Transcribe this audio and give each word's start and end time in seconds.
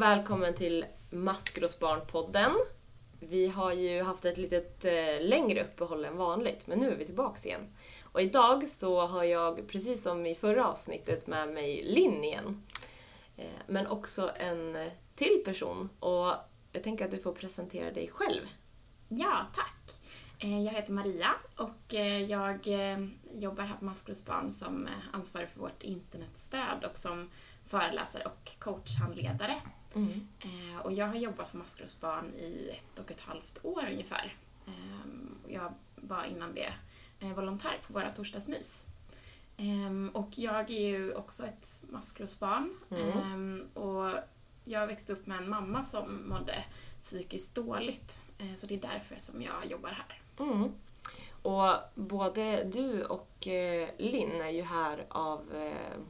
och 0.00 0.04
välkommen 0.04 0.54
till 0.54 0.84
Maskrosbarnpodden. 1.10 2.52
Vi 3.20 3.48
har 3.48 3.72
ju 3.72 4.02
haft 4.02 4.24
ett 4.24 4.38
litet 4.38 4.84
eh, 4.84 5.20
längre 5.20 5.64
uppehåll 5.64 6.04
än 6.04 6.16
vanligt, 6.16 6.66
men 6.66 6.78
nu 6.78 6.92
är 6.92 6.96
vi 6.96 7.06
tillbaks 7.06 7.46
igen. 7.46 7.74
Och 8.02 8.20
idag 8.20 8.68
så 8.68 9.06
har 9.06 9.24
jag, 9.24 9.68
precis 9.68 10.02
som 10.02 10.26
i 10.26 10.34
förra 10.34 10.68
avsnittet, 10.68 11.26
med 11.26 11.48
mig 11.48 11.82
Linn 11.84 12.24
igen. 12.24 12.62
Eh, 13.36 13.44
men 13.66 13.86
också 13.86 14.30
en 14.36 14.90
till 15.16 15.42
person. 15.44 15.88
Och 16.00 16.34
jag 16.72 16.82
tänker 16.82 17.04
att 17.04 17.10
du 17.10 17.18
får 17.18 17.32
presentera 17.32 17.90
dig 17.90 18.10
själv. 18.12 18.42
Ja, 19.08 19.46
tack. 19.54 19.98
Eh, 20.38 20.62
jag 20.62 20.72
heter 20.72 20.92
Maria 20.92 21.34
och 21.56 21.94
eh, 21.94 22.22
jag 22.22 22.68
eh, 22.68 23.06
jobbar 23.34 23.64
här 23.64 23.76
på 23.76 23.84
Maskrosbarn 23.84 24.50
som 24.50 24.86
eh, 24.86 24.92
ansvarig 25.12 25.48
för 25.48 25.60
vårt 25.60 25.82
internetstöd 25.82 26.84
och 26.90 26.98
som 26.98 27.30
föreläsare 27.66 28.24
och 28.24 28.50
coachhandledare. 28.58 29.56
Mm. 29.94 30.26
Och 30.84 30.92
jag 30.92 31.06
har 31.06 31.14
jobbat 31.14 31.52
på 31.52 31.56
Maskrosbarn 31.56 32.34
i 32.34 32.68
ett 32.70 32.98
och 32.98 33.10
ett 33.10 33.20
halvt 33.20 33.64
år 33.64 33.84
ungefär. 33.90 34.36
Ehm, 34.66 35.38
jag 35.48 35.74
var 35.96 36.24
innan 36.24 36.54
det 36.54 36.72
volontär 37.20 37.78
på 37.86 37.92
våra 37.92 38.10
torsdagsmys. 38.10 38.84
Ehm, 39.56 40.10
och 40.14 40.38
jag 40.38 40.70
är 40.70 40.88
ju 40.88 41.14
också 41.14 41.46
ett 41.46 41.82
maskrosbarn. 41.90 42.74
Mm. 42.90 43.08
Ehm, 43.08 43.68
och 43.74 44.12
jag 44.64 44.86
växte 44.86 45.12
upp 45.12 45.26
med 45.26 45.38
en 45.38 45.50
mamma 45.50 45.84
som 45.84 46.28
mådde 46.28 46.64
psykiskt 47.02 47.54
dåligt. 47.54 48.20
Så 48.56 48.66
det 48.66 48.74
är 48.74 48.80
därför 48.80 49.16
som 49.18 49.42
jag 49.42 49.66
jobbar 49.66 49.90
här. 49.90 50.20
Mm. 50.38 50.72
Och 51.42 51.74
både 51.94 52.64
du 52.64 53.04
och 53.04 53.46
eh, 53.46 53.88
Linn 53.98 54.40
är 54.40 54.50
ju 54.50 54.62
här 54.62 55.06
av 55.08 55.54
eh, 55.54 56.00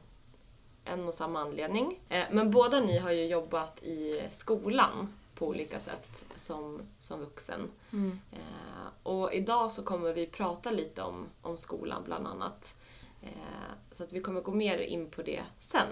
en 0.85 1.07
och 1.07 1.13
samma 1.13 1.41
anledning. 1.41 1.99
Eh, 2.09 2.23
men 2.31 2.51
båda 2.51 2.79
ni 2.79 2.97
har 2.97 3.11
ju 3.11 3.25
jobbat 3.25 3.83
i 3.83 4.21
skolan 4.31 5.13
på 5.35 5.47
olika 5.47 5.73
yes. 5.73 5.85
sätt 5.85 6.25
som, 6.35 6.81
som 6.99 7.19
vuxen. 7.19 7.71
Mm. 7.93 8.19
Eh, 8.31 8.87
och 9.03 9.33
idag 9.33 9.71
så 9.71 9.83
kommer 9.83 10.13
vi 10.13 10.27
prata 10.27 10.71
lite 10.71 11.01
om, 11.01 11.25
om 11.41 11.57
skolan 11.57 12.03
bland 12.05 12.27
annat. 12.27 12.77
Eh, 13.21 13.71
så 13.91 14.03
att 14.03 14.13
vi 14.13 14.21
kommer 14.21 14.41
gå 14.41 14.51
mer 14.51 14.77
in 14.77 15.09
på 15.09 15.21
det 15.21 15.43
sen. 15.59 15.87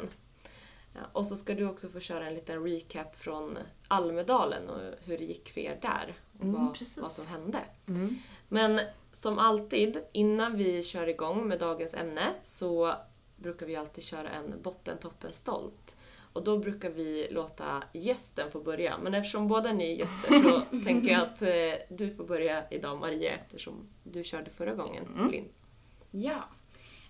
Och 1.12 1.26
så 1.26 1.36
ska 1.36 1.54
du 1.54 1.70
också 1.70 1.90
få 1.90 2.00
köra 2.00 2.28
en 2.28 2.34
liten 2.34 2.64
recap 2.64 3.16
från 3.16 3.58
Almedalen 3.88 4.70
och 4.70 4.94
hur 5.04 5.18
det 5.18 5.24
gick 5.24 5.50
för 5.50 5.62
er 5.62 5.80
där. 5.82 6.14
Och 6.38 6.44
mm, 6.44 6.56
vad, 6.66 6.78
vad, 6.98 7.12
som 7.12 7.28
hände. 7.28 7.60
Mm. 7.88 8.16
Men 8.48 8.82
som 9.12 9.40
alltid, 9.40 10.04
innan 10.12 10.58
vi 10.58 10.84
kör 10.84 11.08
igång 11.08 11.48
med 11.48 11.60
dagens 11.60 11.94
ämne 11.94 12.34
så 12.44 12.96
brukar 13.40 13.66
vi 13.66 13.76
alltid 13.76 14.04
köra 14.04 14.30
en 14.30 14.62
botten, 14.62 14.98
stolt. 15.32 15.96
Och 16.34 16.44
då 16.44 16.58
brukar 16.58 16.90
vi 16.90 17.28
låta 17.32 17.84
gästen 17.94 18.52
få 18.52 18.60
börja. 18.60 18.98
Men 18.98 19.14
eftersom 19.14 19.48
båda 19.48 19.74
ni 19.74 19.92
är 19.92 19.96
gäster 19.96 20.42
så 20.42 20.62
tänker 20.86 21.12
jag 21.12 21.22
att 21.22 21.42
eh, 21.42 21.98
du 21.98 22.16
får 22.16 22.24
börja 22.24 22.70
idag 22.70 23.00
Maria 23.00 23.32
eftersom 23.32 23.88
du 24.04 24.24
körde 24.24 24.50
förra 24.50 24.74
gången, 24.76 25.08
mm. 25.18 25.32
Linn. 25.32 25.50
Ja. 26.12 26.44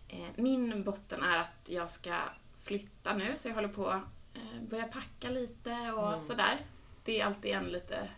Eh, 0.08 0.30
min 0.36 0.84
botten 0.84 1.24
är 1.24 1.38
att 1.38 1.70
jag 1.70 1.90
ska 1.90 2.16
flytta 2.64 3.16
nu 3.16 3.34
så 3.38 3.48
jag 3.48 3.56
håller 3.56 3.68
på 3.68 3.88
att 3.88 4.04
eh, 4.34 4.62
börja 4.70 4.84
packa 4.88 5.30
lite 5.30 5.72
och 5.72 6.14
mm. 6.14 6.22
sådär. 6.22 6.66
Det 7.04 7.20
är 7.20 7.26
alltid 7.26 7.52
en 7.52 7.66
lite 7.66 8.10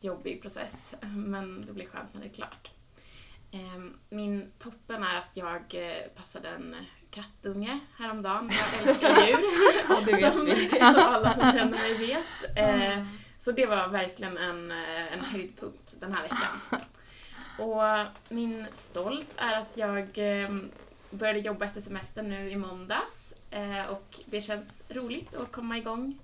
jobbig 0.00 0.42
process, 0.42 0.94
men 1.00 1.66
det 1.66 1.72
blir 1.72 1.86
skönt 1.86 2.14
när 2.14 2.20
det 2.20 2.26
är 2.26 2.34
klart. 2.34 2.70
Ehm, 3.50 3.98
min 4.08 4.52
toppen 4.58 5.02
är 5.02 5.18
att 5.18 5.36
jag 5.36 5.74
eh, 5.74 6.08
passade 6.16 6.48
en 6.48 6.76
kattunge 7.12 7.80
häromdagen. 7.98 8.50
Jag 8.52 8.88
älskar 8.88 9.26
djur. 9.26 9.38
ja, 9.88 10.00
det 10.06 10.12
vet 10.12 10.36
som, 10.36 10.46
vi. 10.46 10.68
som 10.78 10.96
alla 10.96 11.34
som 11.34 11.52
känner 11.52 11.78
mig 11.78 11.94
vet. 11.94 12.56
Mm. 12.56 13.06
Så 13.38 13.52
det 13.52 13.66
var 13.66 13.88
verkligen 13.88 14.38
en, 14.38 14.70
eh, 14.70 15.12
en 15.12 15.20
höjdpunkt 15.20 15.94
den 16.00 16.14
här 16.14 16.22
veckan. 16.22 16.80
Och 17.68 18.08
min 18.28 18.66
stolt 18.72 19.28
är 19.36 19.60
att 19.60 19.70
jag 19.74 20.08
ehm, 20.14 20.70
började 21.10 21.38
jobba 21.38 21.64
efter 21.64 21.80
semestern 21.80 22.28
nu 22.28 22.50
i 22.50 22.56
måndags. 22.56 23.34
Och 23.88 24.20
det 24.26 24.40
känns 24.40 24.82
roligt 24.88 25.34
att 25.34 25.52
komma 25.52 25.78
igång. 25.78 26.18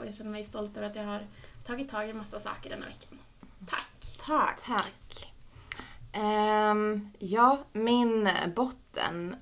Och 0.00 0.06
jag 0.06 0.14
känner 0.14 0.30
mig 0.30 0.44
stolt 0.44 0.76
över 0.76 0.86
att 0.86 0.96
jag 0.96 1.04
har 1.04 1.26
tagit 1.66 1.90
tag 1.90 2.06
i 2.06 2.10
en 2.10 2.18
massa 2.18 2.40
saker 2.40 2.70
denna 2.70 2.86
veckan. 2.86 3.18
Tack! 3.70 4.16
Tack! 4.18 4.60
Tack! 4.62 5.32
Um, 6.16 7.10
ja, 7.18 7.58
min 7.72 8.28
botten 8.56 9.36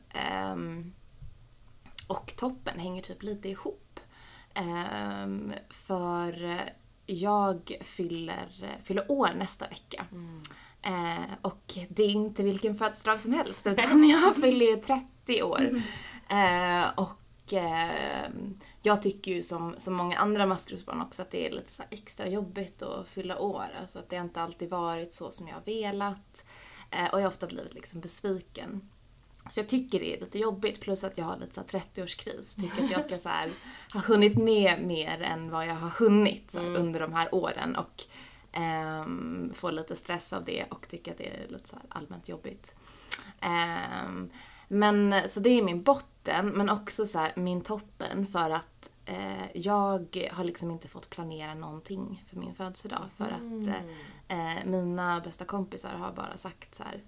um, 0.53 0.93
och 2.07 2.35
toppen 2.37 2.79
hänger 2.79 3.03
typ 3.03 3.23
lite 3.23 3.49
ihop. 3.49 4.01
Um, 4.55 5.53
för 5.71 6.61
jag 7.07 7.79
fyller, 7.81 8.79
fyller 8.83 9.11
år 9.11 9.31
nästa 9.37 9.69
vecka. 9.69 10.07
Mm. 10.13 10.43
Uh, 10.87 11.35
och 11.43 11.79
det 11.89 12.03
är 12.03 12.11
inte 12.11 12.43
vilken 12.43 12.75
födelsedag 12.75 13.21
som 13.21 13.33
helst 13.33 13.67
utan 13.67 14.09
jag 14.09 14.37
fyller 14.37 14.67
ju 14.67 14.77
30 14.77 15.43
år. 15.43 15.61
Mm. 15.61 16.85
Uh, 16.85 16.91
och 16.97 17.26
uh, 17.53 18.31
jag 18.83 19.03
tycker 19.03 19.33
ju 19.33 19.43
som, 19.43 19.75
som 19.77 19.95
många 19.95 20.19
andra 20.19 20.47
maskrosbarn 20.47 21.01
också 21.01 21.23
att 21.23 21.31
det 21.31 21.47
är 21.47 21.51
lite 21.51 21.85
extra 21.91 22.29
jobbigt 22.29 22.83
att 22.83 23.09
fylla 23.09 23.39
år. 23.39 23.67
Alltså 23.81 23.99
att 23.99 24.09
det 24.09 24.17
inte 24.17 24.41
alltid 24.41 24.71
varit 24.71 25.13
så 25.13 25.31
som 25.31 25.49
jag 25.49 25.61
velat. 25.65 26.45
Eh, 26.91 27.07
och 27.13 27.19
jag 27.19 27.25
har 27.25 27.29
ofta 27.29 27.47
blivit 27.47 27.75
liksom 27.75 28.01
besviken. 28.01 28.89
Så 29.51 29.61
jag 29.61 29.69
tycker 29.69 30.01
det 30.01 30.17
är 30.17 30.21
lite 30.21 30.39
jobbigt, 30.39 30.81
plus 30.81 31.05
att 31.05 31.19
jag 31.19 31.25
har 31.25 31.37
lite 31.37 31.61
30-årskris. 31.61 32.61
Tycker 32.61 32.85
att 32.85 32.91
jag 32.91 33.05
ska 33.05 33.19
så 33.19 33.29
här, 33.29 33.51
ha 33.93 34.01
hunnit 34.01 34.39
med 34.39 34.83
mer 34.83 35.23
än 35.23 35.51
vad 35.51 35.67
jag 35.67 35.75
har 35.75 35.89
hunnit 35.89 36.55
här, 36.55 36.61
mm. 36.61 36.83
under 36.83 37.01
de 37.01 37.13
här 37.13 37.35
åren. 37.35 37.77
Och 37.77 38.03
um, 38.61 39.53
får 39.55 39.73
lite 39.73 39.97
stress 39.97 40.33
av 40.33 40.45
det 40.45 40.65
och 40.71 40.89
tycker 40.89 41.13
att 41.13 41.19
det 41.19 41.29
är 41.29 41.49
lite 41.49 41.69
så 41.69 41.77
allmänt 41.89 42.29
jobbigt. 42.29 42.75
Um, 43.43 44.31
men 44.69 45.15
så 45.29 45.41
det 45.41 45.49
är 45.49 45.63
min 45.63 45.83
botten, 45.83 46.49
men 46.49 46.71
också 46.71 47.07
så 47.07 47.19
här, 47.19 47.33
min 47.37 47.61
toppen 47.61 48.27
för 48.27 48.51
att 48.51 48.91
eh, 49.05 49.57
jag 49.57 50.29
har 50.33 50.45
liksom 50.45 50.71
inte 50.71 50.89
fått 50.89 51.11
planera 51.11 51.55
någonting 51.55 52.25
för 52.29 52.37
min 52.37 52.55
födelsedag. 52.55 53.05
För 53.17 53.25
att 53.25 53.67
mm. 53.67 53.89
eh, 54.29 54.65
mina 54.65 55.21
bästa 55.21 55.45
kompisar 55.45 55.95
har 55.95 56.13
bara 56.13 56.37
sagt 56.37 56.75
så 56.75 56.83
här, 56.83 57.03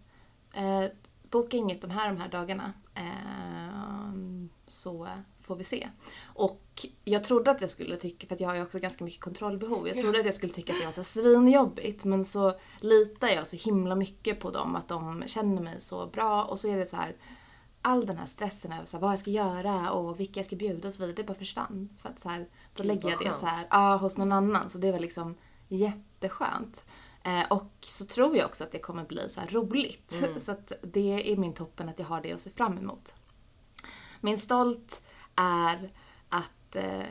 eh, 0.52 0.90
boka 1.30 1.56
inget 1.56 1.82
de 1.82 1.90
här 1.90 2.08
de 2.08 2.20
här 2.20 2.28
dagarna. 2.28 2.72
Eh, 2.94 4.12
så 4.66 5.08
får 5.42 5.56
vi 5.56 5.64
se. 5.64 5.88
Och 6.24 6.86
jag 7.04 7.24
trodde 7.24 7.50
att 7.50 7.60
jag 7.60 7.70
skulle 7.70 7.96
tycka, 7.96 8.26
för 8.26 8.42
jag 8.42 8.48
har 8.48 8.56
ju 8.56 8.62
också 8.62 8.78
ganska 8.78 9.04
mycket 9.04 9.20
kontrollbehov, 9.20 9.88
jag 9.88 9.96
trodde 9.96 10.18
att 10.18 10.24
jag 10.24 10.34
skulle 10.34 10.52
tycka 10.52 10.72
att 10.72 10.78
det 10.78 10.84
var 10.84 10.92
så 10.92 11.04
svinjobbigt 11.04 12.04
men 12.04 12.24
så 12.24 12.54
litar 12.80 13.28
jag 13.28 13.46
så 13.46 13.56
himla 13.56 13.94
mycket 13.94 14.40
på 14.40 14.50
dem, 14.50 14.76
att 14.76 14.88
de 14.88 15.24
känner 15.26 15.62
mig 15.62 15.80
så 15.80 16.06
bra 16.06 16.44
och 16.44 16.58
så 16.58 16.68
är 16.68 16.76
det 16.76 16.86
så 16.86 16.96
här 16.96 17.16
all 17.82 18.06
den 18.06 18.18
här 18.18 18.26
stressen 18.26 18.72
över 18.72 18.86
så 18.86 18.96
här, 18.96 19.02
vad 19.02 19.12
jag 19.12 19.18
ska 19.18 19.30
göra 19.30 19.90
och 19.90 20.20
vilka 20.20 20.40
jag 20.40 20.46
ska 20.46 20.56
bjuda 20.56 20.88
och 20.88 20.94
så 20.94 21.02
vidare, 21.02 21.16
det 21.16 21.24
bara 21.24 21.38
försvann. 21.38 21.88
För 22.02 22.08
att 22.08 22.20
så 22.20 22.28
här, 22.28 22.46
då 22.76 22.82
lägger 22.82 23.10
jag 23.10 23.18
det 23.18 23.34
så 23.40 23.46
här, 23.46 23.66
ja, 23.70 23.96
hos 23.96 24.16
någon 24.16 24.32
annan. 24.32 24.70
Så 24.70 24.78
det 24.78 24.92
var 24.92 24.98
liksom 24.98 25.34
jätteskönt. 25.68 26.84
Eh, 27.22 27.42
och 27.50 27.72
så 27.80 28.04
tror 28.04 28.36
jag 28.36 28.46
också 28.46 28.64
att 28.64 28.72
det 28.72 28.78
kommer 28.78 29.04
bli 29.04 29.28
så 29.28 29.40
roligt. 29.48 30.22
Mm. 30.22 30.40
Så 30.40 30.52
att 30.52 30.72
det 30.82 31.32
är 31.32 31.36
min 31.36 31.54
toppen 31.54 31.88
att 31.88 31.98
jag 31.98 32.06
har 32.06 32.20
det 32.20 32.32
att 32.32 32.40
se 32.40 32.50
fram 32.50 32.78
emot. 32.78 33.14
Min 34.20 34.38
stolt 34.38 35.02
är 35.34 35.90
att 36.28 36.76
eh, 36.76 37.06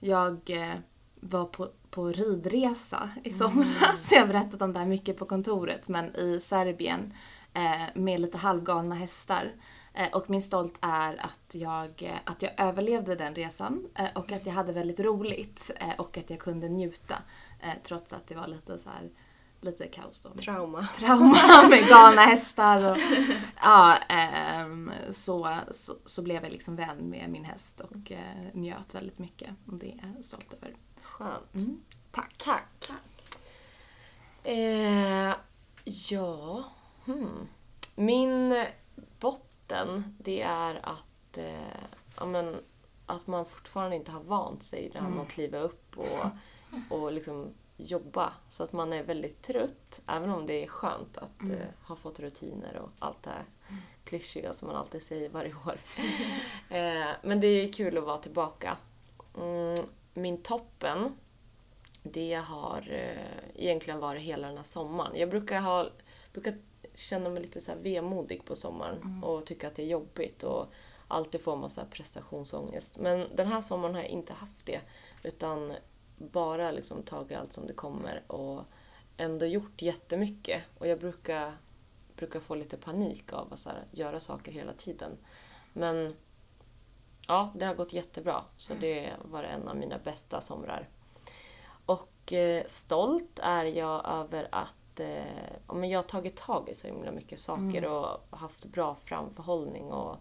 jag 0.00 0.50
eh, 0.50 0.78
var 1.14 1.44
på, 1.44 1.68
på 1.90 2.08
ridresa 2.08 3.10
i 3.24 3.28
mm. 3.28 3.38
somras. 3.38 4.12
Mm. 4.12 4.20
Jag 4.20 4.20
har 4.20 4.26
berättat 4.26 4.62
om 4.62 4.72
det 4.72 4.78
här 4.78 4.86
mycket 4.86 5.16
på 5.16 5.26
kontoret, 5.26 5.88
men 5.88 6.16
i 6.16 6.40
Serbien 6.40 7.14
eh, 7.54 7.86
med 7.94 8.20
lite 8.20 8.38
halvgalna 8.38 8.94
hästar. 8.94 9.52
Eh, 9.94 10.08
och 10.12 10.30
min 10.30 10.42
stolt 10.42 10.74
är 10.80 11.24
att 11.24 11.54
jag, 11.54 12.02
eh, 12.02 12.18
att 12.24 12.42
jag 12.42 12.52
överlevde 12.56 13.14
den 13.14 13.34
resan 13.34 13.88
eh, 13.94 14.08
och 14.14 14.32
att 14.32 14.46
jag 14.46 14.52
hade 14.52 14.72
väldigt 14.72 15.00
roligt 15.00 15.70
och 15.98 16.18
att 16.18 16.30
jag 16.30 16.38
kunde 16.38 16.68
njuta 16.68 17.22
trots 17.82 18.12
att 18.12 18.26
det 18.26 18.34
var 18.34 18.46
lite 18.46 18.78
så 18.78 18.88
här, 18.90 19.10
lite 19.60 19.86
kaos 19.86 20.20
då. 20.20 20.30
Trauma. 20.30 20.88
Trauma 20.98 21.68
med 21.70 21.88
galna 21.88 22.22
hästar 22.22 22.84
och 22.92 22.98
ja, 23.56 23.98
ähm, 24.08 24.92
så, 25.10 25.56
så, 25.70 25.94
så, 26.04 26.22
blev 26.22 26.42
jag 26.42 26.52
liksom 26.52 26.76
vän 26.76 27.10
med 27.10 27.30
min 27.30 27.44
häst 27.44 27.80
och 27.80 28.12
njöt 28.52 28.94
väldigt 28.94 29.18
mycket 29.18 29.50
och 29.66 29.74
det 29.74 29.92
är 29.92 30.12
jag 30.16 30.24
stolt 30.24 30.52
över. 30.52 30.74
Skönt. 31.02 31.54
Mm. 31.54 31.80
Tack. 32.10 32.34
Tack. 32.38 32.68
Tack. 32.78 33.38
Eh, 34.42 35.34
ja, 35.84 36.64
hmm. 37.04 37.48
Min 37.94 38.66
bot 39.20 39.47
natten, 39.68 40.16
det 40.18 40.40
är 40.42 40.80
att, 40.82 41.38
eh, 41.38 41.84
ja, 42.18 42.26
men, 42.26 42.56
att 43.06 43.26
man 43.26 43.44
fortfarande 43.44 43.96
inte 43.96 44.10
har 44.10 44.20
vant 44.20 44.62
sig 44.62 44.90
det 44.92 44.98
här 44.98 45.08
med 45.08 45.20
att 45.20 45.22
mm. 45.22 45.30
kliva 45.30 45.58
upp 45.58 45.98
och, 45.98 46.26
och 46.98 47.12
liksom 47.12 47.54
jobba. 47.76 48.32
Så 48.50 48.62
att 48.62 48.72
man 48.72 48.92
är 48.92 49.02
väldigt 49.02 49.42
trött, 49.42 50.02
även 50.06 50.30
om 50.30 50.46
det 50.46 50.64
är 50.64 50.66
skönt 50.66 51.18
att 51.18 51.40
mm. 51.42 51.54
eh, 51.54 51.66
ha 51.82 51.96
fått 51.96 52.20
rutiner 52.20 52.76
och 52.76 52.90
allt 52.98 53.22
det 53.22 53.30
här 53.30 53.44
mm. 53.68 53.80
klyschiga 54.04 54.54
som 54.54 54.68
man 54.68 54.76
alltid 54.76 55.02
säger 55.02 55.28
varje 55.28 55.54
år. 55.54 55.78
eh, 56.76 57.10
men 57.22 57.40
det 57.40 57.46
är 57.46 57.72
kul 57.72 57.98
att 57.98 58.04
vara 58.04 58.18
tillbaka. 58.18 58.76
Mm, 59.36 59.84
min 60.14 60.42
toppen, 60.42 61.16
det 62.02 62.34
har 62.34 62.88
eh, 62.90 63.62
egentligen 63.64 64.00
varit 64.00 64.22
hela 64.22 64.48
den 64.48 64.56
här 64.56 64.64
sommaren. 64.64 65.16
Jag 65.16 65.30
brukar, 65.30 65.60
ha, 65.60 65.88
brukar 66.32 66.54
känna 66.98 67.30
mig 67.30 67.42
lite 67.42 67.60
så 67.60 67.72
här 67.72 67.78
vemodig 67.78 68.44
på 68.44 68.56
sommaren 68.56 69.22
och 69.24 69.46
tycka 69.46 69.68
att 69.68 69.74
det 69.74 69.82
är 69.82 69.86
jobbigt 69.86 70.42
och 70.42 70.66
alltid 71.08 71.40
få 71.40 71.56
massa 71.56 71.84
prestationsångest. 71.84 72.98
Men 72.98 73.36
den 73.36 73.46
här 73.46 73.60
sommaren 73.60 73.94
har 73.94 74.02
jag 74.02 74.10
inte 74.10 74.32
haft 74.32 74.66
det. 74.66 74.80
Utan 75.22 75.72
bara 76.18 76.70
liksom 76.70 77.02
tagit 77.02 77.38
allt 77.38 77.52
som 77.52 77.66
det 77.66 77.72
kommer 77.72 78.22
och 78.26 78.64
ändå 79.16 79.46
gjort 79.46 79.82
jättemycket. 79.82 80.62
Och 80.78 80.86
jag 80.86 80.98
brukar, 80.98 81.52
brukar 82.16 82.40
få 82.40 82.54
lite 82.54 82.76
panik 82.76 83.32
av 83.32 83.52
att 83.52 83.64
här, 83.64 83.84
göra 83.90 84.20
saker 84.20 84.52
hela 84.52 84.72
tiden. 84.72 85.10
Men 85.72 86.16
ja, 87.26 87.52
det 87.54 87.66
har 87.66 87.74
gått 87.74 87.92
jättebra. 87.92 88.44
Så 88.56 88.74
det 88.74 89.12
var 89.24 89.42
en 89.42 89.68
av 89.68 89.76
mina 89.76 89.98
bästa 89.98 90.40
somrar. 90.40 90.88
Och 91.86 92.32
eh, 92.32 92.64
stolt 92.66 93.38
är 93.42 93.64
jag 93.64 94.08
över 94.08 94.48
att 94.52 94.68
eh, 95.00 95.74
men 95.74 95.90
jag 95.90 95.98
har 95.98 96.02
tagit 96.02 96.36
tag 96.36 96.68
i 96.68 96.74
så 96.74 96.86
himla 96.86 97.10
mycket 97.12 97.40
saker 97.40 97.84
och 97.84 98.38
haft 98.38 98.64
bra 98.64 98.96
framförhållning. 99.04 99.84
Och, 99.92 100.16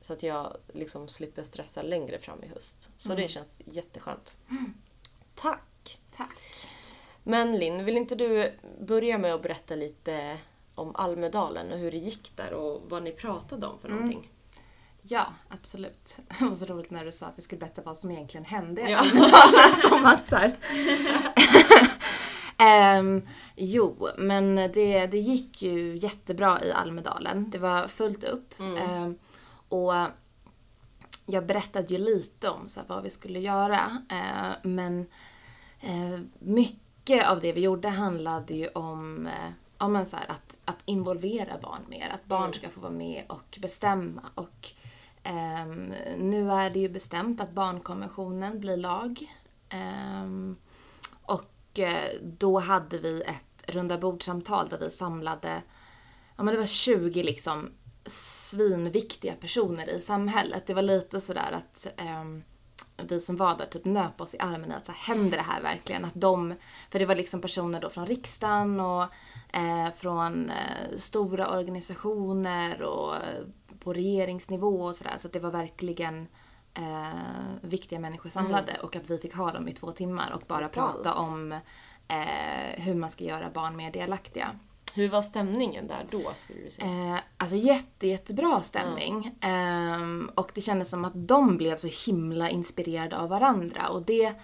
så 0.00 0.12
att 0.12 0.22
jag 0.22 0.56
liksom 0.68 1.08
slipper 1.08 1.42
stressa 1.42 1.82
längre 1.82 2.18
fram 2.18 2.44
i 2.44 2.46
höst. 2.48 2.90
Så 2.96 3.14
det 3.14 3.28
känns 3.28 3.60
jätteskönt. 3.64 4.36
Tack! 5.34 5.98
Tack. 6.16 6.38
Men 7.22 7.58
Linn, 7.58 7.84
vill 7.84 7.96
inte 7.96 8.14
du 8.14 8.52
börja 8.80 9.18
med 9.18 9.34
att 9.34 9.42
berätta 9.42 9.74
lite 9.74 10.38
om 10.74 10.96
Almedalen 10.96 11.72
och 11.72 11.78
hur 11.78 11.90
det 11.90 11.96
gick 11.96 12.36
där 12.36 12.52
och 12.52 12.82
vad 12.88 13.02
ni 13.02 13.12
pratade 13.12 13.66
om 13.66 13.78
för 13.78 13.88
någonting? 13.88 14.30
Ja, 15.02 15.26
absolut. 15.48 16.18
Det 16.38 16.44
var 16.44 16.56
så 16.56 16.64
roligt 16.64 16.90
när 16.90 17.04
du 17.04 17.12
sa 17.12 17.26
att 17.26 17.32
jag 17.36 17.44
skulle 17.44 17.58
berätta 17.58 17.82
vad 17.82 17.98
som 17.98 18.10
egentligen 18.10 18.44
hände 18.44 18.80
i 18.82 18.90
Ja. 18.90 18.98
Almedalen. 18.98 19.80
som 19.88 20.04
att 20.04 20.28
så 20.28 20.36
Ehm, 22.60 23.22
jo, 23.56 24.08
men 24.18 24.56
det, 24.56 25.06
det 25.06 25.18
gick 25.18 25.62
ju 25.62 25.96
jättebra 25.96 26.64
i 26.64 26.72
Almedalen. 26.72 27.50
Det 27.50 27.58
var 27.58 27.88
fullt 27.88 28.24
upp. 28.24 28.54
Ehm, 28.60 29.18
och 29.68 29.92
jag 31.26 31.46
berättade 31.46 31.94
ju 31.94 31.98
lite 31.98 32.48
om 32.48 32.68
så 32.68 32.80
här, 32.80 32.86
vad 32.88 33.02
vi 33.02 33.10
skulle 33.10 33.38
göra. 33.38 34.02
Eh, 34.10 34.56
men 34.62 35.06
eh, 35.80 36.20
mycket 36.38 37.28
av 37.28 37.40
det 37.40 37.52
vi 37.52 37.60
gjorde 37.60 37.88
handlade 37.88 38.54
ju 38.54 38.68
om 38.68 39.26
eh, 39.26 39.50
ja, 39.78 39.88
men 39.88 40.06
så 40.06 40.16
här, 40.16 40.30
att, 40.30 40.58
att 40.64 40.82
involvera 40.84 41.58
barn 41.62 41.82
mer. 41.88 42.10
Att 42.14 42.24
barn 42.24 42.54
ska 42.54 42.68
få 42.68 42.80
vara 42.80 42.92
med 42.92 43.24
och 43.28 43.58
bestämma. 43.60 44.22
Och 44.34 44.68
ehm, 45.22 45.94
nu 46.18 46.50
är 46.50 46.70
det 46.70 46.78
ju 46.78 46.88
bestämt 46.88 47.40
att 47.40 47.52
barnkonventionen 47.52 48.60
blir 48.60 48.76
lag. 48.76 49.26
Eh, 49.68 50.26
Eh, 51.82 52.20
då 52.22 52.58
hade 52.58 52.98
vi 52.98 53.20
ett 53.20 53.74
runda 53.74 53.98
bordsamtal 53.98 54.68
där 54.68 54.78
vi 54.78 54.90
samlade, 54.90 55.62
ja 56.36 56.42
men 56.42 56.54
det 56.54 56.60
var 56.60 56.66
20 56.66 57.22
liksom 57.22 57.70
svinviktiga 58.06 59.34
personer 59.34 59.90
i 59.90 60.00
samhället. 60.00 60.66
Det 60.66 60.74
var 60.74 60.82
lite 60.82 61.20
sådär 61.20 61.52
att 61.52 61.86
ehm, 61.96 62.42
vi 62.96 63.20
som 63.20 63.36
var 63.36 63.56
där 63.56 63.66
typ 63.66 63.84
nöp 63.84 64.20
oss 64.20 64.34
i 64.34 64.38
armen 64.38 64.70
i 64.70 64.74
att 64.74 64.86
så 64.86 64.92
här, 64.92 65.14
händer 65.14 65.36
det 65.36 65.42
här 65.42 65.62
verkligen? 65.62 66.04
Att 66.04 66.14
de, 66.14 66.54
för 66.90 66.98
det 66.98 67.06
var 67.06 67.14
liksom 67.14 67.40
personer 67.40 67.80
då 67.80 67.90
från 67.90 68.06
riksdagen 68.06 68.80
och 68.80 69.02
eh, 69.52 69.90
från 69.96 70.50
eh, 70.50 70.96
stora 70.96 71.58
organisationer 71.58 72.82
och 72.82 73.14
eh, 73.14 73.44
på 73.80 73.92
regeringsnivå 73.92 74.82
och 74.82 74.96
sådär. 74.96 75.14
Så 75.16 75.26
att 75.26 75.32
det 75.32 75.40
var 75.40 75.50
verkligen 75.50 76.26
eh, 76.74 77.60
viktiga 77.60 77.98
människor 77.98 78.30
samlade 78.30 78.78
och 78.82 78.96
att 78.96 79.10
vi 79.10 79.18
fick 79.18 79.34
ha 79.34 79.52
dem 79.52 79.68
i 79.68 79.72
två 79.72 79.92
timmar 79.92 80.30
och 80.30 80.42
bara 80.46 80.68
prata 80.68 81.14
om 81.14 81.52
eh, 82.08 82.82
hur 82.82 82.94
man 82.94 83.10
ska 83.10 83.24
göra 83.24 83.50
barn 83.50 83.76
mer 83.76 83.92
delaktiga. 83.92 84.58
Hur 84.94 85.08
var 85.08 85.22
stämningen 85.22 85.86
där 85.86 86.06
då 86.10 86.32
skulle 86.36 86.60
du 86.60 86.70
säga? 86.70 87.14
Eh, 87.14 87.20
alltså 87.36 87.56
jätte, 87.56 88.06
jättebra 88.06 88.62
stämning. 88.62 89.34
Ehm, 89.40 90.30
och 90.34 90.50
det 90.54 90.60
kändes 90.60 90.90
som 90.90 91.04
att 91.04 91.12
de 91.14 91.56
blev 91.56 91.76
så 91.76 92.10
himla 92.10 92.50
inspirerade 92.50 93.18
av 93.18 93.28
varandra. 93.28 93.88
Och 93.88 94.02
det, 94.02 94.34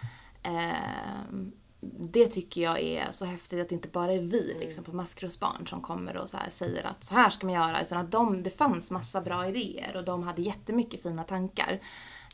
ehm, 0.43 1.53
det 1.81 2.27
tycker 2.27 2.61
jag 2.61 2.81
är 2.81 3.11
så 3.11 3.25
häftigt 3.25 3.61
att 3.61 3.69
det 3.69 3.75
inte 3.75 3.89
bara 3.89 4.13
är 4.13 4.21
vi 4.21 4.57
liksom, 4.61 4.85
på 4.85 4.93
Maskrosbarn 4.93 5.67
som 5.67 5.81
kommer 5.81 6.17
och 6.17 6.29
så 6.29 6.39
säger 6.51 6.87
att 6.87 7.05
så 7.05 7.15
här 7.15 7.31
ska 7.31 7.47
man 7.47 7.55
göra. 7.55 7.83
Utan 7.83 7.99
att 7.99 8.11
de, 8.11 8.43
det 8.43 8.51
fanns 8.51 8.91
massa 8.91 9.21
bra 9.21 9.47
idéer 9.47 9.97
och 9.97 10.05
de 10.05 10.23
hade 10.23 10.43
jättemycket 10.43 11.03
fina 11.03 11.25
tankar. 11.25 11.81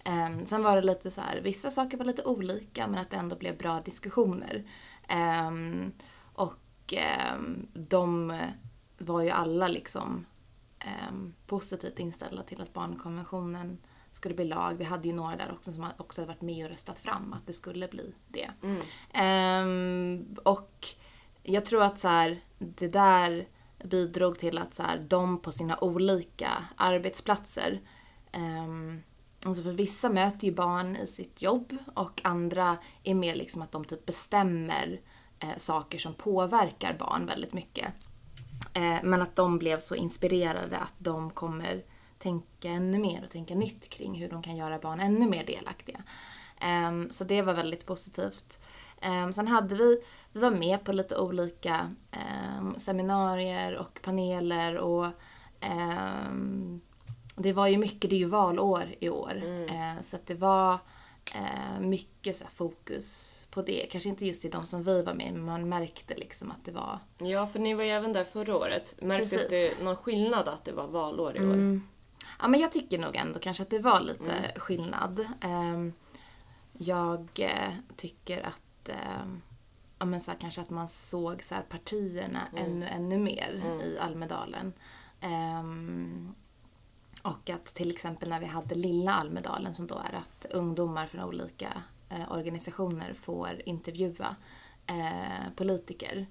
Ehm, 0.05 0.47
sen 0.47 0.63
var 0.63 0.77
det 0.77 0.83
lite 0.83 1.11
så 1.11 1.21
här, 1.21 1.41
vissa 1.41 1.71
saker 1.71 1.99
var 1.99 2.05
lite 2.05 2.25
olika 2.25 2.87
men 2.87 2.99
att 2.99 3.11
det 3.11 3.17
ändå 3.17 3.37
blev 3.37 3.59
bra 3.59 3.81
diskussioner. 3.81 4.65
Ehm, 5.09 5.93
och 6.33 6.95
ehm, 6.97 7.67
de 7.75 8.39
var 8.99 9.23
ju 9.23 9.31
alla 9.31 9.69
liksom 9.69 10.27
positivt 11.47 11.99
inställda 11.99 12.43
till 12.43 12.61
att 12.61 12.73
barnkonventionen 12.73 13.79
skulle 14.11 14.35
bli 14.35 14.45
lag. 14.45 14.75
Vi 14.75 14.85
hade 14.85 15.09
ju 15.09 15.15
några 15.15 15.37
där 15.37 15.53
också 15.53 15.73
som 15.73 15.91
också 15.97 16.21
hade 16.21 16.33
varit 16.33 16.41
med 16.43 16.65
och 16.65 16.71
röstat 16.71 16.99
fram 16.99 17.33
att 17.33 17.47
det 17.47 17.53
skulle 17.53 17.89
bli 17.89 18.15
det. 18.29 18.51
Ehm, 19.13 20.37
och 20.45 20.87
jag 21.43 21.65
tror 21.65 21.83
att 21.83 21.99
så 21.99 22.09
här, 22.09 22.41
det 22.59 22.89
där 22.89 23.49
bidrog 23.85 24.39
till 24.39 24.59
att 24.59 24.75
så 24.75 24.83
här, 24.83 24.99
de 24.99 25.39
på 25.39 25.53
sina 25.53 25.79
olika 25.79 26.65
arbetsplatser 26.77 27.81
ehm, 28.33 29.03
Alltså 29.45 29.63
för 29.63 29.73
vissa 29.73 30.09
möter 30.09 30.47
ju 30.47 30.55
barn 30.55 30.97
i 30.97 31.07
sitt 31.07 31.43
jobb 31.43 31.77
och 31.95 32.21
andra 32.25 32.77
är 33.03 33.15
mer 33.15 33.35
liksom 33.35 33.63
att 33.63 33.73
de 33.73 33.85
typ 33.85 34.07
bestämmer 34.07 35.01
eh, 35.39 35.57
saker 35.57 35.99
som 35.99 36.15
påverkar 36.15 36.97
barn 36.99 37.27
väldigt 37.27 37.53
mycket. 37.53 37.87
Eh, 38.75 38.99
men 39.03 39.23
att 39.23 39.37
de 39.37 39.59
blev 39.59 39.79
så 39.79 39.95
inspirerade 39.95 40.79
att 40.79 40.95
de 40.99 41.31
kommer 41.31 41.85
tänka 42.19 42.69
ännu 42.69 42.99
mer 42.99 43.25
och 43.25 43.31
tänka 43.31 43.55
nytt 43.55 43.89
kring 43.89 44.15
hur 44.15 44.29
de 44.29 44.43
kan 44.43 44.57
göra 44.57 44.79
barn 44.79 45.01
ännu 45.01 45.27
mer 45.29 45.47
delaktiga. 45.47 46.03
Eh, 46.61 47.09
så 47.11 47.25
det 47.25 47.43
var 47.43 47.55
väldigt 47.55 47.87
positivt. 47.87 48.59
Ehm, 49.03 49.33
sen 49.33 49.49
hade 49.49 49.75
vi, 49.75 50.03
vi 50.33 50.41
var 50.41 50.51
med 50.51 50.85
på 50.85 50.93
lite 50.93 51.19
olika 51.19 51.95
ehm, 52.11 52.75
seminarier 52.79 53.77
och 53.77 54.01
paneler 54.03 54.77
och 54.77 55.07
ehm, 55.61 56.81
det 57.37 57.53
var 57.53 57.67
ju 57.67 57.79
mycket, 57.79 58.11
det 58.11 58.17
är 58.17 58.19
ju 58.19 58.27
valår 58.27 58.95
i 58.99 59.09
år. 59.09 59.43
Eh, 59.69 60.03
så 60.03 60.17
att 60.17 60.27
det 60.27 60.35
var 60.35 60.79
eh, 61.35 61.81
mycket 61.81 62.37
så 62.37 62.45
fokus 62.47 63.47
på 63.51 63.63
det. 63.63 63.87
Kanske 63.91 64.09
inte 64.09 64.27
just 64.27 64.45
i 64.45 64.49
de 64.49 64.67
som 64.67 64.83
vi 64.83 65.03
var 65.03 65.15
med 65.15 65.33
men 65.33 65.45
man 65.45 65.69
märkte 65.69 66.15
liksom 66.15 66.51
att 66.51 66.65
det 66.65 66.73
var 66.73 66.99
Ja, 67.19 67.47
för 67.47 67.59
ni 67.59 67.75
var 67.75 67.85
ju 67.85 67.91
även 67.91 68.13
där 68.13 68.25
förra 68.25 68.57
året. 68.57 68.95
Märktes 69.03 69.31
Precis. 69.31 69.77
det 69.79 69.85
någon 69.85 69.97
skillnad 69.97 70.49
att 70.49 70.65
det 70.65 70.73
var 70.73 70.87
valår 70.87 71.37
i 71.37 71.41
år? 71.41 71.53
Mm. 71.53 71.83
Ja, 72.41 72.49
men 72.49 72.61
jag 72.61 72.73
tycker 72.73 72.99
nog 72.99 73.17
ändå 73.17 73.39
kanske 73.39 73.63
att 73.63 73.71
det 73.71 73.79
var 73.79 74.01
lite 74.01 74.53
skillnad. 74.57 75.27
Ehm, 75.41 75.93
jag 76.73 77.29
eh, 77.39 77.75
tycker 77.97 78.47
att 78.47 78.89
ehm, 78.89 79.43
ja, 79.99 80.07
men 80.07 80.21
så 80.21 80.31
här, 80.31 80.39
kanske 80.39 80.61
att 80.61 80.71
man 80.71 80.89
såg 80.89 81.43
så 81.43 81.55
partierna 81.69 82.41
ännu, 82.57 82.87
ännu 82.87 83.19
mer 83.19 83.81
i 83.85 83.99
Almedalen. 83.99 84.73
Ehm, 85.21 86.35
och 87.23 87.51
att 87.51 87.67
till 87.67 87.91
exempel 87.91 88.29
när 88.29 88.41
vi 88.41 88.47
hade 88.47 88.75
Lilla 88.75 89.13
Almedalen 89.13 89.75
som 89.75 89.87
då 89.87 89.95
är 89.95 90.15
att 90.17 90.47
ungdomar 90.51 91.07
från 91.07 91.25
olika 91.25 91.83
eh, 92.09 92.33
organisationer 92.33 93.15
får 93.15 93.63
intervjua 93.67 94.37
eh, 94.87 95.55
politiker. 95.57 96.27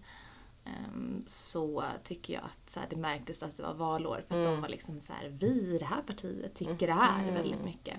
Ehm, 0.66 1.24
så 1.28 1.84
tycker 2.04 2.34
jag 2.34 2.44
att 2.44 2.70
så 2.70 2.80
här, 2.80 2.88
det 2.90 2.96
märktes 2.96 3.44
att 3.44 3.58
det 3.58 3.64
var 3.64 3.74
valår 3.74 4.24
för 4.28 4.40
att 4.40 4.46
de 4.46 4.62
var 4.62 4.70
liksom 4.70 5.02
så 5.02 5.14
här, 5.14 5.30
vi 5.30 5.76
i 5.76 5.78
det 5.78 5.86
här 5.86 6.02
partiet 6.02 6.56
tycker 6.56 6.88
det 6.88 6.94
här 6.94 7.32
väldigt 7.32 7.64
mycket. 7.64 7.98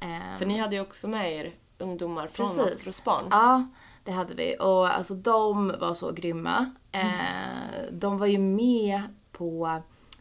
Ehm, 0.00 0.38
För 0.38 0.46
ni 0.46 0.58
hade 0.58 0.74
ju 0.74 0.80
också 0.82 1.08
med 1.08 1.36
er 1.36 1.54
ungdomar 1.78 2.26
från 2.26 2.46
Precis. 2.46 2.62
Maskrosbarn. 2.72 3.24
Ja, 3.30 3.68
det 4.04 4.12
hade 4.12 4.34
vi. 4.34 4.56
Och 4.60 4.94
alltså 4.94 5.14
de 5.14 5.74
var 5.80 5.94
så 5.94 6.12
grymma. 6.12 6.74
Eh, 6.92 7.82
de 7.92 8.18
var 8.18 8.26
ju 8.26 8.38
med 8.38 9.02
på 9.32 9.80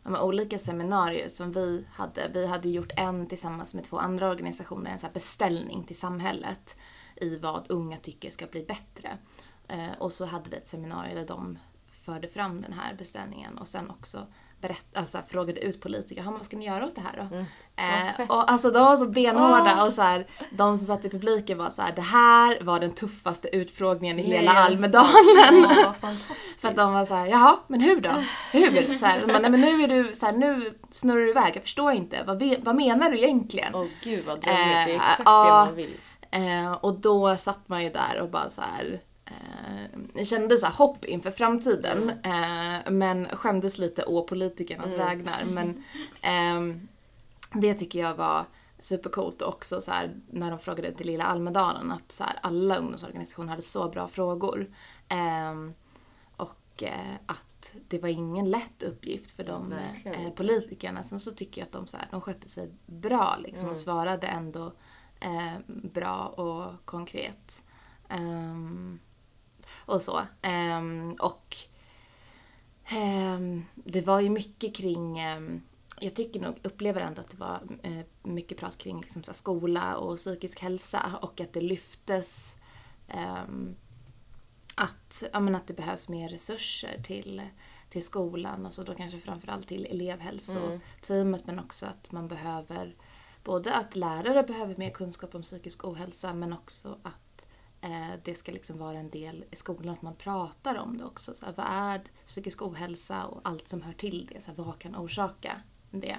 men, 0.09 0.21
olika 0.21 0.59
seminarier 0.59 1.27
som 1.27 1.51
vi 1.51 1.85
hade. 1.91 2.31
Vi 2.33 2.45
hade 2.45 2.69
gjort 2.69 2.91
en 2.97 3.27
tillsammans 3.27 3.73
med 3.73 3.83
två 3.83 3.97
andra 3.97 4.29
organisationer, 4.29 4.91
en 4.91 4.99
så 4.99 5.05
här 5.05 5.13
beställning 5.13 5.83
till 5.83 5.99
samhället 5.99 6.75
i 7.15 7.37
vad 7.37 7.65
unga 7.69 7.97
tycker 7.97 8.29
ska 8.29 8.47
bli 8.47 8.65
bättre. 8.65 9.17
Eh, 9.67 9.91
och 9.99 10.13
så 10.13 10.25
hade 10.25 10.49
vi 10.49 10.57
ett 10.57 10.67
seminarium 10.67 11.15
där 11.15 11.27
de 11.27 11.59
förde 11.91 12.27
fram 12.27 12.61
den 12.61 12.73
här 12.73 12.93
beställningen 12.93 13.57
och 13.57 13.67
sen 13.67 13.89
också 13.89 14.27
berätt, 14.61 14.85
alltså, 14.95 15.17
frågade 15.27 15.59
ut 15.59 15.81
politiker, 15.81 16.21
"Ja, 16.21 16.25
men 16.25 16.33
vad 16.33 16.45
ska 16.45 16.57
ni 16.57 16.65
göra 16.65 16.85
åt 16.85 16.95
det 16.95 17.01
här 17.01 17.27
då? 17.29 17.37
Eh, 17.81 18.29
och 18.31 18.51
alltså 18.51 18.71
de 18.71 18.85
var 18.85 18.97
så 18.97 19.05
benhårda 19.05 19.83
och 19.83 19.93
så 19.93 20.01
här, 20.01 20.27
de 20.51 20.77
som 20.77 20.87
satt 20.87 21.05
i 21.05 21.09
publiken 21.09 21.57
var 21.57 21.69
så 21.69 21.81
här, 21.81 21.91
det 21.95 22.01
här 22.01 22.57
var 22.61 22.79
den 22.79 22.91
tuffaste 22.91 23.55
utfrågningen 23.55 24.19
i 24.19 24.29
Nej, 24.29 24.37
hela 24.37 24.51
Almedalen. 24.51 25.69
Fantastiskt. 26.01 26.61
För 26.61 26.67
att 26.67 26.75
de 26.75 26.93
var 26.93 27.05
så 27.05 27.13
här, 27.13 27.27
jaha, 27.27 27.57
men 27.67 27.81
hur 27.81 28.01
då? 28.01 28.09
Hur? 28.51 28.97
Så 28.97 29.05
här, 29.05 29.27
bara, 29.27 29.39
nej 29.39 29.51
men 29.51 29.61
nu 29.61 29.83
är 29.83 29.87
du, 29.87 30.13
så 30.13 30.25
här, 30.25 30.33
nu 30.33 30.73
snurrar 30.89 31.19
du 31.19 31.29
iväg, 31.29 31.51
jag 31.55 31.63
förstår 31.63 31.91
inte. 31.91 32.23
Vad, 32.27 32.43
vad 32.63 32.75
menar 32.75 33.09
du 33.09 33.17
egentligen? 33.17 33.75
Åh 33.75 33.85
gud 34.03 34.25
vad 34.25 34.41
drömmigt, 34.41 34.65
det 34.65 34.73
är 34.73 34.87
Eh, 34.89 34.95
exakt 34.95 35.17
det 35.17 35.23
man 35.25 35.75
vill. 35.75 35.93
Eh, 36.31 36.71
och 36.71 36.99
då 36.99 37.35
satt 37.37 37.67
man 37.69 37.83
ju 37.83 37.89
där 37.89 38.19
och 38.21 38.29
bara 38.29 38.49
så 38.49 38.61
här 38.61 38.99
eh, 39.29 40.23
kände 40.23 40.57
så 40.57 40.67
hopp 40.67 41.05
inför 41.05 41.31
framtiden. 41.31 42.09
Eh, 42.09 42.91
men 42.91 43.27
skämdes 43.29 43.77
lite 43.77 44.03
å 44.03 44.21
politikernas 44.23 44.93
vägnar. 44.93 45.45
Men 45.45 45.83
ehm, 46.21 46.87
det 47.53 47.73
tycker 47.73 47.99
jag 47.99 48.15
var 48.15 48.45
supercoolt 48.79 49.41
också 49.41 49.81
så 49.81 49.91
här, 49.91 50.15
när 50.31 50.49
de 50.49 50.59
frågade 50.59 50.91
till 50.91 51.07
Lilla 51.07 51.23
Almedalen 51.23 51.91
att 51.91 52.11
så 52.11 52.23
här, 52.23 52.39
alla 52.41 52.77
ungdomsorganisationer 52.77 53.49
hade 53.49 53.61
så 53.61 53.89
bra 53.89 54.07
frågor. 54.07 54.67
Ehm, 55.07 55.73
och 56.37 56.83
eh, 56.83 57.15
att 57.25 57.71
det 57.87 57.99
var 57.99 58.09
ingen 58.09 58.49
lätt 58.51 58.83
uppgift 58.83 59.31
för 59.31 59.43
de 59.43 59.73
eh, 60.03 60.29
politikerna. 60.35 61.03
Sen 61.03 61.19
så 61.19 61.31
tycker 61.31 61.61
jag 61.61 61.65
att 61.65 61.71
de, 61.71 61.87
så 61.87 61.97
här, 61.97 62.07
de 62.11 62.21
skötte 62.21 62.49
sig 62.49 62.69
bra 62.85 63.37
liksom 63.39 63.61
Mm. 63.61 63.71
och 63.71 63.77
svarade 63.77 64.27
ändå 64.27 64.73
eh, 65.19 65.53
bra 65.67 66.25
och 66.27 66.85
konkret. 66.85 67.63
Ehm, 68.09 68.99
och 69.85 70.01
så. 70.01 70.21
Ehm, 70.41 71.15
och 71.19 71.55
ehm, 72.89 73.65
det 73.75 74.01
var 74.01 74.19
ju 74.19 74.29
mycket 74.29 74.75
kring 74.75 75.19
ehm, 75.19 75.61
jag 76.01 76.15
tycker 76.15 76.39
nog, 76.39 76.59
upplever 76.63 77.01
ändå 77.01 77.21
att 77.21 77.29
det 77.29 77.37
var 77.37 77.61
eh, 77.83 78.05
mycket 78.23 78.57
prat 78.57 78.77
kring 78.77 79.01
liksom, 79.01 79.23
så 79.23 79.33
skola 79.33 79.97
och 79.97 80.17
psykisk 80.17 80.59
hälsa 80.59 81.19
och 81.21 81.41
att 81.41 81.53
det 81.53 81.61
lyftes 81.61 82.55
att, 84.75 85.23
ja, 85.33 85.39
men 85.39 85.55
att 85.55 85.67
det 85.67 85.73
behövs 85.73 86.09
mer 86.09 86.29
resurser 86.29 87.01
till, 87.03 87.41
till 87.89 88.03
skolan, 88.03 88.65
alltså 88.65 88.83
då 88.83 88.95
kanske 88.95 89.19
framförallt 89.19 89.67
till 89.67 89.85
elevhälsoteamet 89.85 91.45
men 91.45 91.59
också 91.59 91.85
att 91.85 92.11
man 92.11 92.27
behöver 92.27 92.95
både 93.43 93.73
att 93.73 93.95
lärare 93.95 94.43
behöver 94.43 94.75
mer 94.75 94.89
kunskap 94.89 95.35
om 95.35 95.41
psykisk 95.41 95.85
ohälsa 95.85 96.33
men 96.33 96.53
också 96.53 96.97
att 97.03 97.28
det 98.23 98.35
ska 98.35 98.51
liksom 98.51 98.77
vara 98.77 98.99
en 98.99 99.09
del 99.09 99.45
i 99.51 99.55
skolan, 99.55 99.93
att 99.93 100.01
man 100.01 100.15
pratar 100.15 100.75
om 100.77 100.97
det 100.97 101.05
också. 101.05 101.35
Så 101.35 101.45
här, 101.45 101.53
vad 101.57 101.65
är 101.69 102.01
psykisk 102.25 102.61
ohälsa 102.61 103.25
och 103.25 103.41
allt 103.43 103.67
som 103.67 103.81
hör 103.81 103.93
till 103.93 104.29
det? 104.33 104.41
Så 104.41 104.51
här, 104.51 104.63
vad 104.63 104.79
kan 104.79 104.95
orsaka 104.95 105.61
det? 105.91 106.17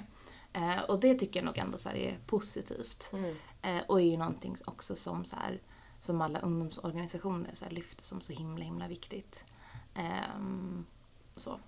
Eh, 0.53 0.81
och 0.81 1.01
det 1.01 1.15
tycker 1.15 1.41
jag 1.41 1.47
nog 1.47 1.59
ändå 1.59 1.79
så 1.79 1.89
här 1.89 1.97
är 1.97 2.19
positivt. 2.27 3.11
Mm. 3.13 3.37
Eh, 3.63 3.83
och 3.87 4.01
är 4.01 4.05
ju 4.05 4.17
någonting 4.17 4.57
också 4.65 4.97
som, 4.97 5.25
så 5.25 5.37
här, 5.37 5.61
som 6.01 6.21
alla 6.21 6.41
ungdomsorganisationer 6.41 7.51
så 7.55 7.65
lyfter 7.69 8.03
som 8.03 8.21
så 8.21 8.33
himla 8.33 8.65
himla 8.65 8.89
viktigt. 8.89 9.45
Ehm, 9.95 10.87
så. 11.37 11.61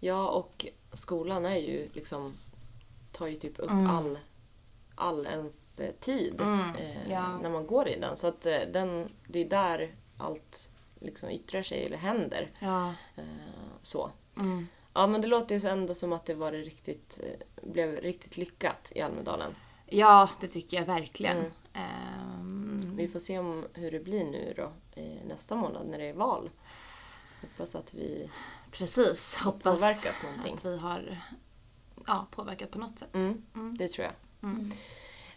Ja, 0.00 0.28
och 0.28 0.66
skolan 0.92 1.46
är 1.46 1.56
ju 1.56 1.88
liksom 1.92 2.34
tar 3.12 3.26
ju 3.26 3.36
typ 3.36 3.58
upp 3.58 3.70
Mm. 3.70 3.90
all, 3.90 4.18
all 4.94 5.26
ens 5.26 5.80
eh, 5.80 5.92
tid 6.00 6.40
Mm, 6.40 6.76
eh, 6.76 7.10
ja. 7.12 7.38
när 7.38 7.50
man 7.50 7.66
går 7.66 7.88
i 7.88 8.00
den. 8.00 8.16
Så 8.16 8.26
att 8.26 8.46
eh, 8.46 8.60
den, 8.72 9.08
det 9.28 9.38
är 9.44 9.48
där 9.48 9.94
allt 10.18 10.70
liksom 11.00 11.30
yttrar 11.30 11.62
sig 11.62 11.86
eller 11.86 11.96
händer. 11.96 12.50
Ja. 12.58 12.88
Eh, 13.16 13.24
så. 13.82 14.10
Mm. 14.36 14.66
Ja, 14.92 15.06
men 15.06 15.20
det 15.20 15.26
låter 15.28 15.58
ju 15.58 15.68
ändå 15.68 15.94
som 15.94 16.12
att 16.12 16.26
det 16.26 16.34
var 16.34 16.52
riktigt, 16.52 17.20
eh, 17.22 17.68
blev 17.72 17.96
riktigt 17.96 18.36
lyckat 18.36 18.92
i 18.94 19.00
Almedalen. 19.00 19.54
ja, 19.86 20.30
det 20.40 20.46
tycker 20.46 20.76
jag 20.76 20.84
verkligen. 20.86 21.36
Mm. 21.38 21.50
Ehm, 21.72 22.96
Vi 22.96 23.08
får 23.08 23.18
se 23.18 23.38
om 23.38 23.64
hur 23.72 23.90
det 23.90 24.00
blir 24.00 24.24
nu 24.24 24.54
då 24.56 24.72
nästa 25.28 25.54
månad 25.56 25.86
när 25.86 25.98
det 25.98 26.04
är 26.08 26.14
val. 26.14 26.50
Hoppas 27.40 27.74
att 27.74 27.94
vi 27.94 28.30
precis, 28.70 29.36
hoppas 29.36 29.74
påverkat 29.74 30.14
någonting. 30.24 30.54
att 30.54 30.64
vi 30.64 30.76
har 30.78 31.20
ja, 32.06 32.26
påverkat 32.30 32.70
på 32.70 32.78
något 32.78 32.98
sätt. 32.98 33.14
Mm, 33.14 33.42
Mm. 33.54 33.76
det 33.78 33.88
tror 33.88 34.04
jag. 34.04 34.14
Mm. 34.44 34.72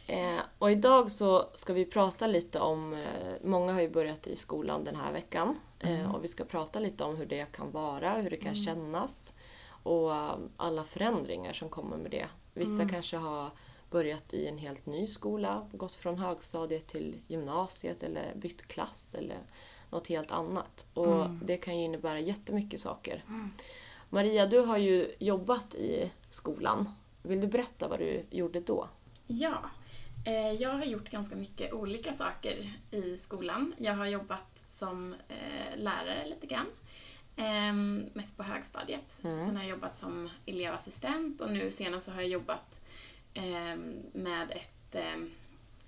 Eh, 0.08 0.42
och 0.60 0.72
idag 0.72 1.12
så 1.12 1.50
ska 1.54 1.74
vi 1.74 1.86
prata 1.86 2.28
lite 2.28 2.60
om, 2.60 2.94
eh, 2.94 3.34
många 3.44 3.74
har 3.74 3.82
ju 3.82 3.90
börjat 3.90 4.28
i 4.28 4.36
skolan 4.36 4.84
den 4.84 4.96
här 4.96 5.12
veckan. 5.12 5.60
Eh, 5.80 6.16
och 6.16 6.24
vi 6.24 6.28
ska 6.28 6.44
prata 6.44 6.80
lite 6.80 7.04
om 7.04 7.16
hur 7.16 7.26
det 7.26 7.52
kan 7.52 7.72
vara, 7.72 8.14
hur 8.14 8.30
det 8.30 8.38
kan 8.38 8.56
kännas. 8.56 9.34
Och 9.68 10.16
eh, 10.16 10.38
alla 10.58 10.84
förändringar 10.84 11.54
som 11.54 11.70
kommer 11.70 11.98
med 11.98 12.12
det. 12.12 12.28
Vissa 12.54 12.90
kanske 12.90 13.18
har 13.18 13.50
börjat 13.90 14.34
i 14.34 14.48
en 14.48 14.58
helt 14.58 14.86
ny 14.86 15.08
skola, 15.08 15.70
gått 15.72 15.94
från 15.94 16.20
högstadiet 16.20 16.88
till 16.88 17.22
gymnasiet 17.28 18.04
eller 18.04 18.36
bytt 18.36 18.68
klass 18.68 19.16
eller 19.16 19.38
något 19.90 20.08
helt 20.08 20.32
annat. 20.32 20.88
Och 20.94 21.30
det 21.30 21.58
kan 21.58 21.78
ju 21.78 21.84
innebära 21.84 22.20
jättemycket 22.20 22.80
saker. 22.80 23.24
Maria, 24.10 24.46
du 24.46 24.60
har 24.60 24.78
ju 24.78 25.12
jobbat 25.20 25.76
i 25.76 26.12
skolan. 26.30 26.90
Vill 27.24 27.42
du 27.42 27.48
berätta 27.48 27.88
vad 27.88 28.00
du 28.00 28.26
gjorde 28.30 28.60
då? 28.60 28.88
Ja, 29.28 29.70
eh, 30.26 30.52
jag 30.52 30.70
har 30.70 30.86
gjort 30.86 31.10
ganska 31.10 31.36
mycket 31.36 31.74
olika 31.74 32.14
saker 32.14 32.74
i 32.92 33.18
skolan. 33.18 33.74
Jag 33.78 33.94
har 33.94 34.06
jobbat 34.06 34.64
som 34.78 35.14
eh, 35.14 35.78
lärare 35.78 36.28
lite 36.28 36.48
grann. 36.48 36.68
Ehm, 37.36 38.06
mest 38.14 38.38
på 38.38 38.44
högstadiet. 38.44 39.20
Mm. 39.24 39.46
Sen 39.46 39.56
har 39.56 39.64
jag 39.64 39.70
jobbat 39.70 40.00
som 40.00 40.30
elevassistent 40.46 41.42
och 41.42 41.52
nu 41.52 41.72
senast 41.72 42.06
så 42.06 42.12
har 42.12 42.22
jag 42.22 42.30
jobbat 42.30 42.80
ehm, 43.34 43.96
med 44.14 44.52
ett 44.52 44.96
ehm, 44.96 45.32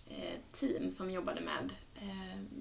eh, 0.09 0.39
team 0.53 0.91
som 0.91 1.11
jobbade 1.11 1.41
med 1.41 1.73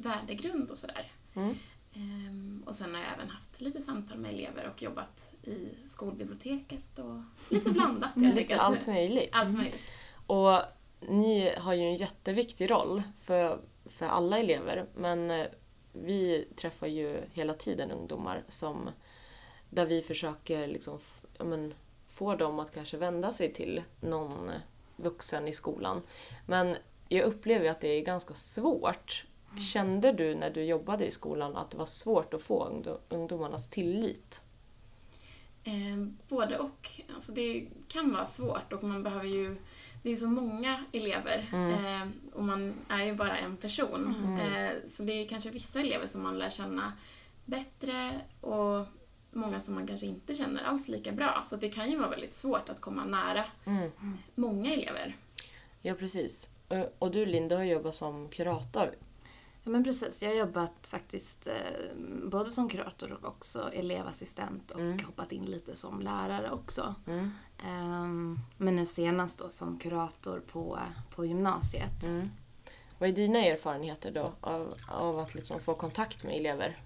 värdegrund 0.03 0.71
och 0.71 0.79
sådär. 0.79 1.13
Mm. 1.35 2.63
Och 2.67 2.75
sen 2.75 2.95
har 2.95 3.03
jag 3.03 3.13
även 3.13 3.31
haft 3.31 3.61
lite 3.61 3.81
samtal 3.81 4.19
med 4.19 4.35
elever 4.35 4.71
och 4.75 4.83
jobbat 4.83 5.31
i 5.43 5.69
skolbiblioteket 5.87 6.99
och 6.99 7.23
lite 7.49 7.71
blandat. 7.71 8.11
helt 8.17 8.37
Lite 8.37 8.61
allt 8.61 8.87
möjligt. 8.87 9.29
Allt 9.33 9.57
möjligt. 9.57 9.81
Och 10.29 10.61
ni 11.01 11.55
har 11.57 11.75
ju 11.75 11.83
en 11.83 11.97
jätteviktig 11.97 12.71
roll 12.71 13.03
för, 13.23 13.59
för 13.85 14.07
alla 14.07 14.39
elever. 14.39 14.87
Men 14.95 15.31
eh, 15.31 15.47
vi 15.93 16.49
träffar 16.57 16.87
ju 16.87 17.21
hela 17.33 17.55
tiden 17.55 17.91
ungdomar 17.91 18.43
som 18.49 18.91
där 19.71 19.87
vi 19.87 20.03
försöker 20.03 20.67
liksom, 20.67 20.99
men, 21.39 21.75
få 22.09 22.35
dem 22.35 22.59
att 22.59 22.75
kanske 22.75 22.97
vända 22.97 23.33
sig 23.33 23.53
till 23.53 23.83
någon 24.01 24.51
vuxen 24.97 25.49
i 25.49 25.53
skolan. 25.53 26.03
Men 26.47 26.77
jag 27.09 27.25
upplever 27.25 27.71
att 27.71 27.81
det 27.81 27.89
är 27.89 28.01
ganska 28.01 28.35
svårt. 28.35 29.25
Kände 29.73 30.13
du 30.13 30.35
när 30.35 30.51
du 30.51 30.65
jobbade 30.65 31.07
i 31.07 31.11
skolan 31.11 31.57
att 31.57 31.71
det 31.71 31.77
var 31.79 31.87
svårt 31.87 32.35
att 32.35 32.43
få 32.43 32.65
ungdo- 32.65 32.99
ungdomarnas 33.09 33.69
tillit? 33.69 34.43
Eh, 35.65 36.07
både 36.29 36.59
och. 36.59 36.91
Alltså 37.15 37.33
det 37.33 37.67
kan 37.89 38.13
vara 38.13 38.27
svårt 38.27 38.73
och 38.73 38.85
man 38.85 39.03
behöver 39.03 39.27
ju... 39.27 39.57
Det 40.09 40.13
är 40.13 40.17
så 40.17 40.27
många 40.29 40.85
elever 40.93 41.49
eh, 41.53 42.09
och 42.35 42.45
man 42.45 42.75
är 42.89 43.05
ju 43.05 43.15
bara 43.15 43.39
en 43.39 43.57
person. 43.57 44.15
Eh, 44.41 44.73
så 44.91 45.03
det 45.03 45.13
är 45.13 45.29
kanske 45.29 45.51
vissa 45.51 45.81
elever 45.81 46.07
som 46.07 46.23
man 46.23 46.39
lär 46.39 46.51
känna 46.51 46.93
bättre 47.45 48.21
och 48.41 48.87
många 49.33 49.61
som 49.61 49.75
man 49.75 49.87
kanske 49.87 50.07
inte 50.07 50.35
känner 50.35 50.65
alls 50.65 50.89
lika 50.89 51.13
bra. 51.13 51.45
Så 51.47 51.57
det 51.57 51.69
kan 51.69 51.91
ju 51.91 51.99
vara 51.99 52.11
väldigt 52.11 52.35
svårt 52.35 52.69
att 52.69 52.81
komma 52.81 53.05
nära 53.05 53.45
många 54.35 54.73
elever. 54.73 55.17
Ja, 55.83 55.95
precis. 55.95 56.51
Eh, 56.69 56.85
Och 56.99 57.11
du 57.11 57.27
Linn, 57.27 57.49
du 57.49 57.57
har 57.57 57.65
jobbat 57.65 57.95
som 57.95 58.29
kurator. 58.29 58.95
Ja 59.65 59.71
men 59.71 59.85
precis, 59.85 60.23
jag 60.23 60.31
har 60.31 60.37
jobbat 60.37 60.89
faktiskt 60.91 61.49
både 62.25 62.51
som 62.51 62.69
kurator 62.69 63.13
och 63.13 63.29
också 63.29 63.71
elevassistent 63.73 64.71
och 64.71 64.81
hoppat 65.07 65.33
in 65.33 65.45
lite 65.45 65.77
som 65.77 66.01
lärare 66.01 66.51
också. 66.51 66.95
Ehm, 67.67 68.41
men 68.57 68.77
nu 68.77 68.87
senast 68.87 69.39
då 69.39 69.51
som 69.51 69.79
kurator 69.79 70.41
på, 70.41 70.79
på 71.15 71.27
gymnasiet. 71.27 72.05
Mm. 72.05 72.31
Vad 72.99 73.09
är 73.09 73.13
dina 73.13 73.39
erfarenheter 73.39 74.11
då 74.11 74.33
av, 74.41 74.75
av 74.89 75.19
att 75.19 75.35
liksom 75.35 75.61
få 75.61 75.75
kontakt 75.75 76.25
med 76.25 76.37
elever? 76.37 76.83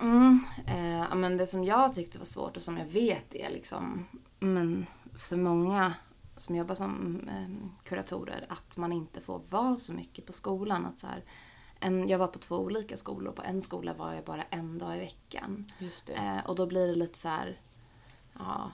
Mm, 0.00 0.44
eh, 0.66 1.14
men 1.14 1.36
det 1.36 1.46
som 1.46 1.64
jag 1.64 1.94
tyckte 1.94 2.18
var 2.18 2.26
svårt 2.26 2.56
och 2.56 2.62
som 2.62 2.78
jag 2.78 2.86
vet 2.86 3.34
är 3.34 3.50
liksom, 3.50 4.06
men 4.38 4.86
för 5.14 5.36
många 5.36 5.94
som 6.36 6.56
jobbar 6.56 6.74
som 6.74 7.20
eh, 7.28 7.68
kuratorer, 7.84 8.46
att 8.48 8.76
man 8.76 8.92
inte 8.92 9.20
får 9.20 9.40
vara 9.50 9.76
så 9.76 9.92
mycket 9.92 10.26
på 10.26 10.32
skolan. 10.32 10.86
Att 10.86 10.98
så 10.98 11.06
här, 11.06 11.24
en, 11.80 12.08
jag 12.08 12.18
var 12.18 12.26
på 12.26 12.38
två 12.38 12.56
olika 12.56 12.96
skolor, 12.96 13.32
på 13.32 13.42
en 13.42 13.62
skola 13.62 13.94
var 13.94 14.12
jag 14.14 14.24
bara 14.24 14.42
en 14.42 14.78
dag 14.78 14.96
i 14.96 14.98
veckan. 14.98 15.72
Eh, 16.14 16.46
och 16.46 16.56
då 16.56 16.66
blir 16.66 16.86
det 16.86 16.94
lite 16.94 17.18
så 17.18 17.28
här, 17.28 17.60
ja, 18.38 18.70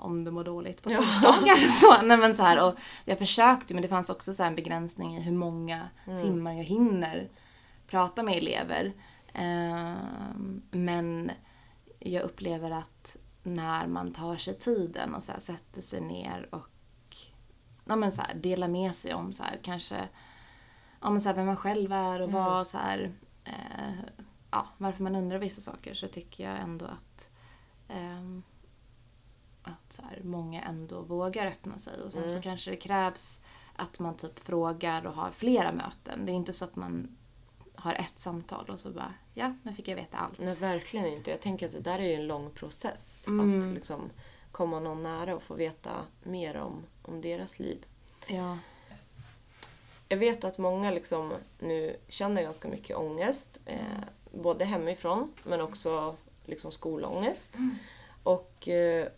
om 0.00 0.24
du 0.24 0.30
mår 0.30 0.44
dåligt 0.44 0.82
på 0.82 0.90
torsdagar. 0.90 1.56
Så, 1.80 2.02
nej 2.02 2.16
men 2.16 2.34
så 2.34 2.42
här, 2.42 2.66
och 2.66 2.74
jag 3.04 3.18
försökte 3.18 3.74
men 3.74 3.82
det 3.82 3.88
fanns 3.88 4.10
också 4.10 4.32
så 4.32 4.42
här 4.42 4.50
en 4.50 4.56
begränsning 4.56 5.16
i 5.16 5.20
hur 5.20 5.32
många 5.32 5.88
timmar 6.20 6.52
jag 6.52 6.64
hinner 6.64 7.28
prata 7.86 8.22
med 8.22 8.36
elever. 8.36 8.92
Ehm, 9.32 10.62
men 10.70 11.30
jag 11.98 12.22
upplever 12.22 12.70
att 12.70 13.16
när 13.42 13.86
man 13.86 14.12
tar 14.12 14.36
sig 14.36 14.58
tiden 14.58 15.14
och 15.14 15.22
så 15.22 15.32
här 15.32 15.40
sätter 15.40 15.82
sig 15.82 16.00
ner 16.00 16.48
och 16.54 17.16
ja, 17.84 17.96
men 17.96 18.12
så 18.12 18.22
här, 18.22 18.34
delar 18.34 18.68
med 18.68 18.94
sig 18.94 19.14
om 19.14 19.32
så 19.32 19.42
här, 19.42 19.60
kanske 19.62 20.08
ja, 21.00 21.10
men 21.10 21.20
så 21.20 21.28
här, 21.28 21.36
vem 21.36 21.46
man 21.46 21.56
själv 21.56 21.92
är 21.92 22.20
och 22.20 22.32
vad 22.32 22.66
så 22.66 22.78
här, 22.78 23.12
eh, 23.44 23.94
ja, 24.50 24.66
varför 24.78 25.02
man 25.02 25.16
undrar 25.16 25.38
vissa 25.38 25.60
saker 25.60 25.94
så 25.94 26.08
tycker 26.08 26.44
jag 26.44 26.60
ändå 26.60 26.84
att 26.84 27.30
ehm, 27.88 28.42
att 29.70 29.92
så 29.92 30.02
här, 30.02 30.20
många 30.24 30.62
ändå 30.62 31.00
vågar 31.00 31.46
öppna 31.46 31.78
sig. 31.78 32.02
Och 32.02 32.12
sen 32.12 32.22
så 32.28 32.30
Mm. 32.30 32.42
kanske 32.42 32.70
det 32.70 32.76
krävs 32.76 33.42
att 33.76 33.98
man 34.00 34.16
typ 34.16 34.38
frågar 34.38 35.06
och 35.06 35.14
har 35.14 35.30
flera 35.30 35.72
möten. 35.72 36.26
Det 36.26 36.32
är 36.32 36.34
inte 36.34 36.52
så 36.52 36.64
att 36.64 36.76
man 36.76 37.16
har 37.74 37.94
ett 37.94 38.18
samtal 38.18 38.70
och 38.70 38.80
så 38.80 38.90
bara, 38.90 39.14
ja, 39.34 39.54
nu 39.62 39.72
fick 39.72 39.88
jag 39.88 39.96
veta 39.96 40.16
allt. 40.16 40.38
Nej, 40.38 40.54
verkligen 40.54 41.06
inte. 41.06 41.30
Jag 41.30 41.40
tänker 41.40 41.66
att 41.66 41.72
det 41.72 41.80
där 41.80 41.98
är 41.98 42.08
ju 42.08 42.14
en 42.14 42.26
lång 42.26 42.50
process. 42.50 43.26
Mm. 43.28 43.68
Att 43.68 43.74
liksom 43.74 44.10
komma 44.52 44.80
någon 44.80 45.02
nära 45.02 45.36
och 45.36 45.42
få 45.42 45.54
veta 45.54 45.90
mer 46.22 46.56
om, 46.56 46.82
om 47.02 47.20
deras 47.20 47.58
liv. 47.58 47.86
Ja. 48.26 48.58
Jag 50.08 50.16
vet 50.16 50.44
att 50.44 50.58
många 50.58 50.90
liksom 50.90 51.32
nu 51.58 51.96
känner 52.08 52.42
ganska 52.42 52.68
mycket 52.68 52.96
ångest. 52.96 53.60
Eh, 53.66 53.78
både 54.32 54.64
hemifrån 54.64 55.32
men 55.42 55.60
också 55.60 56.16
liksom 56.44 56.72
skolångest. 56.72 57.56
Och 58.22 58.68
eh, 58.68 59.08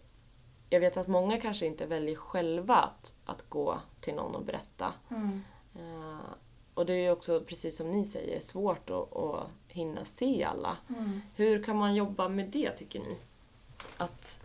jag 0.73 0.81
vet 0.81 0.97
att 0.97 1.09
många 1.09 1.41
kanske 1.41 1.67
inte 1.67 1.87
väljer 1.87 2.17
själva 2.17 2.76
att, 2.76 3.14
att 3.25 3.49
gå 3.49 3.81
till 4.00 4.14
någon 4.14 4.35
och 4.35 4.45
berätta. 4.45 4.93
Mm. 5.11 5.43
Eh, 5.75 6.35
och 6.75 6.87
det 6.87 6.93
är 6.93 7.02
ju 7.02 7.11
också, 7.11 7.41
precis 7.41 7.76
som 7.76 7.91
ni 7.91 8.05
säger, 8.05 8.41
svårt 8.41 8.91
att, 8.91 9.17
att 9.17 9.47
hinna 9.69 10.05
se 10.05 10.45
alla. 10.45 10.76
Mm. 10.88 11.21
Hur 11.35 11.62
kan 11.62 11.76
man 11.76 11.95
jobba 11.95 12.29
med 12.29 12.49
det 12.49 12.71
tycker 12.71 13.00
ni? 13.00 13.19
Att 13.97 14.41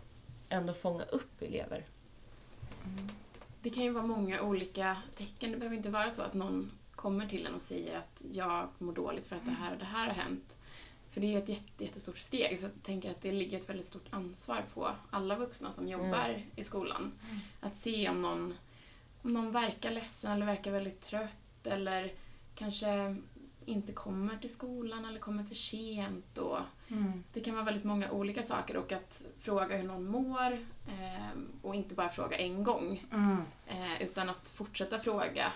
ändå 0.48 0.72
fånga 0.72 1.04
upp 1.04 1.42
elever. 1.42 1.86
Det 3.62 3.70
kan 3.70 3.82
ju 3.82 3.90
vara 3.90 4.06
många 4.06 4.42
olika 4.42 5.02
tecken. 5.16 5.50
Det 5.50 5.56
behöver 5.56 5.76
inte 5.76 5.90
vara 5.90 6.10
så 6.10 6.22
att 6.22 6.34
någon 6.34 6.70
kommer 6.94 7.26
till 7.26 7.46
en 7.46 7.54
och 7.54 7.62
säger 7.62 7.98
att 7.98 8.22
jag 8.32 8.68
mår 8.78 8.92
dåligt 8.92 9.26
för 9.26 9.36
att 9.36 9.44
det 9.44 9.50
här 9.50 9.72
och 9.72 9.78
det 9.78 9.84
här 9.84 10.06
har 10.06 10.14
hänt. 10.14 10.56
För 11.18 11.22
det 11.22 11.26
är 11.26 11.32
ju 11.32 11.38
ett 11.38 11.48
jätte, 11.48 11.84
jättestort 11.84 12.18
steg. 12.18 12.58
Så 12.58 12.64
jag 12.64 12.72
tänker 12.82 13.10
att 13.10 13.20
det 13.22 13.32
ligger 13.32 13.58
ett 13.58 13.68
väldigt 13.68 13.86
stort 13.86 14.06
ansvar 14.10 14.64
på 14.74 14.90
alla 15.10 15.36
vuxna 15.36 15.72
som 15.72 15.88
jobbar 15.88 16.42
i 16.56 16.64
skolan. 16.64 17.12
Att 17.60 17.76
se 17.76 18.08
om 18.08 18.22
någon, 18.22 18.54
om 19.22 19.32
någon 19.32 19.52
verkar 19.52 19.90
ledsen 19.90 20.32
eller 20.32 20.46
verkar 20.46 20.70
väldigt 20.72 21.00
trött 21.00 21.66
eller 21.66 22.12
kanske 22.54 23.16
inte 23.64 23.92
kommer 23.92 24.36
till 24.36 24.52
skolan 24.52 25.04
eller 25.04 25.18
kommer 25.20 25.44
för 25.44 25.54
sent. 25.54 26.38
Och 26.38 26.58
Mm. 26.88 27.24
det 27.32 27.40
kan 27.40 27.54
vara 27.54 27.64
väldigt 27.64 27.84
många 27.84 28.10
olika 28.10 28.42
saker 28.42 28.76
och 28.76 28.92
att 28.92 29.24
fråga 29.38 29.76
hur 29.76 29.84
någon 29.88 30.04
mår 30.10 30.52
eh, 30.88 31.38
och 31.62 31.74
inte 31.74 31.94
bara 31.94 32.08
fråga 32.08 32.36
en 32.38 32.64
gång 32.64 33.04
Mm. 33.12 33.36
eh, 33.66 34.02
utan 34.02 34.28
att 34.28 34.48
fortsätta 34.48 34.98
fråga 34.98 35.52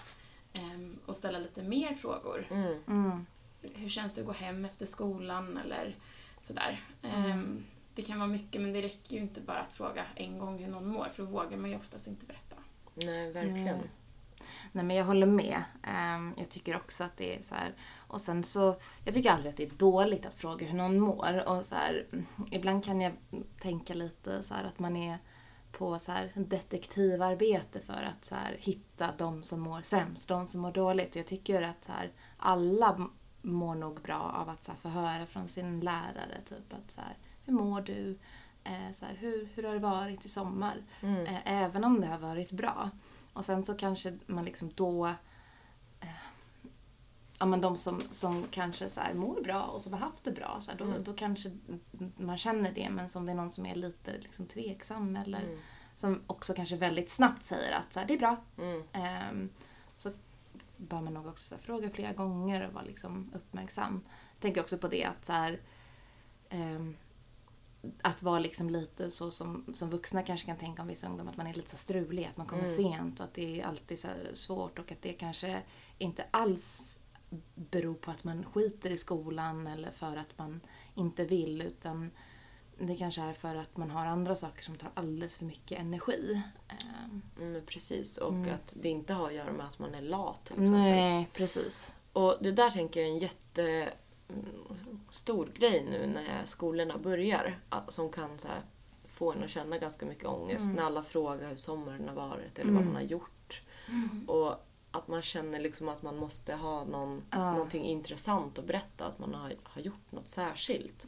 eh, 0.52 0.90
och 1.07 1.16
ställa 1.16 1.38
lite 1.38 1.62
mer 1.62 1.95
frågor. 1.95 2.47
Mm. 2.50 3.26
Mm. 3.62 3.75
Hur 3.75 3.88
känns 3.88 4.14
det 4.14 4.21
att 4.21 4.26
gå 4.26 4.33
hem 4.33 4.64
efter 4.64 4.87
skolan 4.87 5.57
eller 5.57 5.97
sådär. 6.40 6.81
Mm. 7.02 7.31
Eh, 7.31 7.62
det 7.95 8.02
kan 8.02 8.19
vara 8.19 8.28
mycket 8.28 8.61
men 8.61 8.73
det 8.73 8.83
räcker 8.83 9.14
ju 9.14 9.21
inte 9.21 9.40
bara 9.40 9.61
att 9.61 9.73
fråga 9.73 10.04
en 10.14 10.38
gång 10.38 10.59
hur 10.59 10.71
någon 10.71 10.88
mår 10.88 11.09
för 11.14 11.23
då 11.23 11.28
vågar 11.28 11.57
man 11.57 11.71
ju 11.71 11.76
oftast 11.76 12.07
inte 12.07 12.26
berätta. 12.26 12.57
Nej, 12.95 13.33
verkligen. 13.33 13.64
Nej. 13.64 13.90
Nej 14.73 14.85
men 14.85 14.97
jag 14.97 15.04
håller 15.04 15.26
med. 15.26 15.62
Ehm, 15.83 16.35
jag 16.38 16.49
tycker 16.49 16.76
också 16.76 17.04
att 17.04 17.16
det 17.16 17.37
är 17.37 17.42
så 17.42 17.54
här. 17.54 17.75
Och 17.97 18.21
sen 18.21 18.45
så, 18.45 18.76
jag 19.04 19.14
tycker 19.14 19.31
aldrig 19.31 19.50
att 19.50 19.57
det 19.57 19.64
är 19.66 19.71
dåligt 19.71 20.26
att 20.26 20.35
fråga 20.35 20.66
hur 20.66 20.78
någon 20.78 21.00
mår. 21.00 21.49
Och 21.49 21.64
så 21.64 21.75
här, 21.75 22.07
mm, 22.12 22.26
ibland 22.50 22.85
kan 22.85 23.00
jag 23.00 23.12
tänka 23.61 23.95
lite 23.95 24.42
så 24.42 24.54
här 24.54 24.64
att 24.64 24.78
man 24.78 24.97
är 24.97 25.19
på 25.73 25.99
så 25.99 26.12
här 26.12 26.33
detektivarbete 26.35 27.81
för 27.81 28.02
att 28.02 28.25
så 28.25 28.35
här, 28.35 28.57
hitta 28.59 29.14
de 29.19 29.42
som 29.42 29.61
mår 29.61 29.81
sämst, 29.81 30.28
de 30.28 30.47
som 30.47 30.61
mår 30.61 30.72
dåligt. 30.72 31.16
Jag 31.16 31.27
tycker 31.27 31.62
att 31.62 31.85
så 31.85 31.92
här, 31.92 32.11
alla 32.37 33.09
mår 33.42 33.74
nog 33.74 34.00
bra 34.02 34.20
av 34.20 34.48
att 34.48 34.64
så 34.64 34.70
här, 34.72 34.78
få 34.78 34.88
höra 34.88 35.26
från 35.26 35.48
sin 35.48 35.81
lärare 35.81 36.40
typ 36.44 36.72
att 36.72 36.90
så 36.90 37.00
här, 37.00 37.16
hur 37.44 37.52
mår 37.52 37.81
du? 37.81 38.18
Eh, 38.64 38.92
så 38.94 39.05
här, 39.05 39.14
hur, 39.14 39.48
hur 39.55 39.62
har 39.62 39.72
det 39.72 39.78
varit 39.78 40.24
i 40.24 40.28
sommar? 40.28 40.83
Mm. 41.02 41.26
Eh, 41.26 41.40
även 41.44 41.85
om 41.85 42.00
det 42.00 42.07
har 42.07 42.18
varit 42.18 42.52
bra. 42.52 42.90
Och 43.33 43.44
sen 43.44 43.64
så 43.64 43.74
kanske 43.74 44.18
man 44.26 44.44
liksom 44.44 44.70
då... 44.74 45.07
Eh, 46.00 46.09
ja 47.38 47.46
men 47.46 47.61
de 47.61 47.76
som, 47.76 48.00
som 48.11 48.44
kanske 48.50 48.88
så 48.88 49.00
här 49.00 49.14
mår 49.14 49.40
bra 49.42 49.62
och 49.62 49.81
som 49.81 49.92
har 49.92 50.00
haft 50.00 50.24
det 50.24 50.33
bra, 50.33 50.59
så 50.61 50.70
här, 50.70 50.78
då, 50.78 50.85
Mm. 50.85 51.02
då 51.05 51.12
kanske 51.12 51.50
man 52.16 52.38
känner 52.38 52.72
det. 52.72 52.90
Men 52.90 53.09
som 53.09 53.26
det 53.26 53.33
är 53.33 53.37
någon 53.37 53.50
som 53.50 53.66
är 53.66 53.74
lite 53.74 54.18
liksom 54.18 54.46
tveksam 54.46 55.16
eller 55.16 55.40
Mm. 55.42 55.59
som 55.96 56.20
också 56.26 56.55
kanske 56.55 56.76
väldigt 56.76 57.11
snabbt 57.11 57.44
säger 57.44 57.72
att 57.72 57.92
så 57.92 58.00
här, 58.00 58.07
det 58.07 58.14
är 58.14 58.18
bra. 58.18 58.37
Mm. 58.59 58.83
Ehm, 58.92 59.50
så 59.96 60.11
bör 60.88 61.01
man 61.01 61.14
nog 61.14 61.27
också 61.27 61.59
fråga 61.59 61.90
flera 61.90 62.12
gånger 62.12 62.66
och 62.66 62.73
vara 62.73 62.85
liksom 62.85 63.31
uppmärksam. 63.35 64.05
Jag 64.35 64.40
tänker 64.40 64.61
också 64.61 64.79
på 64.79 64.88
det 64.88 65.05
att 65.05 65.25
så 65.25 65.33
här, 65.33 65.61
ehm, 66.49 66.97
att 68.03 68.23
vara 68.23 68.38
liksom 68.38 68.71
lite 68.71 69.11
så 69.11 69.31
som, 69.31 69.64
som 69.75 69.90
vuxna 69.90 70.23
kanske 70.23 70.47
kan 70.47 70.57
tänka 70.57 70.83
om 70.83 70.88
vissa 70.88 71.09
ungdomar, 71.09 71.31
att 71.31 71.37
man 71.37 71.47
är 71.47 71.55
lite 71.55 71.71
så 71.71 71.77
strulig, 71.77 72.25
att 72.25 72.37
man 72.37 72.47
kommer 72.47 72.62
Mm. 72.64 72.77
sent 72.77 73.21
och 73.21 73.25
att 73.25 73.35
det 73.35 73.61
är 73.61 73.66
alltid 73.66 73.99
så 73.99 74.09
svårt 74.33 74.79
och 74.79 74.92
att 74.92 75.03
det 75.03 75.12
kanske 75.12 75.62
inte 75.99 76.25
alls 76.31 76.99
beror 77.55 77.95
på 77.95 78.11
att 78.11 78.25
man 78.25 78.45
skiter 78.45 78.90
i 78.90 78.99
skolan 78.99 79.66
eller 79.66 79.90
för 79.90 80.16
att 80.16 80.38
man 80.38 80.61
inte 80.95 81.25
vill 81.25 81.62
utan 81.62 82.11
det 82.87 82.97
kanske 82.97 83.21
är 83.23 83.33
för 83.33 83.55
att 83.55 83.77
man 83.77 83.90
har 83.90 84.07
andra 84.07 84.37
saker 84.37 84.62
som 84.62 84.77
tar 84.77 84.90
alldeles 84.95 85.37
för 85.37 85.45
mycket 85.45 85.81
energi. 85.81 86.42
Ehm, 86.68 87.23
Mm, 87.40 87.62
precis, 87.66 88.16
och 88.18 88.33
Mm. 88.33 88.55
att 88.55 88.73
det 88.77 88.88
inte 88.88 89.14
har 89.14 89.27
att 89.27 89.35
göra 89.35 89.53
med 89.53 89.66
att 89.66 89.79
man 89.79 89.95
är 89.95 90.03
lat. 90.03 90.53
Nej, 90.57 91.29
precis. 91.35 91.95
Och 92.12 92.37
det 92.40 92.53
där 92.53 92.71
tänker 92.71 93.01
jag 93.01 93.09
är 93.09 93.12
en 93.12 93.18
jätte 93.18 93.92
mm, 94.29 95.53
grej 95.55 95.87
nu 95.90 96.07
när 96.07 96.45
skolorna 96.45 96.99
börjar. 96.99 97.59
Som 97.88 98.09
kan 98.12 98.38
så 98.38 98.49
här, 98.49 98.61
få 99.09 99.33
en 99.33 99.45
att 99.45 99.51
känna 99.51 99.79
ganska 99.79 100.07
mycket 100.07 100.25
ångest. 100.27 100.64
Mm. 100.64 100.77
När 100.77 100.83
alla 100.83 101.05
frågar 101.05 101.49
hur 101.49 101.57
sommaren 101.57 102.09
har 102.09 102.14
varit 102.14 102.59
eller 102.59 102.73
vad 102.73 102.83
Mm. 102.83 102.92
man 102.92 103.03
har 103.03 103.09
gjort. 103.09 103.62
Och 104.27 104.66
att 104.90 105.09
man 105.09 105.23
känner 105.23 105.61
liksom 105.61 105.88
att 105.88 106.03
man 106.03 106.16
måste 106.16 106.55
ha 106.55 106.85
någon, 106.85 107.23
Ja. 107.31 107.53
någonting 107.53 107.85
intressant 107.85 108.59
att 108.59 108.64
berätta. 108.66 109.05
Att 109.07 109.18
man 109.18 109.35
har, 109.35 109.55
har 109.62 109.83
gjort 109.83 110.12
något 110.12 110.29
särskilt. 110.29 111.07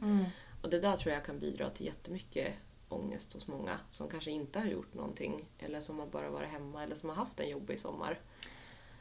Mm. 0.65 0.75
Och 0.75 0.81
det 0.81 0.87
där 0.89 0.97
tror 0.97 1.13
jag 1.13 1.25
kan 1.25 1.39
bidra 1.39 1.69
till 1.69 1.85
jättemycket 1.85 2.53
ångest 2.89 3.33
hos 3.33 3.47
många 3.47 3.79
som 3.91 4.07
kanske 4.09 4.31
inte 4.31 4.59
har 4.59 4.65
gjort 4.65 4.93
någonting. 4.93 5.45
Eller 5.59 5.81
som 5.81 5.99
har 5.99 6.07
bara 6.07 6.29
varit 6.29 6.49
hemma 6.49 6.83
eller 6.83 6.95
som 6.95 7.09
har 7.09 7.15
haft 7.15 7.39
en 7.39 7.49
jobbig 7.49 7.79
sommar. 7.79 8.19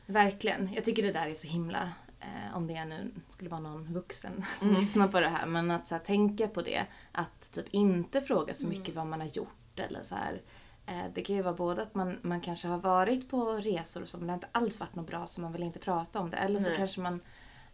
Verkligen. 0.07 0.73
Jag 0.75 0.85
tycker 0.85 1.03
det 1.03 1.13
där 1.13 1.27
är 1.29 1.35
så 1.35 1.47
himla, 1.49 1.93
eh, 2.21 2.57
om 2.57 2.67
det 2.67 2.85
nu 2.85 3.15
skulle 3.31 3.51
vara 3.51 3.61
någon 3.61 3.93
vuxen 3.95 4.45
som 4.59 4.69
Mm. 4.69 4.81
lyssnar 4.81 5.09
på 5.09 5.21
det 5.21 5.29
här, 5.29 5.47
men 5.47 5.71
att 5.71 5.89
så 5.89 5.95
här, 5.95 6.03
tänka 6.03 6.49
på 6.49 6.63
det. 6.63 6.87
Att 7.13 7.51
typ 7.53 7.67
inte 7.71 8.21
fråga 8.21 8.55
så 8.55 8.67
mycket 8.67 8.89
Mm. 8.89 8.97
vad 8.97 9.07
man 9.07 9.21
har 9.21 9.29
gjort 9.29 9.81
eller 9.81 10.03
så 10.03 10.15
här. 10.15 10.43
Eh, 10.87 11.05
det 11.15 11.23
kan 11.23 11.37
ju 11.37 11.43
vara 11.43 11.55
både 11.55 11.83
att 11.83 11.95
man, 11.95 12.19
man 12.23 12.41
kanske 12.41 12.69
har 12.69 12.79
varit 12.79 13.29
på 13.31 13.53
resor 13.53 14.05
som 14.05 14.27
det 14.27 14.35
inte 14.35 14.49
alls 14.53 14.81
varit 14.81 14.95
något 14.95 15.07
bra 15.07 15.27
så 15.27 15.41
man 15.41 15.53
vill 15.53 15.63
inte 15.63 15.79
prata 15.79 16.21
om 16.21 16.31
det. 16.31 16.37
Eller 16.37 16.61
så 16.61 16.69
Nej. 16.69 16.79
kanske 16.79 17.01
man 17.01 17.21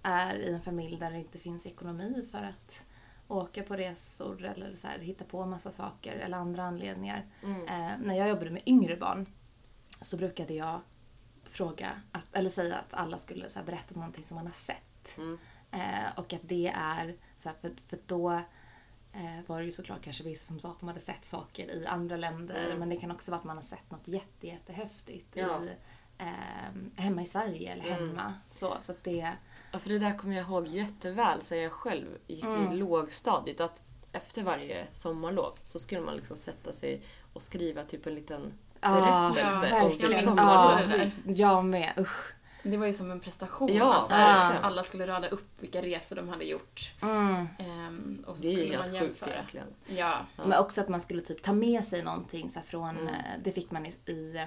är 0.03 0.35
i 0.35 0.53
en 0.55 0.61
familj 0.61 0.97
där 0.97 1.11
det 1.11 1.19
inte 1.19 1.39
finns 1.39 1.67
ekonomi 1.67 2.27
för 2.31 2.39
att 2.39 2.85
åka 3.31 3.63
på 3.63 3.77
resor 3.77 4.45
eller 4.45 4.77
så 4.77 4.87
här, 4.87 4.99
hitta 4.99 5.25
på 5.25 5.47
massa 5.47 5.71
saker 5.71 6.17
eller 6.17 6.37
andra 6.39 6.63
anledningar. 6.65 7.27
Mm. 7.43 7.63
Eh, 7.69 7.99
när 8.07 8.15
jag 8.15 8.29
jobbade 8.29 8.51
med 8.51 8.63
yngre 8.67 8.97
barn 8.97 9.27
så 10.01 10.17
brukade 10.17 10.55
jag 10.55 10.81
fråga, 11.45 12.01
att, 12.13 12.25
eller 12.33 12.51
säga 12.51 12.77
att 12.77 12.95
alla 12.95 13.19
skulle 13.19 13.51
så 13.51 13.59
här, 13.59 13.67
berätta 13.67 13.95
om 13.95 14.01
någonting 14.01 14.25
som 14.25 14.35
man 14.35 14.47
har 14.47 14.53
sett. 14.53 15.19
Mm. 15.19 15.39
Eh, 15.71 16.19
och 16.19 16.33
att 16.33 16.41
det 16.49 16.73
är, 16.77 17.17
så 17.39 17.49
här, 17.49 17.57
för, 17.61 17.73
för 17.87 17.99
då 18.07 18.31
eh, 19.13 19.41
var 19.47 19.59
det 19.59 19.65
ju 19.65 19.73
såklart 19.73 20.03
kanske 20.03 20.25
vissa 20.25 20.45
som 20.45 20.61
sa 20.61 20.71
att 20.71 20.81
de 20.81 20.89
hade 20.89 21.01
sett 21.01 21.25
saker 21.25 21.71
i 21.71 21.87
andra 21.87 22.17
länder. 22.17 22.65
Mm. 22.67 22.79
Men 22.79 22.89
det 22.89 22.97
kan 22.97 23.11
också 23.11 23.31
vara 23.31 23.39
att 23.39 23.45
man 23.45 23.57
har 23.57 23.63
sett 23.63 23.91
något 23.91 24.09
jätte, 24.09 24.47
jättehäftigt 24.47 25.37
Ja. 25.37 25.63
i, 25.65 25.71
eh, 26.19 27.03
hemma 27.03 27.23
i 27.23 27.27
Sverige 27.27 27.73
eller 27.73 27.85
Mm. 27.85 28.09
hemma. 28.09 28.35
Så, 28.49 28.77
så 28.81 28.93
att 28.93 29.05
det... 29.05 29.33
Ja, 29.73 29.79
för 29.79 29.89
det 29.89 29.99
där 29.99 30.19
kommer 30.19 30.37
jag 30.37 30.47
ihåg 30.47 30.67
jätteväl 30.67 31.43
sen 31.43 31.59
jag 31.59 31.73
själv 31.73 32.07
gick 32.27 32.45
Mm. 32.45 32.73
i 32.73 32.77
lågstadiet. 32.77 33.61
Att 33.61 33.83
efter 34.13 34.43
varje 34.43 34.87
sommarlov 34.93 35.53
så 35.65 35.79
skulle 35.79 36.01
man 36.01 36.17
liksom 36.17 36.37
sätta 36.37 36.73
sig 36.73 37.03
och 37.33 37.43
skriva 37.43 37.83
typ 37.85 38.07
en 38.07 38.15
liten 38.15 38.53
berättelse 38.81 39.69
Ja, 39.71 39.85
om 39.85 39.93
sitt 39.93 40.11
Ja, 40.11 40.23
sommarlov. 40.23 40.89
där. 40.89 41.13
jag 41.25 41.65
med, 41.65 41.93
usch. 41.99 42.33
Det 42.63 42.77
var 42.77 42.87
ju 42.87 42.93
som 42.93 43.11
en 43.11 43.21
prestation. 43.21 43.73
Ja, 43.75 44.01
att 44.01 44.09
så 44.09 44.15
här, 44.15 44.41
verkligen. 44.41 44.65
alla 44.65 44.83
skulle 44.83 45.07
rada 45.07 45.29
upp 45.29 45.49
vilka 45.59 45.83
resor 45.83 46.17
de 46.17 46.29
hade 46.29 46.45
gjort. 46.45 46.93
Mm. 47.03 47.49
Ehm, 47.59 48.25
och 48.27 48.39
så 48.39 48.43
Det 48.47 48.53
skulle 48.57 48.79
man 48.79 48.95
jämföra. 48.95 49.31
egentligen. 49.35 49.67
Ja. 49.87 50.27
Ja. 50.37 50.45
Men 50.47 50.59
också 50.59 50.81
att 50.81 50.89
man 50.89 51.01
skulle 51.01 51.21
typ 51.23 51.43
ta 51.43 51.53
med 51.53 51.85
sig 51.85 52.03
någonting 52.03 52.49
så 52.49 52.59
här, 52.59 52.67
från, 52.67 52.91
Mm. 52.99 53.09
eh, 53.09 53.15
det 53.45 53.51
fick 53.53 53.71
man 53.71 53.87
i, 53.87 53.91
i, 54.11 54.47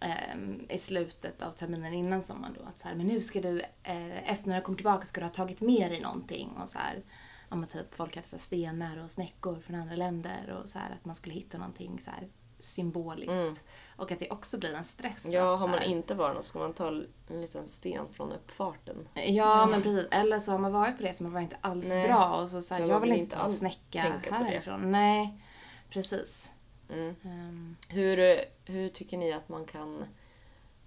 em, 0.00 0.66
i 0.70 0.78
slutet 0.78 1.42
av 1.42 1.50
terminen 1.50 1.94
innan 1.94 2.22
sommaren 2.22 2.56
då. 2.58 2.68
Att 2.68 2.80
så 2.80 2.88
här, 2.88 2.94
men 2.94 3.06
nu 3.06 3.22
ska 3.22 3.40
du, 3.40 3.60
eh, 3.82 4.32
efter 4.32 4.48
när 4.48 4.56
du 4.56 4.62
kommer 4.62 4.76
tillbaka 4.76 5.06
ska 5.06 5.20
du 5.20 5.26
ha 5.26 5.32
tagit 5.32 5.60
med 5.60 5.90
dig 5.90 6.00
någonting. 6.00 6.50
Och 6.62 6.68
så 6.68 6.78
här, 6.78 7.02
ja, 7.48 7.56
men 7.56 7.66
typ 7.66 7.94
folk 7.94 8.16
hade 8.16 8.28
så 8.28 8.36
här, 8.36 8.40
stenar 8.40 9.04
och 9.04 9.10
snäckor 9.10 9.60
från 9.60 9.76
andra 9.76 9.96
länder 9.96 10.58
och 10.62 10.68
så 10.68 10.78
här, 10.78 10.90
att 10.90 11.04
man 11.04 11.14
skulle 11.14 11.34
hitta 11.34 11.58
någonting 11.58 12.00
så 12.00 12.10
här 12.10 12.28
symboliskt. 12.58 13.32
Mm. 13.32 13.54
Och 13.96 14.12
att 14.12 14.18
det 14.18 14.30
också 14.30 14.58
blir 14.58 14.74
en 14.74 14.84
stress. 14.84 15.26
Ja, 15.26 15.54
att, 15.54 15.60
har 15.60 15.68
man 15.68 15.78
här- 15.78 15.86
inte 15.86 16.14
varit 16.14 16.36
något 16.36 16.44
ska 16.44 16.58
man 16.58 16.72
ta 16.72 16.88
en 16.88 17.40
liten 17.40 17.66
sten 17.66 18.04
från 18.12 18.32
uppfarten. 18.32 19.08
Ja, 19.14 19.66
men 19.66 19.82
precis. 19.82 20.06
Eller 20.10 20.38
så 20.38 20.52
har 20.52 20.58
man 20.58 20.72
varit 20.72 20.96
på 20.96 21.02
det 21.02 21.14
som 21.14 21.32
var 21.32 21.40
inte 21.40 21.56
alls 21.60 21.88
Nej. 21.88 22.08
bra 22.08 22.40
och 22.40 22.48
så, 22.48 22.62
så 22.62 22.74
här, 22.74 22.80
jag 22.80 22.88
man 22.88 23.00
vill 23.00 23.12
inte 23.12 23.36
ta 23.36 23.44
en 23.44 23.50
snäcka 23.50 24.20
härifrån. 24.30 24.92
Nej, 24.92 25.42
precis. 25.90 26.52
Mm. 26.90 27.14
Ehm, 27.24 27.76
Hur, 27.88 28.44
hur 28.64 28.88
tycker 28.88 29.16
ni 29.18 29.32
att 29.32 29.48
man 29.48 29.64
kan 29.64 30.04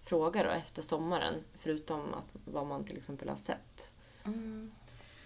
fråga 0.04 0.44
då 0.44 0.50
efter 0.50 0.82
sommaren? 0.82 1.34
Förutom 1.58 2.14
att, 2.14 2.26
vad 2.46 2.68
man 2.68 2.84
till 2.84 2.98
exempel 2.98 3.30
har 3.30 3.36
sett. 3.36 3.92
mm, 4.26 4.72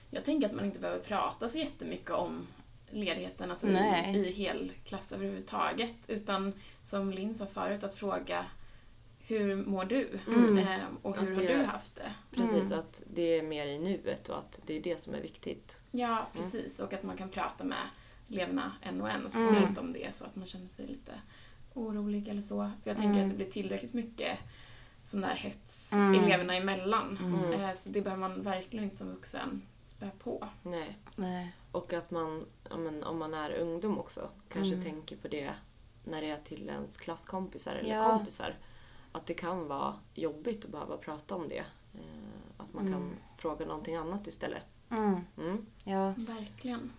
Jag 0.10 0.26
tänker 0.26 0.48
att 0.50 0.56
man 0.56 0.66
inte 0.66 0.80
behöver 0.80 1.04
prata 1.04 1.50
så 1.50 1.58
jättemycket 1.58 2.12
om 2.12 2.48
ledigheten 2.90 3.52
alltså 3.52 3.68
Nej. 3.68 4.16
i, 4.16 4.20
i 4.28 4.32
hel 4.32 4.72
klass 4.84 5.12
överhuvudtaget. 5.12 5.96
Utan 6.08 6.54
som 6.84 7.12
Linn 7.12 7.36
sa 7.36 7.46
förut, 7.46 7.84
att 7.84 7.96
fråga 7.96 8.46
hur 9.28 9.56
mår 9.56 9.86
du? 9.86 10.20
Mm. 10.28 10.58
Eh, 10.58 10.80
och 11.02 11.18
hur 11.18 11.36
har 11.36 11.42
du 11.44 11.64
haft 11.64 11.96
det? 11.96 12.14
Precis, 12.36 12.72
Mm. 12.72 12.80
att 12.80 13.04
det 13.14 13.22
är 13.40 13.42
mer 13.44 13.66
i 13.66 13.80
nuet 13.80 14.30
och 14.30 14.38
att 14.38 14.60
det 14.66 14.74
är 14.78 14.82
det 14.82 14.98
som 15.02 15.14
är 15.14 15.22
viktigt. 15.22 15.82
Ja, 15.92 16.28
precis. 16.34 16.80
Och 16.80 16.94
att 16.94 17.04
man 17.04 17.18
kan 17.18 17.30
prata 17.30 17.64
med 17.64 17.88
eleverna 18.30 18.72
en 18.82 19.02
och 19.02 19.10
en. 19.10 19.30
Speciellt 19.30 19.78
om 19.78 19.94
det 19.94 20.06
är 20.06 20.12
så 20.12 20.26
att 20.26 20.36
man 20.36 20.48
känner 20.48 20.68
sig 20.68 20.88
lite 20.88 21.12
orolig 21.74 22.28
eller 22.28 22.42
så. 22.42 22.72
För 22.84 22.90
jag 22.90 22.98
tänker 22.98 23.14
Mm. 23.14 23.24
att 23.26 23.30
det 23.32 23.36
blir 23.38 23.52
tillräckligt 23.52 23.94
mycket 23.94 24.38
sån 25.04 25.22
där 25.22 25.36
hets 25.36 25.94
Mm. 25.94 26.24
eleverna 26.24 26.56
emellan. 26.56 27.18
Mm. 27.18 27.54
Eh, 27.54 27.74
så 27.74 27.90
det 27.90 28.02
behöver 28.02 28.20
man 28.30 28.42
verkligen 28.44 28.84
inte 28.86 28.98
som 28.98 29.10
vuxen 29.12 29.62
spä 29.84 30.10
på. 30.20 30.48
Nej. 30.64 30.98
nej. 31.16 31.56
Och 31.72 31.94
att 31.94 32.12
man, 32.12 32.46
ja, 32.70 32.78
men, 32.78 33.04
om 33.04 33.18
man 33.18 33.34
är 33.34 33.52
ungdom 33.52 34.00
också, 34.00 34.30
kanske 34.50 34.74
Mm. 34.74 34.86
tänker 34.86 35.16
på 35.18 35.28
det 35.28 35.54
när 36.04 36.22
det 36.22 36.30
är 36.30 36.38
till 36.44 36.70
ens 36.70 36.98
klasskompisar 36.98 37.76
eller 37.76 37.96
Ja. 37.96 38.10
kompisar. 38.18 38.56
Att 39.12 39.26
det 39.26 39.34
kan 39.34 39.68
vara 39.68 39.94
jobbigt 40.14 40.66
att 40.66 40.72
behöva 40.72 40.98
prata 40.98 41.36
om 41.36 41.50
det. 41.50 41.66
Eh, 41.94 42.04
att 42.58 42.74
man 42.74 42.84
kan 42.84 43.02
Mm. 43.02 43.16
fråga 43.38 43.66
någonting 43.66 43.96
annat 43.96 44.28
istället. 44.28 44.64
Mm, 44.90 45.20
Mm. 45.38 45.66
ja. 45.84 46.14
Verkligen. 46.18 46.92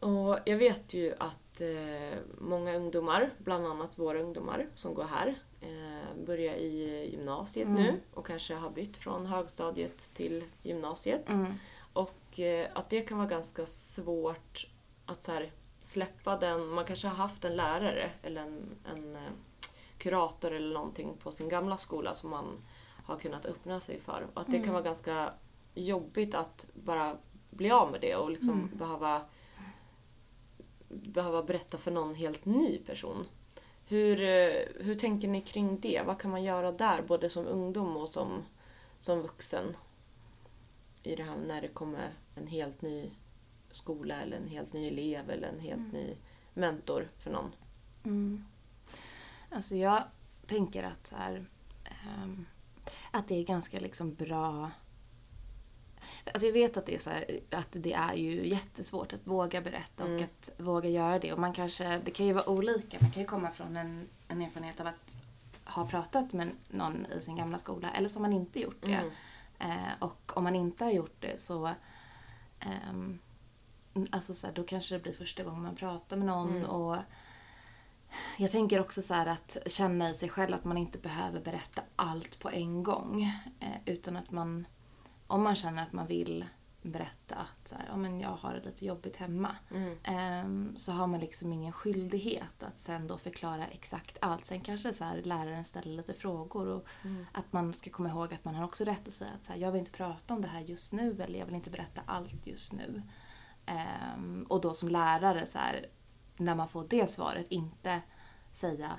Och 0.00 0.38
jag 0.44 0.56
vet 0.56 0.94
ju 0.94 1.14
att 1.18 1.60
eh, 1.60 2.18
många 2.40 2.74
ungdomar, 2.76 3.30
bland 3.38 3.66
annat 3.66 3.98
våra 3.98 4.18
ungdomar 4.20 4.66
som 4.74 4.94
går 4.94 5.04
här, 5.04 5.34
eh, 5.60 6.24
börjar 6.26 6.54
i 6.54 7.08
gymnasiet 7.12 7.68
Mm. 7.68 7.82
nu 7.82 8.00
och 8.14 8.26
kanske 8.26 8.54
har 8.54 8.70
bytt 8.70 8.96
från 8.96 9.26
högstadiet 9.26 10.10
till 10.14 10.44
gymnasiet. 10.62 11.30
Mm, 11.30 11.46
Och 11.92 12.40
eh, 12.40 12.68
att 12.74 12.90
det 12.90 13.00
kan 13.00 13.18
vara 13.18 13.28
ganska 13.28 13.66
svårt 13.66 14.66
att 15.06 15.22
så 15.22 15.32
här, 15.32 15.52
släppa 15.82 16.36
den, 16.36 16.66
man 16.68 16.84
kanske 16.84 17.08
har 17.08 17.14
haft 17.16 17.44
en 17.44 17.56
lärare 17.56 18.10
eller 18.22 18.40
en, 18.42 18.76
en 18.94 19.16
kurator 19.98 20.52
eller 20.52 20.74
någonting 20.74 21.16
på 21.22 21.32
sin 21.32 21.48
gamla 21.48 21.76
skola 21.76 22.14
som 22.14 22.30
man 22.30 22.44
har 23.04 23.16
kunnat 23.16 23.46
öppna 23.46 23.80
sig 23.80 24.00
för. 24.00 24.26
Och 24.34 24.40
att 24.40 24.50
det 24.50 24.58
kan 24.64 24.72
vara 24.72 24.82
ganska 24.82 25.32
jobbigt 25.74 26.34
att 26.34 26.66
bara 26.74 27.16
bli 27.50 27.70
av 27.70 27.90
med 27.90 28.00
det 28.00 28.16
och 28.16 28.30
liksom 28.30 28.70
behöva, 28.74 29.22
behöva 30.88 31.42
berätta 31.42 31.78
för 31.78 31.90
någon 31.90 32.14
helt 32.14 32.44
ny 32.44 32.78
person. 32.78 33.26
Hur, 33.86 34.20
eh, 34.20 34.84
hur 34.84 34.94
tänker 34.94 35.28
ni 35.28 35.40
kring 35.40 35.80
det? 35.80 36.02
Vad 36.06 36.20
kan 36.20 36.30
man 36.30 36.44
göra 36.44 36.72
där, 36.72 37.02
både 37.02 37.30
som 37.30 37.46
ungdom 37.46 37.96
och 37.96 38.08
som, 38.08 38.42
som 38.98 39.22
vuxen? 39.22 39.76
I 41.02 41.16
det 41.16 41.22
här 41.22 41.36
när 41.36 41.62
det 41.62 41.68
kommer 41.68 42.10
en 42.34 42.46
helt 42.46 42.82
ny 42.82 43.10
skola 43.70 44.20
eller 44.20 44.36
en 44.36 44.48
helt 44.48 44.72
ny 44.72 44.88
elev 44.88 45.30
eller 45.30 45.48
en 45.48 45.60
helt 45.60 45.92
ny 45.92 46.16
mentor 46.54 47.10
för 47.18 47.30
någon. 47.30 47.52
mm. 48.04 48.44
Alltså 49.50 49.76
jag 49.76 50.02
tänker 50.46 50.82
att 50.82 51.12
här, 51.16 51.46
ehm, 51.84 52.46
att 53.10 53.28
det 53.28 53.34
är 53.34 53.44
ganska 53.44 53.80
liksom 53.80 54.14
bra 54.14 54.70
Alltså 56.32 56.46
jag 56.46 56.52
vet 56.52 56.76
att 56.76 56.86
det, 56.86 56.94
är 56.94 56.98
så 56.98 57.10
här, 57.10 57.40
att 57.50 57.68
det 57.70 57.92
är 57.92 58.14
ju 58.14 58.48
jättesvårt 58.48 59.12
att 59.12 59.26
våga 59.26 59.60
berätta 59.60 60.04
och 60.04 60.10
Mm. 60.10 60.24
att 60.24 60.50
våga 60.56 60.88
göra 60.88 61.18
det. 61.18 61.32
Och 61.32 61.38
man 61.38 61.52
kanske, 61.52 61.98
det 62.04 62.10
kan 62.10 62.26
ju 62.26 62.32
vara 62.32 62.48
olika. 62.48 62.98
Man 63.00 63.10
kan 63.10 63.22
ju 63.22 63.28
komma 63.28 63.50
från 63.50 63.76
en, 63.76 64.08
en 64.28 64.42
erfarenhet 64.42 64.80
av 64.80 64.86
att 64.86 65.16
ha 65.64 65.86
pratat 65.86 66.32
med 66.32 66.50
någon 66.68 67.06
i 67.06 67.20
sin 67.22 67.36
gamla 67.36 67.58
skola 67.58 67.90
eller 67.90 68.08
så 68.08 68.18
har 68.18 68.22
man 68.22 68.32
inte 68.32 68.60
gjort 68.60 68.82
det. 68.82 68.92
Mm. 68.92 69.10
Eh, 69.58 69.92
och 69.98 70.32
om 70.36 70.44
man 70.44 70.56
inte 70.56 70.84
har 70.84 70.92
gjort 70.92 71.16
det 71.20 71.40
så 71.40 71.70
ehm, 72.60 73.18
alltså 74.10 74.34
så 74.34 74.46
här, 74.46 74.54
då 74.54 74.62
kanske 74.64 74.94
det 74.94 75.02
blir 75.02 75.12
första 75.12 75.42
gången 75.42 75.62
man 75.62 75.76
pratar 75.76 76.16
med 76.16 76.26
någon. 76.26 76.56
Mm. 76.56 76.64
Och 76.70 76.96
jag 78.36 78.50
tänker 78.50 78.80
också 78.80 79.02
så 79.02 79.14
att 79.14 79.56
känna 79.66 80.10
i 80.10 80.14
sig 80.14 80.28
själv 80.28 80.54
att 80.54 80.64
man 80.64 80.78
inte 80.78 80.98
behöver 80.98 81.40
berätta 81.40 81.82
allt 81.96 82.38
på 82.38 82.50
en 82.50 82.82
gång. 82.82 83.22
Eh, 83.60 83.76
utan 83.84 84.16
att 84.16 84.30
man, 84.30 84.66
om 85.28 85.42
man 85.42 85.56
känner 85.56 85.82
att 85.82 85.92
man 85.92 86.06
vill 86.06 86.44
berätta 86.82 87.34
att 87.34 87.68
så 87.68 87.74
här, 87.74 87.96
men 87.96 88.20
jag 88.20 88.28
har 88.28 88.54
det 88.54 88.64
lite 88.64 88.86
jobbigt 88.86 89.16
hemma. 89.16 89.56
Mm. 89.70 89.98
Ehm, 90.04 90.76
så 90.76 90.92
har 90.92 91.06
man 91.06 91.20
liksom 91.20 91.52
ingen 91.52 91.72
skyldighet 91.72 92.62
att 92.62 92.78
sen 92.78 93.06
då 93.06 93.18
förklara 93.18 93.66
exakt 93.66 94.18
allt. 94.20 94.44
Sen 94.44 94.60
kanske 94.60 94.92
så 94.92 95.04
här, 95.04 95.22
läraren 95.22 95.64
ställer 95.64 95.92
lite 95.96 96.14
frågor 96.14 96.66
och 96.68 96.86
Mm. 97.04 97.26
att 97.32 97.52
man 97.52 97.72
ska 97.72 97.90
komma 97.90 98.08
ihåg 98.08 98.34
att 98.34 98.44
man 98.44 98.54
har 98.54 98.64
också 98.64 98.84
rätt 98.84 99.08
att 99.08 99.14
säga 99.14 99.30
att 99.40 99.44
så 99.44 99.52
här, 99.52 99.60
jag 99.60 99.72
vill 99.72 99.78
inte 99.78 99.90
prata 99.90 100.34
om 100.34 100.42
det 100.42 100.48
här 100.48 100.60
just 100.60 100.92
nu 100.92 101.22
eller 101.22 101.38
jag 101.38 101.46
vill 101.46 101.54
inte 101.54 101.70
berätta 101.70 102.00
allt 102.06 102.46
just 102.46 102.72
nu. 102.72 103.02
Ehm, 103.66 104.46
och 104.48 104.60
då 104.60 104.74
som 104.74 104.88
lärare, 104.88 105.46
så 105.46 105.58
här, 105.58 105.86
när 106.36 106.54
man 106.54 106.68
får 106.68 106.86
det 106.90 107.10
svaret, 107.10 107.46
inte 107.48 108.00
säga 108.52 108.90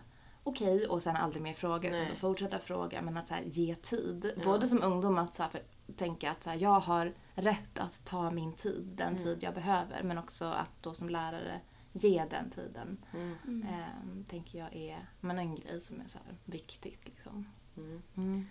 okej 0.44 0.88
och 0.88 1.04
sen 1.04 1.16
aldrig 1.16 1.44
mer 1.44 1.54
fråga 1.54 1.90
utan 1.90 2.00
Nej. 2.00 2.10
då 2.12 2.16
fortsätta 2.16 2.60
fråga 2.60 3.02
men 3.02 3.18
att 3.18 3.28
så 3.28 3.36
ge 3.46 3.76
tid. 3.76 4.34
Ja. 4.38 4.44
Både 4.44 4.68
som 4.68 4.84
ungdom 4.84 5.18
att 5.18 5.36
så 5.36 5.44
för, 5.44 5.62
tänka 5.98 6.32
att 6.32 6.44
så 6.44 6.50
här, 6.50 6.58
jag 6.58 6.80
har 6.80 7.14
rätt 7.36 7.80
att 7.80 8.06
ta 8.06 8.32
min 8.32 8.54
tid, 8.54 8.84
den 8.96 9.08
Mm. 9.12 9.24
tid 9.24 9.38
jag 9.44 9.54
behöver 9.54 10.04
men 10.04 10.18
också 10.18 10.46
att 10.46 10.72
då 10.84 10.94
som 10.94 11.10
lärare 11.10 11.60
ge 11.94 12.26
den 12.30 12.50
tiden. 12.50 12.98
Mm. 13.14 13.66
Ehm, 13.70 14.26
tänker 14.30 14.60
jag 14.60 14.76
är 14.76 15.06
men 15.20 15.40
en 15.40 15.56
grej 15.56 15.82
som 15.82 16.02
är 16.02 16.08
så 16.08 16.18
här, 16.26 16.36
viktigt. 16.46 17.08
Liksom. 17.08 17.48
Mm. 17.78 18.02
Mm. 18.18 18.46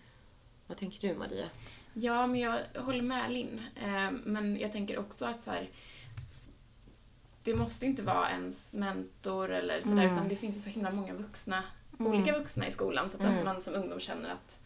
Vad 0.66 0.76
tänker 0.76 1.08
du 1.08 1.14
Maria? 1.18 1.46
Ja, 1.94 2.26
men 2.26 2.40
jag 2.40 2.60
håller 2.78 3.02
med 3.02 3.30
Linn. 3.32 3.62
Eh, 3.76 4.10
men 4.24 4.56
jag 4.60 4.72
tänker 4.72 4.98
också 4.98 5.26
att 5.26 5.42
så 5.42 5.50
här, 5.50 5.68
det 7.42 7.54
måste 7.54 7.86
inte 7.86 8.02
vara 8.02 8.30
ens 8.30 8.72
mentor 8.72 9.50
eller 9.50 9.80
sådär, 9.80 10.02
Mm. 10.02 10.14
utan 10.14 10.28
det 10.28 10.36
finns 10.36 10.56
ju 10.56 10.60
så 10.60 10.70
himla 10.70 10.90
många 10.90 11.14
vuxna, 11.14 11.62
Mm. 11.98 12.12
olika 12.12 12.38
vuxna 12.38 12.66
i 12.66 12.70
skolan. 12.70 13.10
Så 13.10 13.16
att 13.16 13.22
Mm. 13.22 13.44
man 13.44 13.62
som 13.62 13.74
ungdom 13.74 14.00
känner 14.00 14.30
att 14.30 14.62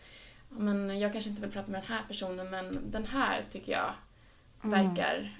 men 0.56 0.98
jag 0.98 1.12
kanske 1.12 1.30
inte 1.30 1.42
vill 1.42 1.50
prata 1.50 1.70
med 1.70 1.80
den 1.82 1.88
här 1.88 2.04
personen, 2.08 2.50
men 2.50 2.90
den 2.90 3.06
här 3.06 3.44
tycker 3.50 3.72
jag 3.72 3.94
Mm. 4.64 4.88
verkar 4.88 5.38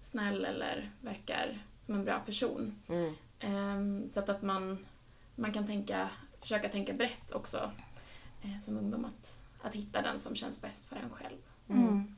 snäll 0.00 0.44
eller 0.44 0.90
verkar 1.00 1.58
som 1.82 1.94
en 1.94 2.04
bra 2.04 2.18
person. 2.26 2.78
Mm. 2.88 3.14
Ehm, 3.40 4.10
så 4.10 4.20
att, 4.20 4.28
att 4.28 4.42
man, 4.42 4.86
man 5.36 5.52
kan 5.52 5.66
tänka, 5.66 6.10
försöka 6.40 6.68
tänka 6.68 6.92
brett 6.92 7.32
också 7.32 7.70
eh, 8.42 8.58
som 8.60 8.76
ungdom. 8.78 9.04
Att, 9.04 9.38
att 9.62 9.74
hitta 9.74 10.02
den 10.02 10.18
som 10.18 10.34
känns 10.34 10.60
bäst 10.62 10.86
för 10.88 10.96
en 10.96 11.10
själv. 11.10 11.38
Mm. 11.68 12.14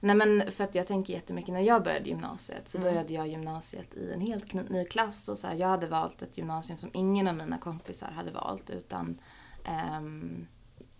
Nej 0.00 0.16
men 0.16 0.52
för 0.52 0.64
att 0.64 0.74
jag 0.74 0.86
tänker 0.86 1.12
jättemycket 1.14 1.54
när 1.54 1.60
jag 1.60 1.82
började 1.84 2.08
gymnasiet 2.08 2.68
så 2.68 2.78
Mm. 2.78 2.90
började 2.92 3.14
jag 3.14 3.28
gymnasiet 3.28 3.94
i 3.94 4.12
en 4.12 4.20
helt 4.20 4.52
ny 4.52 4.84
klass 4.84 5.28
och 5.28 5.38
så 5.38 5.46
här, 5.46 5.54
jag 5.54 5.68
hade 5.68 5.86
valt 5.86 6.22
ett 6.22 6.38
gymnasium 6.38 6.78
som 6.78 6.90
ingen 6.94 7.28
av 7.28 7.34
mina 7.34 7.58
kompisar 7.58 8.10
hade 8.10 8.30
valt 8.30 8.70
utan 8.70 9.20
ehm, 9.64 10.46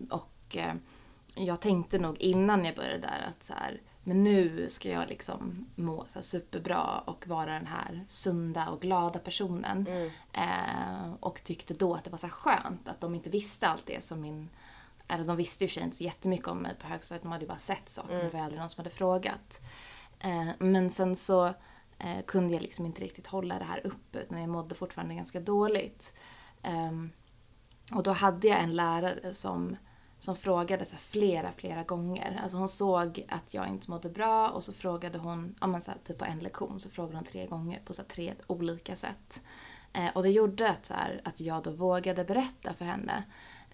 och 0.09 0.30
eh, 0.57 0.73
jag 1.35 1.61
tänkte 1.61 1.99
nog 1.99 2.17
innan 2.17 2.65
jag 2.65 2.75
började 2.75 2.97
där 2.97 3.25
att 3.29 3.43
så 3.43 3.53
här, 3.53 3.81
men 4.03 4.23
nu 4.23 4.69
ska 4.69 4.89
jag 4.89 5.07
liksom 5.07 5.65
må 5.75 6.05
så 6.05 6.21
superbra 6.21 7.03
och 7.05 7.27
vara 7.27 7.53
den 7.53 7.67
här 7.67 8.05
sunda 8.07 8.69
och 8.69 8.81
glada 8.81 9.19
personen. 9.19 9.87
Mm. 9.87 10.11
Eh, 10.33 11.13
och 11.19 11.43
tyckte 11.43 11.73
då 11.73 11.93
att 11.93 12.03
det 12.03 12.09
var 12.09 12.17
så 12.17 12.29
skönt 12.29 12.87
att 12.87 13.01
de 13.01 13.15
inte 13.15 13.29
visste 13.29 13.67
allt 13.67 13.85
det 13.85 14.03
som 14.03 14.21
min... 14.21 14.49
Eller 15.07 15.25
de 15.25 15.37
visste 15.37 15.63
ju 15.63 15.67
sig 15.67 15.83
inte 15.83 15.95
så 15.95 16.03
jättemycket 16.03 16.47
om 16.47 16.57
mig 16.57 16.75
på 16.75 16.87
högstadiet, 16.87 17.23
de 17.23 17.31
hade 17.31 17.43
ju 17.43 17.47
bara 17.47 17.57
sett 17.57 17.89
saker, 17.89 18.13
men 18.13 18.25
det 18.25 18.33
var 18.33 18.39
aldrig 18.39 18.59
någon 18.59 18.69
som 18.69 18.79
hade 18.79 18.95
frågat. 18.95 19.61
Eh, 20.19 20.49
men 20.59 20.91
sen 20.91 21.15
så 21.15 21.45
eh, 21.97 22.21
kunde 22.27 22.53
jag 22.53 22.61
liksom 22.61 22.85
inte 22.85 23.01
riktigt 23.01 23.27
hålla 23.27 23.59
det 23.59 23.65
här 23.65 23.87
uppe, 23.87 24.19
utan 24.19 24.41
jag 24.41 24.49
mådde 24.49 24.75
fortfarande 24.75 25.15
ganska 25.15 25.39
dåligt. 25.39 26.13
Ehm, 26.61 27.09
och 27.91 28.03
då 28.03 28.11
hade 28.11 28.47
jag 28.47 28.59
en 28.59 28.75
lärare 28.75 29.33
som, 29.33 29.77
som 30.21 30.35
frågade 30.35 30.85
så 30.85 30.91
här 30.91 30.99
flera, 30.99 31.51
flera 31.51 31.83
gånger. 31.83 32.39
Alltså 32.43 32.57
hon 32.57 32.69
såg 32.69 33.25
att 33.29 33.53
jag 33.53 33.67
inte 33.67 33.91
mådde 33.91 34.09
bra 34.09 34.49
och 34.49 34.63
så 34.63 34.73
frågade 34.73 35.17
hon, 35.17 35.55
ja 35.61 35.67
men 35.67 35.81
så 35.81 35.91
här, 35.91 35.97
typ 36.03 36.17
på 36.17 36.25
en 36.25 36.39
lektion, 36.39 36.79
så 36.79 36.89
frågade 36.89 37.15
hon 37.15 37.23
tre 37.23 37.45
gånger 37.45 37.81
på 37.85 37.93
så 37.93 38.01
här, 38.01 38.09
tre 38.09 38.33
olika 38.47 38.95
sätt. 38.95 39.43
Eh, 39.93 40.09
och 40.15 40.23
det 40.23 40.29
gjorde 40.29 40.69
att, 40.69 40.85
så 40.85 40.93
här, 40.93 41.21
att 41.23 41.41
jag 41.41 41.63
då 41.63 41.71
vågade 41.71 42.23
berätta 42.23 42.73
för 42.73 42.85
henne. 42.85 43.23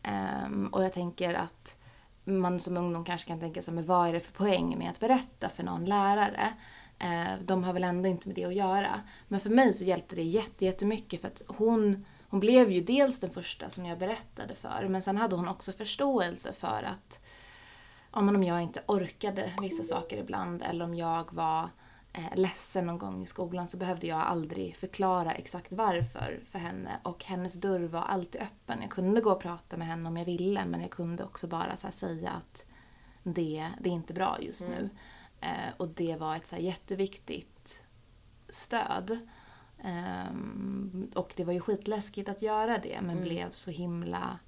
Eh, 0.03 0.67
och 0.71 0.83
jag 0.83 0.93
tänker 0.93 1.33
att 1.33 1.77
man 2.23 2.59
som 2.59 2.77
ungdom 2.77 3.05
kanske 3.05 3.27
kan 3.27 3.39
tänka 3.39 3.61
sig, 3.61 3.73
men 3.73 3.85
vad 3.85 4.07
är 4.07 4.13
det 4.13 4.19
för 4.19 4.33
poäng 4.33 4.77
med 4.77 4.89
att 4.89 4.99
berätta 4.99 5.49
för 5.49 5.63
någon 5.63 5.85
lärare? 5.85 6.53
Eh, 6.99 7.39
de 7.45 7.63
har 7.63 7.73
väl 7.73 7.83
ändå 7.83 8.09
inte 8.09 8.27
med 8.27 8.35
det 8.35 8.45
att 8.45 8.55
göra. 8.55 9.01
Men 9.27 9.39
för 9.39 9.49
mig 9.49 9.73
så 9.73 9.83
hjälpte 9.83 10.15
det 10.15 10.23
jätte- 10.23 10.65
jättemycket 10.65 11.21
för 11.21 11.27
att 11.27 11.41
hon, 11.47 12.05
hon 12.37 12.41
blev 12.41 12.71
ju 12.71 12.81
dels 12.81 13.19
den 13.19 13.29
första 13.29 13.69
som 13.69 13.85
jag 13.85 13.97
berättade 13.97 14.55
för, 14.55 14.87
men 14.89 15.01
sen 15.01 15.17
hade 15.17 15.35
hon 15.35 15.47
också 15.47 15.71
förståelse 15.71 16.53
för 16.53 16.83
att 16.83 17.19
ja, 18.13 18.19
om 18.19 18.43
jag 18.43 18.61
inte 18.61 18.83
orkade 18.85 19.53
vissa 19.61 19.83
saker 19.83 20.17
ibland 20.17 20.61
eller 20.61 20.85
om 20.85 20.95
jag 20.95 21.33
var 21.33 21.69
eh, 22.13 22.35
ledsen 22.35 22.85
någon 22.85 22.97
gång 22.97 23.23
i 23.23 23.25
skolan 23.25 23.67
så 23.67 23.77
behövde 23.77 24.07
jag 24.07 24.19
aldrig 24.19 24.75
förklara 24.75 25.33
exakt 25.33 25.73
varför 25.73 26.39
för 26.51 26.59
henne. 26.59 26.99
Och 27.03 27.23
hennes 27.23 27.53
dörr 27.53 27.87
var 27.87 28.01
alltid 28.01 28.41
öppen. 28.41 28.81
Jag 28.81 28.91
kunde 28.91 29.21
gå 29.21 29.31
och 29.31 29.41
prata 29.41 29.77
med 29.77 29.87
henne 29.87 30.09
om 30.09 30.17
jag 30.17 30.25
ville 30.25 30.65
men 30.65 30.81
jag 30.81 30.91
kunde 30.91 31.23
också 31.23 31.47
bara 31.47 31.77
säga 31.77 32.29
att 32.31 32.65
det, 33.23 33.67
det 33.79 33.89
är 33.89 33.93
inte 33.93 34.13
bra 34.13 34.37
just 34.41 34.61
Mm. 34.61 34.73
nu. 34.75 34.89
Eh, 35.41 35.73
och 35.77 35.87
det 35.87 36.15
var 36.15 36.35
ett 36.35 36.47
så 36.47 36.55
jätteviktigt 36.55 37.83
stöd. 38.49 39.19
Ehm, 39.83 41.11
och 41.15 41.33
det 41.37 41.43
var 41.43 41.53
ju 41.53 41.59
skitläskigt 41.59 42.29
att 42.29 42.41
göra 42.41 42.77
det 42.77 42.97
men 43.01 43.09
Mm. 43.09 43.23
blev 43.23 43.51
så 43.51 43.71
himla, 43.71 44.39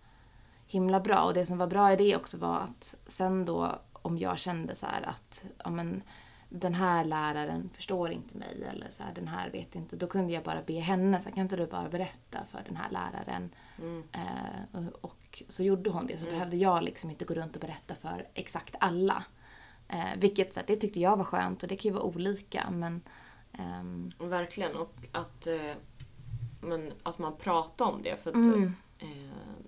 himla 0.68 1.00
bra. 1.00 1.22
Och 1.24 1.34
det 1.34 1.46
som 1.46 1.58
var 1.58 1.68
bra 1.68 1.94
i 1.94 1.96
det 1.96 2.16
också 2.16 2.38
var 2.38 2.58
att 2.60 2.96
sen 3.08 3.46
då 3.46 3.80
om 3.94 4.18
jag 4.18 4.40
kände 4.40 4.76
så 4.76 4.86
att 4.86 5.44
ja, 5.64 5.70
men, 5.70 6.04
den 6.52 6.74
här 6.74 7.06
läraren 7.06 7.70
förstår 7.74 8.12
inte 8.12 8.38
mig 8.38 8.64
eller 8.70 8.88
så 8.90 9.04
här, 9.04 9.14
den 9.14 9.28
här 9.28 9.50
vet 9.50 9.76
inte. 9.76 9.96
Då 9.96 10.08
kunde 10.08 10.34
jag 10.34 10.44
bara 10.44 10.62
be 10.62 10.80
henne, 10.80 11.20
så 11.22 11.26
här, 11.30 11.36
kan 11.36 11.42
inte 11.42 11.56
du 11.56 11.68
bara 11.68 11.90
berätta 11.90 12.40
för 12.52 12.64
den 12.68 12.76
här 12.78 12.90
läraren? 12.92 13.50
Mm. 13.82 14.04
Eh, 14.12 14.88
och 15.02 15.44
så 15.48 15.64
gjorde 15.64 15.90
hon 15.90 16.08
det. 16.08 16.18
Så 16.18 16.24
Mm. 16.26 16.34
behövde 16.34 16.58
jag 16.58 16.84
liksom 16.84 17.10
inte 17.10 17.26
gå 17.26 17.34
runt 17.34 17.56
och 17.56 17.62
berätta 17.62 17.96
för 17.96 18.28
exakt 18.34 18.76
alla. 18.80 19.24
Eh, 19.88 20.06
vilket 20.18 20.54
så 20.54 20.60
här, 20.60 20.68
det 20.68 20.76
tyckte 20.76 21.00
jag 21.00 21.18
var 21.18 21.24
skönt 21.24 21.64
och 21.64 21.70
det 21.70 21.76
kan 21.76 21.90
ju 21.90 21.94
vara 21.96 22.04
olika 22.04 22.70
men 22.72 23.02
ehm, 23.54 24.12
Verkligen. 24.20 24.76
Och 24.76 24.94
att, 25.12 25.48
eh, 25.48 25.74
men, 26.62 26.94
att 27.04 27.18
man 27.20 27.38
pratar 27.38 27.86
om 27.86 28.02
det. 28.04 28.18
För 28.24 28.30
att, 28.30 28.36
mm, 28.36 28.74
eh, 29.00 29.08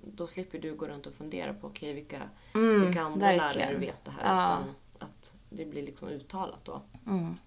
då 0.04 0.28
slipper 0.28 0.60
du 0.60 0.76
gå 0.76 0.88
runt 0.88 1.06
och 1.08 1.14
fundera 1.14 1.54
på 1.54 1.68
okay, 1.68 1.94
vilka, 1.94 2.22
mm, 2.54 2.82
vilka 2.86 3.02
andra 3.02 3.28
verkligen. 3.28 3.68
lärare 3.68 3.80
vet 3.80 4.06
det 4.06 4.12
här. 4.12 4.36
Ja. 4.36 4.44
Utan 4.60 4.76
att 5.00 5.34
det 5.50 5.66
blir 5.66 5.84
liksom 5.84 6.08
uttalat 6.08 6.66
då. 6.66 6.82
Mm, 7.08 7.38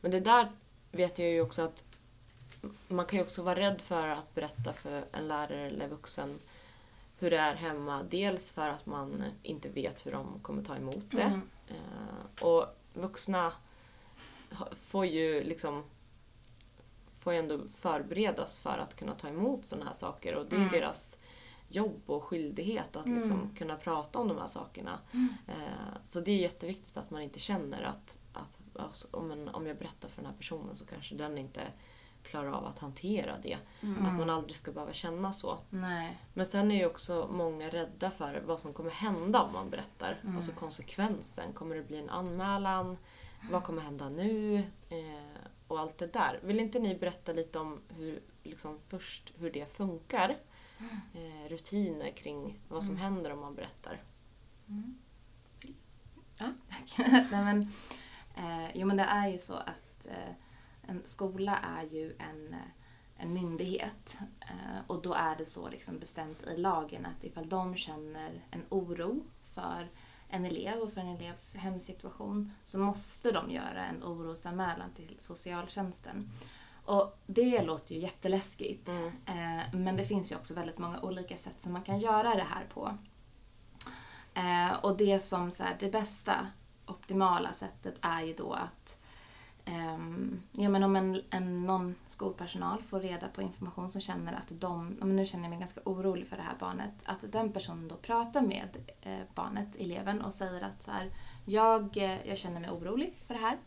Men 0.00 0.10
det 0.10 0.20
där 0.20 0.50
vet 0.92 1.18
jag 1.18 1.28
ju 1.28 1.40
också 1.40 1.62
att 1.62 1.84
man 2.88 3.06
kan 3.06 3.18
ju 3.18 3.22
också 3.24 3.42
vara 3.42 3.60
rädd 3.60 3.80
för 3.80 4.08
att 4.08 4.34
berätta 4.34 4.72
för 4.72 5.04
en 5.12 5.28
lärare 5.28 5.66
eller 5.66 5.88
vuxen 5.88 6.38
hur 7.18 7.30
det 7.30 7.38
är 7.38 7.54
hemma. 7.54 8.02
Dels 8.10 8.52
för 8.52 8.68
att 8.68 8.86
man 8.86 9.24
inte 9.42 9.68
vet 9.68 10.06
hur 10.06 10.12
de 10.12 10.38
kommer 10.42 10.62
ta 10.62 10.76
emot 10.76 11.04
det. 11.10 11.22
mm, 11.22 11.40
Eh, 11.68 12.44
och 12.44 12.66
vuxna 12.94 13.52
får 14.86 15.06
ju 15.06 15.44
liksom 15.44 15.84
får 17.20 17.32
ju 17.32 17.38
ändå 17.38 17.60
förberedas 17.74 18.58
för 18.58 18.78
att 18.78 18.96
kunna 18.96 19.14
ta 19.14 19.28
emot 19.28 19.66
sådana 19.66 19.86
här 19.86 19.94
saker 19.94 20.34
och 20.34 20.46
det 20.46 20.56
är 20.56 20.60
Mm. 20.60 20.72
deras 20.72 21.16
jobb 21.68 22.02
och 22.06 22.24
skyldighet 22.24 22.96
att 22.96 23.08
liksom 23.08 23.32
Mm. 23.40 23.54
kunna 23.54 23.76
prata 23.76 24.18
om 24.18 24.28
de 24.28 24.38
här 24.38 24.46
sakerna. 24.46 24.98
Eh, 25.48 25.94
så 26.04 26.20
det 26.20 26.30
är 26.30 26.36
jätteviktigt 26.36 26.96
att 26.96 27.10
man 27.10 27.22
inte 27.22 27.38
känner 27.38 27.82
att, 27.82 28.18
att 28.32 28.58
alltså, 28.80 29.08
om, 29.10 29.30
en, 29.30 29.48
om 29.48 29.66
jag 29.66 29.76
berättar 29.76 30.08
för 30.08 30.22
den 30.22 30.30
här 30.30 30.36
personen 30.38 30.76
så 30.76 30.84
kanske 30.86 31.14
den 31.14 31.38
inte 31.38 31.60
klarar 32.22 32.52
av 32.52 32.66
att 32.66 32.78
hantera 32.78 33.38
det. 33.42 33.58
mm. 33.80 34.06
Att 34.06 34.18
man 34.18 34.30
aldrig 34.30 34.56
ska 34.56 34.72
behöva 34.72 34.92
känna 34.92 35.32
så. 35.32 35.58
Nej. 35.70 36.18
Men 36.34 36.46
sen 36.46 36.70
är 36.70 36.76
ju 36.76 36.86
också 36.86 37.28
många 37.32 37.68
rädda 37.68 38.10
för 38.10 38.42
vad 38.46 38.60
som 38.60 38.72
kommer 38.72 38.90
hända 38.90 39.42
om 39.42 39.52
man 39.52 39.70
berättar. 39.70 40.18
Mm. 40.22 40.36
Alltså 40.36 40.52
konsekvensen. 40.52 41.52
Kommer 41.52 41.76
det 41.76 41.82
bli 41.82 41.98
en 41.98 42.10
anmälan? 42.10 42.96
Vad 43.50 43.64
kommer 43.64 43.82
hända 43.82 44.08
nu? 44.08 44.58
Eh, 44.88 45.40
och 45.68 45.80
allt 45.80 45.98
det 45.98 46.06
där. 46.12 46.40
Vill 46.42 46.60
inte 46.60 46.78
ni 46.78 46.94
berätta 46.94 47.32
lite 47.32 47.58
om 47.58 47.80
hur, 47.88 48.20
liksom 48.42 48.78
först 48.88 49.32
hur 49.38 49.50
det 49.50 49.72
funkar? 49.76 50.36
Eh, 51.14 51.48
rutiner 51.48 52.10
kring 52.10 52.58
vad 52.68 52.84
som 52.84 52.94
Mm. 52.96 53.02
händer 53.02 53.30
om 53.32 53.40
man 53.40 53.54
berättar. 53.54 54.02
Ja, 56.38 56.52
tack. 56.68 56.98
Nej, 57.08 57.44
men, 57.44 57.60
eh, 58.36 58.70
jo 58.76 58.86
men 58.86 58.96
det 58.96 59.02
är 59.02 59.28
ju 59.28 59.38
så 59.38 59.54
att 59.54 60.06
eh, 60.06 60.34
en 60.82 61.02
skola 61.04 61.58
är 61.58 61.82
ju 61.84 62.14
en, 62.18 62.52
eh, 62.54 62.58
en 63.16 63.32
myndighet 63.32 64.18
eh, 64.40 64.80
och 64.86 65.02
då 65.02 65.12
är 65.14 65.36
det 65.36 65.44
så 65.44 65.68
liksom 65.68 65.98
bestämt 65.98 66.42
i 66.42 66.56
lagen 66.56 67.06
att 67.06 67.24
ifall 67.24 67.48
de 67.48 67.76
känner 67.76 68.42
en 68.50 68.64
oro 68.68 69.20
för 69.44 69.88
en 70.30 70.44
elev 70.44 70.78
och 70.78 70.92
för 70.92 71.00
en 71.00 71.16
elevs 71.16 71.54
hemsituation 71.54 72.52
så 72.64 72.78
måste 72.78 73.32
de 73.32 73.50
göra 73.50 73.84
en 73.84 74.04
orosanmälan 74.04 74.90
till 74.94 75.16
socialtjänsten. 75.18 76.30
Och 76.84 77.18
det 77.26 77.62
låter 77.62 77.94
ju 77.94 78.00
jätteläskigt. 78.00 78.88
Mm. 78.88 79.58
Eh, 79.58 79.74
men 79.74 79.96
det 79.96 80.04
finns 80.04 80.32
ju 80.32 80.36
också 80.36 80.54
väldigt 80.54 80.78
många 80.78 81.00
olika 81.00 81.36
sätt 81.36 81.60
som 81.60 81.72
man 81.72 81.82
kan 81.82 81.98
göra 81.98 82.34
det 82.34 82.46
här 82.50 82.66
på. 82.74 82.98
Eh, 84.34 84.72
och 84.84 84.96
det 84.96 85.18
som 85.18 85.50
så 85.50 85.62
här, 85.62 85.76
det 85.80 85.92
bästa, 85.92 86.46
optimala 86.86 87.52
sättet 87.52 87.94
är 88.00 88.22
ju 88.22 88.34
då 88.34 88.52
att 88.52 88.99
Ehm, 89.64 90.40
ja, 90.52 90.68
men 90.68 90.82
om 90.82 90.96
en, 90.96 91.22
en, 91.30 91.66
någon 91.66 91.94
skolpersonal 92.06 92.82
får 92.82 93.00
reda 93.00 93.28
på 93.28 93.42
information 93.42 93.90
som 93.90 94.00
känner 94.00 94.32
att 94.32 94.60
de, 94.60 94.96
ja, 95.00 95.06
nu 95.06 95.26
känner 95.26 95.44
jag 95.44 95.50
mig 95.50 95.58
ganska 95.58 95.80
orolig 95.84 96.28
för 96.28 96.36
det 96.36 96.42
här 96.42 96.56
barnet, 96.60 96.94
att 97.04 97.32
den 97.32 97.52
personen 97.52 97.88
då 97.88 97.96
pratar 97.96 98.42
med 98.42 98.76
eh, 99.00 99.18
barnet, 99.34 99.76
eleven, 99.76 100.22
och 100.22 100.34
säger 100.34 100.62
att 100.62 100.82
så 100.82 100.90
här, 100.90 101.10
jag, 101.44 101.96
eh, 101.96 102.26
jag 102.28 102.38
känner 102.38 102.60
mig 102.60 102.70
orolig 102.70 103.14
för 103.26 103.34
det 103.34 103.40
här 103.40 103.58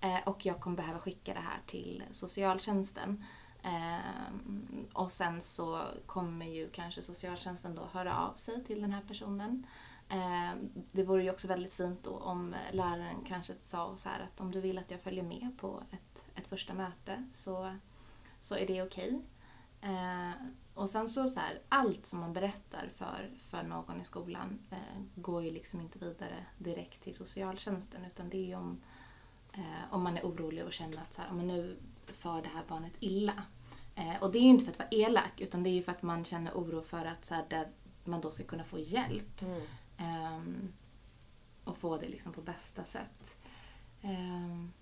eh, 0.00 0.28
och 0.28 0.46
jag 0.46 0.60
kommer 0.60 0.76
behöva 0.76 0.98
skicka 0.98 1.34
det 1.34 1.40
här 1.40 1.60
till 1.66 2.02
socialtjänsten. 2.10 3.24
Ehm, 3.62 4.86
och 4.92 5.12
sen 5.12 5.40
så 5.40 5.82
kommer 6.06 6.46
ju 6.46 6.68
kanske 6.68 7.02
socialtjänsten 7.02 7.74
då 7.74 7.88
höra 7.92 8.18
av 8.18 8.34
sig 8.34 8.64
till 8.64 8.82
den 8.82 8.92
här 8.92 9.02
personen. 9.08 9.66
Ehm, 10.08 10.70
det 10.74 11.02
vore 11.02 11.22
ju 11.22 11.30
också 11.30 11.48
väldigt 11.48 11.72
fint 11.72 12.04
då 12.04 12.10
om 12.10 12.54
läraren 12.72 13.24
kanske 13.26 13.54
sa 13.62 13.96
så 13.96 14.08
här 14.08 14.20
att 14.20 14.40
om 14.40 14.52
du 14.52 14.60
vill 14.60 14.78
att 14.78 14.90
jag 14.90 15.00
följer 15.00 15.22
med 15.22 15.50
på 15.56 15.82
ett, 15.90 16.24
ett 16.34 16.46
första 16.46 16.74
möte 16.74 17.24
så, 17.32 17.76
så 18.40 18.56
är 18.56 18.66
det 18.66 18.82
okej. 18.82 19.20
Ehm, 19.80 20.32
och 20.74 20.90
sen 20.90 21.08
så, 21.08 21.28
så 21.28 21.40
här, 21.40 21.60
allt 21.68 22.06
som 22.06 22.20
man 22.20 22.32
berättar 22.32 22.90
för, 22.94 23.30
för 23.38 23.62
någon 23.62 24.00
i 24.00 24.04
skolan 24.04 24.58
eh, 24.70 25.02
går 25.14 25.44
ju 25.44 25.50
liksom 25.50 25.80
inte 25.80 25.98
vidare 25.98 26.46
direkt 26.58 27.02
till 27.02 27.14
socialtjänsten 27.14 28.04
utan 28.04 28.28
det 28.28 28.36
är 28.36 28.46
ju 28.46 28.54
om, 28.54 28.82
eh, 29.52 29.92
om 29.92 30.02
man 30.02 30.16
är 30.16 30.22
orolig 30.22 30.64
och 30.64 30.72
känner 30.72 31.02
att 31.02 31.14
så 31.14 31.22
här, 31.22 31.32
men 31.32 31.48
nu 31.48 31.76
för 32.06 32.42
det 32.42 32.48
här 32.48 32.64
barnet 32.68 32.92
illa. 33.00 33.42
Eh, 33.94 34.22
och 34.22 34.32
det 34.32 34.38
är 34.38 34.42
ju 34.42 34.48
inte 34.48 34.64
för 34.64 34.72
att 34.72 34.78
vara 34.78 34.88
elak 34.90 35.40
utan 35.40 35.62
det 35.62 35.70
är 35.70 35.74
ju 35.74 35.82
för 35.82 35.92
att 35.92 36.02
man 36.02 36.24
känner 36.24 36.52
oro 36.52 36.82
för 36.82 37.04
att 37.04 37.24
så 37.24 37.34
här, 37.34 37.68
man 38.04 38.20
då 38.20 38.30
ska 38.30 38.44
kunna 38.44 38.64
få 38.64 38.78
hjälp. 38.78 39.42
Mm. 39.42 39.62
Ehm, 39.98 40.72
och 41.64 41.76
få 41.76 41.96
det 41.98 42.08
liksom 42.08 42.32
på 42.32 42.40
bästa 42.40 42.84
sätt. 42.84 43.36
Ehm, 44.02 44.72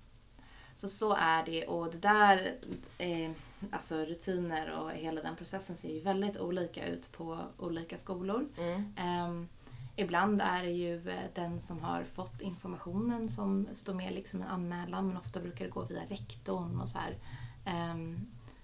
så 0.77 0.89
så 0.89 1.15
är 1.15 1.47
det 1.47 1.67
och 1.67 1.91
det 1.91 1.99
där, 1.99 2.59
eh, 2.99 3.31
alltså 3.71 3.97
rutiner 3.97 4.71
och 4.71 4.91
hela 4.91 5.23
den 5.23 5.37
processen 5.37 5.77
ser 5.77 5.95
ju 5.95 6.01
väldigt 6.01 6.39
olika 6.39 6.87
ut 6.87 7.13
på 7.13 7.41
olika 7.59 7.97
skolor. 7.97 8.49
Mm. 8.59 8.95
Ehm, 8.97 9.49
ibland 9.97 10.43
är 10.43 10.63
det 10.63 10.71
ju 10.71 11.09
eh, 11.09 11.31
den 11.35 11.61
som 11.61 11.81
har 11.81 12.05
fått 12.05 12.41
informationen 12.41 13.29
som 13.29 13.69
står 13.73 13.95
med 13.95 14.13
liksom 14.15 14.43
en 14.43 14.49
anmälan 14.49 15.09
men 15.09 15.17
ofta 15.17 15.41
brukar 15.41 15.65
det 15.65 15.71
gå 15.71 15.85
via 15.85 16.05
rektorn 16.05 16.81
och 16.81 16.89
så 16.89 16.99
här. 16.99 17.17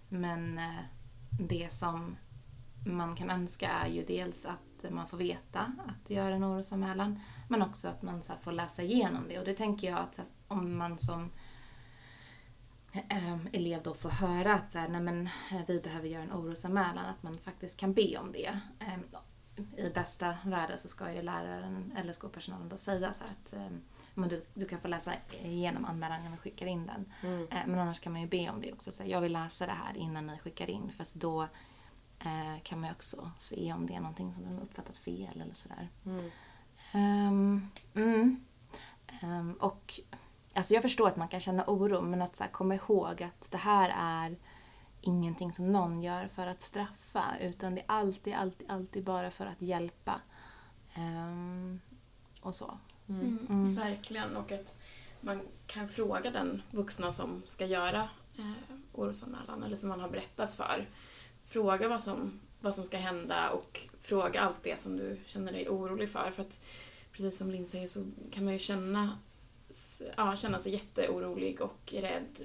Men 0.09 0.59
eh, 0.59 0.85
det 1.31 1.73
som 1.73 2.17
man 2.87 3.17
kan 3.17 3.31
önska 3.31 3.69
är 3.69 3.89
ju 3.89 4.05
dels 4.05 4.47
att 4.47 4.59
man 4.91 5.07
får 5.07 5.17
veta 5.17 5.73
att 5.87 6.11
göra 6.11 6.35
en 6.35 6.45
orosanmälan 6.45 7.21
men 7.49 7.63
också 7.63 7.89
att 7.89 8.03
man 8.03 8.23
så 8.23 8.33
får 8.41 8.53
läsa 8.53 8.83
igenom 8.83 9.29
det 9.29 9.39
och 9.39 9.45
det 9.45 9.55
tänker 9.55 9.91
jag 9.91 9.99
att 9.99 10.21
om 10.49 10.79
man 10.79 10.99
som 10.99 11.31
eh, 12.93 13.47
elev 13.53 13.83
då 13.83 13.95
får 13.95 14.11
höra 14.11 14.55
att 14.55 14.73
så 14.73 14.79
här, 14.79 14.89
nej 14.89 15.01
men, 15.01 15.27
eh, 15.27 15.61
vi 15.67 15.81
behöver 15.81 16.09
göra 16.09 16.23
en 16.23 16.33
orosanmälan, 16.33 17.07
att 17.07 17.23
man 17.23 17.39
faktiskt 17.39 17.81
kan 17.81 17.95
be 17.95 18.19
om 18.19 18.33
det. 18.33 18.61
Eh, 18.79 19.87
I 19.87 19.91
bästa 19.91 20.35
världen 20.45 20.79
så 20.79 20.89
ska 20.89 21.13
ju 21.13 21.23
läraren 21.23 21.93
eller 21.97 22.13
skolpersonalen 22.13 22.69
då 22.69 22.77
säga 22.77 23.13
så 23.13 23.25
att 23.25 23.53
eh, 23.53 23.71
men 24.15 24.29
du, 24.29 24.45
du 24.55 24.65
kan 24.65 24.81
få 24.81 24.89
läsa 24.89 25.15
igenom 25.43 25.85
anmälan 25.85 26.23
när 26.23 26.31
vi 26.31 26.37
skickar 26.37 26.67
in 26.67 26.87
den. 26.87 27.13
Mm. 27.23 27.49
Eh, 27.51 27.67
men 27.67 27.79
annars 27.79 28.01
kan 28.01 28.13
man 28.13 28.21
ju 28.21 28.29
be 28.29 28.51
om 28.51 28.61
det 28.61 28.73
också. 28.73 28.93
Så 28.93 29.03
jag 29.07 29.21
vill 29.21 29.33
läsa 29.33 29.67
det 29.67 29.73
här 29.73 29.97
innan 29.97 30.27
ni 30.27 30.39
skickar 30.39 30.71
in 30.71 30.93
för 30.93 31.03
att 31.03 31.15
då 31.15 31.49
eh, 32.25 32.63
kan 32.63 32.81
man 32.81 32.89
ju 32.89 32.95
också 32.95 33.31
se 33.39 33.73
om 33.73 33.87
det 33.87 33.95
är 33.95 34.01
någonting 34.01 34.33
som 34.33 34.45
de 34.45 34.55
har 34.55 34.63
uppfattat 34.63 34.99
fel 34.99 35.41
eller 35.41 35.55
sådär. 35.55 35.89
Mm. 36.07 36.31
Ehm, 36.93 37.69
mm. 37.95 38.45
Ehm, 39.23 39.53
och 39.53 40.01
alltså 40.55 40.75
jag 40.75 40.83
förstår 40.83 41.09
att 41.09 41.17
man 41.17 41.29
kan 41.29 41.41
känna 41.41 41.65
oro 41.67 42.01
men 42.01 42.23
att 42.23 42.37
så 42.37 42.45
här, 42.45 42.51
komma 42.51 42.75
ihåg 42.75 43.23
att 43.23 43.51
det 43.51 43.57
här 43.59 43.95
är 43.97 44.37
ingenting 45.01 45.53
som 45.53 45.73
någon 45.73 46.03
gör 46.03 46.27
för 46.27 46.47
att 46.47 46.63
straffa 46.63 47.25
utan 47.41 47.75
det 47.75 47.81
är 47.81 47.87
alltid, 47.89 48.35
alltid, 48.35 48.71
alltid 48.71 49.05
bara 49.05 49.31
för 49.31 49.47
att 49.47 49.63
hjälpa. 49.63 50.21
Ehm, 50.95 51.81
och 52.41 52.55
så. 52.55 52.79
Mm. 53.09 53.21
Mm, 53.21 53.47
Mm. 53.51 53.75
Verkligen. 53.75 54.37
Och 54.37 54.53
att 54.53 54.79
man 55.21 55.41
kan 55.67 55.89
fråga 55.89 56.31
den 56.31 56.63
vuxna 56.71 57.13
som 57.13 57.43
ska 57.47 57.67
göra 57.67 58.09
eh, 58.39 58.53
orosanmälan 58.93 59.63
eller 59.63 59.77
som 59.77 59.89
man 59.89 60.01
har 60.01 60.09
berättat 60.09 60.53
för. 60.53 60.89
Fråga 61.51 61.89
vad 61.89 62.01
som, 62.01 62.41
vad 62.61 62.75
som 62.75 62.85
ska 62.85 62.97
hända 62.97 63.51
och 63.51 63.81
fråga 64.01 64.41
allt 64.41 64.63
det 64.63 64.81
som 64.81 64.97
du 64.97 65.19
känner 65.27 65.53
dig 65.53 65.69
orolig 65.69 66.11
för. 66.11 66.31
För 66.31 66.43
att 66.43 66.61
precis 67.13 67.39
som 67.39 67.51
Linn 67.51 67.67
säger 67.67 67.87
så 67.87 68.05
kan 68.33 68.45
man 68.45 68.53
ju 68.53 68.59
känna 68.59 69.19
ja, 70.17 70.37
känna 70.37 70.59
sig 70.59 70.73
jätteorolig 70.73 71.61
och 71.61 71.93
rädd 71.93 72.37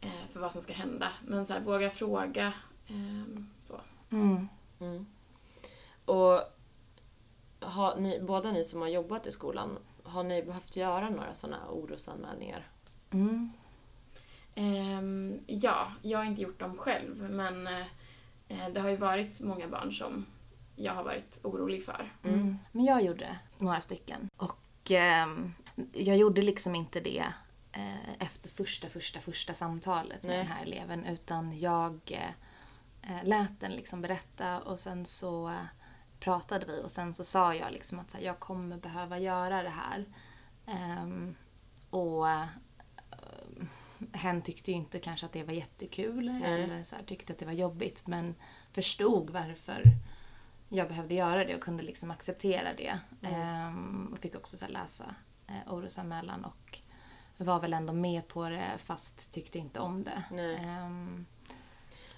eh, 0.00 0.26
för 0.32 0.40
vad 0.40 0.52
som 0.52 0.62
ska 0.62 0.72
hända. 0.72 1.12
Men 1.26 1.46
så 1.46 1.52
här, 1.52 1.60
våga 1.60 1.90
fråga. 1.90 2.52
ehm, 2.88 3.50
så. 3.62 3.80
Mm. 4.10 4.48
Mm. 4.80 5.06
Och 6.04 6.42
har 7.60 7.96
ni, 7.96 8.20
båda 8.20 8.52
ni 8.52 8.64
som 8.64 8.80
har 8.80 8.88
jobbat 8.88 9.26
i 9.26 9.32
skolan, 9.32 9.78
har 10.02 10.22
ni 10.22 10.42
behövt 10.42 10.76
göra 10.76 11.10
några 11.10 11.34
sådana 11.34 11.70
orosanmälningar? 11.70 12.66
Mm. 13.10 13.52
Ehm, 14.54 15.40
ja, 15.46 15.92
jag 16.02 16.18
har 16.18 16.24
inte 16.24 16.42
gjort 16.42 16.60
dem 16.60 16.76
själv 16.76 17.30
men 17.30 17.66
eh, 17.66 17.86
det 18.48 18.80
har 18.80 18.88
ju 18.88 18.96
varit 18.96 19.40
många 19.40 19.68
barn 19.68 19.92
som 19.92 20.26
jag 20.76 20.92
har 20.92 21.04
varit 21.04 21.40
orolig 21.42 21.84
för. 21.84 22.12
Mm. 22.24 22.58
Men 22.72 22.84
jag 22.84 23.02
gjorde 23.02 23.38
några 23.58 23.80
stycken. 23.80 24.28
Och 24.36 24.90
ehm, 24.90 25.52
jag 25.92 26.16
gjorde 26.16 26.42
liksom 26.42 26.74
inte 26.74 27.00
det 27.00 27.24
eh, 27.72 28.12
efter 28.26 28.50
första, 28.50 28.88
första, 28.88 29.20
första 29.20 29.54
samtalet 29.54 30.22
med 30.22 30.30
Nej. 30.30 30.38
den 30.38 30.46
här 30.46 30.62
eleven. 30.62 31.04
Utan 31.04 31.58
jag 31.58 32.00
eh, 32.06 33.16
eh, 33.16 33.24
lät 33.24 33.60
den 33.60 33.72
liksom 33.72 34.02
berätta 34.02 34.60
och 34.60 34.80
sen 34.80 35.06
så 35.06 35.48
eh, 35.48 35.54
pratade 36.20 36.66
vi 36.66 36.82
och 36.82 36.90
sen 36.90 37.14
så 37.14 37.24
sa 37.24 37.54
jag 37.54 37.72
liksom 37.72 37.98
att 37.98 38.10
så 38.10 38.16
här, 38.16 38.24
jag 38.24 38.38
kommer 38.38 38.76
behöva 38.76 39.18
göra 39.18 39.62
det 39.62 39.68
här. 39.68 40.04
Ehm, 40.66 41.34
och 41.90 42.28
eh, 42.28 42.46
hen 44.12 44.42
tyckte 44.42 44.70
ju 44.70 44.76
inte 44.76 44.98
kanske 44.98 45.26
att 45.26 45.32
det 45.32 45.42
var 45.42 45.52
jättekul 45.52 46.28
eller 46.28 46.84
så 46.84 46.96
här, 46.96 47.02
tyckte 47.02 47.32
att 47.32 47.38
det 47.38 47.46
var 47.46 47.52
jobbigt 47.52 48.06
men 48.06 48.34
förstod 48.72 49.30
varför 49.30 49.82
jag 50.68 50.88
behövde 50.88 51.14
göra 51.14 51.44
det 51.44 51.54
och 51.54 51.60
kunde 51.60 51.82
liksom 51.82 52.10
acceptera 52.10 52.74
det. 52.74 52.98
Ehm, 53.22 54.08
och 54.12 54.18
fick 54.18 54.34
också 54.36 54.56
så 54.56 54.66
läsa 54.68 55.14
eh, 55.46 55.72
orosanmälan 55.74 56.44
och 56.44 56.78
var 57.36 57.60
väl 57.60 57.72
ändå 57.74 57.92
med 57.92 58.28
på 58.28 58.48
det 58.48 58.70
fast 58.78 59.32
tyckte 59.32 59.58
inte 59.58 59.80
om 59.80 60.04
det. 60.04 60.22
Ehm, 60.42 61.26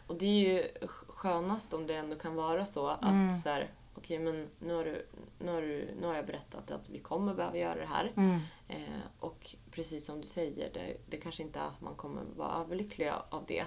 Och 0.07 0.16
det 0.19 0.27
är 0.27 0.49
ju 0.55 0.69
skönast 1.09 1.73
om 1.73 1.87
det 1.87 1.95
ändå 1.97 2.16
kan 2.16 2.35
vara 2.35 2.66
så 2.66 2.88
att 2.88 3.03
Mm. 3.03 3.33
så 3.33 3.49
här, 3.49 3.71
okej 3.95 4.19
men 4.19 4.49
nu 4.59 4.75
har, 4.75 4.85
du, 4.85 5.07
nu, 5.38 5.53
har 5.53 5.62
du, 5.62 5.95
nu 6.01 6.07
har 6.07 6.14
jag 6.14 6.27
berättat 6.27 6.71
att 6.71 6.88
vi 6.90 6.99
kommer 6.99 7.35
behöva 7.35 7.57
göra 7.57 7.81
det 7.81 7.87
här. 7.87 8.12
mm, 8.16 8.40
Eh, 8.69 9.01
och 9.21 9.55
precis 9.81 10.05
som 10.05 10.21
du 10.21 10.27
säger, 10.27 10.71
det, 10.75 10.97
det 11.07 11.16
kanske 11.16 11.43
inte 11.43 11.59
är 11.59 11.66
att 11.66 11.81
man 11.81 11.95
kommer 11.95 12.23
vara 12.37 12.61
överlycklig 12.61 13.12
av 13.29 13.45
det. 13.49 13.64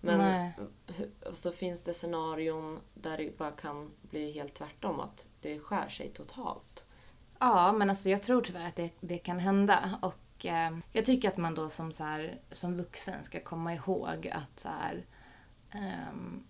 Men 0.00 0.18
Nej. 0.18 0.52
så 1.32 1.50
finns 1.50 1.82
det 1.82 1.94
scenarion 1.94 2.80
där 2.94 3.18
det 3.18 3.38
bara 3.38 3.50
kan 3.50 3.90
bli 4.02 4.32
helt 4.32 4.54
tvärtom, 4.54 5.00
att 5.00 5.26
det 5.40 5.60
skär 5.60 5.88
sig 5.88 6.08
totalt. 6.08 6.84
Ja, 7.38 7.72
men 7.72 7.90
alltså 7.90 8.10
jag 8.10 8.22
tror 8.22 8.42
tyvärr 8.42 8.68
att 8.68 8.76
det, 8.76 8.90
det 9.00 9.18
kan 9.18 9.38
hända. 9.38 9.98
Och 10.02 10.46
eh, 10.46 10.78
jag 10.92 11.06
tycker 11.06 11.28
att 11.28 11.36
man 11.36 11.54
då 11.54 11.68
som, 11.68 11.92
så 11.92 12.04
här, 12.04 12.40
som 12.50 12.76
vuxen 12.76 13.24
ska 13.24 13.40
komma 13.40 13.74
ihåg 13.74 14.28
att 14.32 14.60
så 14.60 14.68
här, 14.68 15.06
ehm, 15.70 16.44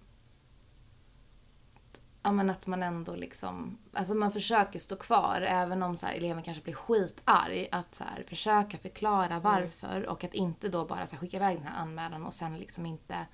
ja, 2.23 2.33
men 2.33 2.51
att 2.51 2.67
man 2.67 2.83
ändå 2.83 3.15
liksom, 3.15 3.79
alltså 3.93 4.15
man 4.15 4.31
försöker 4.31 4.79
stå 4.79 4.97
kvar 4.97 5.45
även 5.49 5.83
om 5.83 5.97
så 5.97 6.07
här, 6.07 6.15
eleven 6.15 6.43
kanske 6.43 6.63
blir 6.63 6.75
skitarg. 6.75 7.69
Att 7.73 7.95
så 7.95 8.05
här, 8.05 8.25
försöka 8.29 8.79
förklara 8.79 9.39
varför 9.41 10.07
och 10.07 10.25
att 10.25 10.35
inte 10.35 10.69
då 10.69 10.85
bara 10.85 11.07
så 11.07 11.17
här, 11.17 11.21
skicka 11.21 11.37
iväg 11.37 11.57
den 11.57 11.67
här 11.67 11.83
anmälan 11.83 12.27
och 12.27 12.35
sen 12.35 12.59
liksom 12.59 12.87
inte 12.87 13.27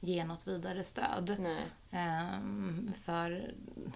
ge 0.00 0.24
något 0.24 0.48
vidare 0.48 0.84
stöd. 0.84 1.36
Nej. 1.38 1.62
Ehm, 1.90 2.92
för 3.04 3.54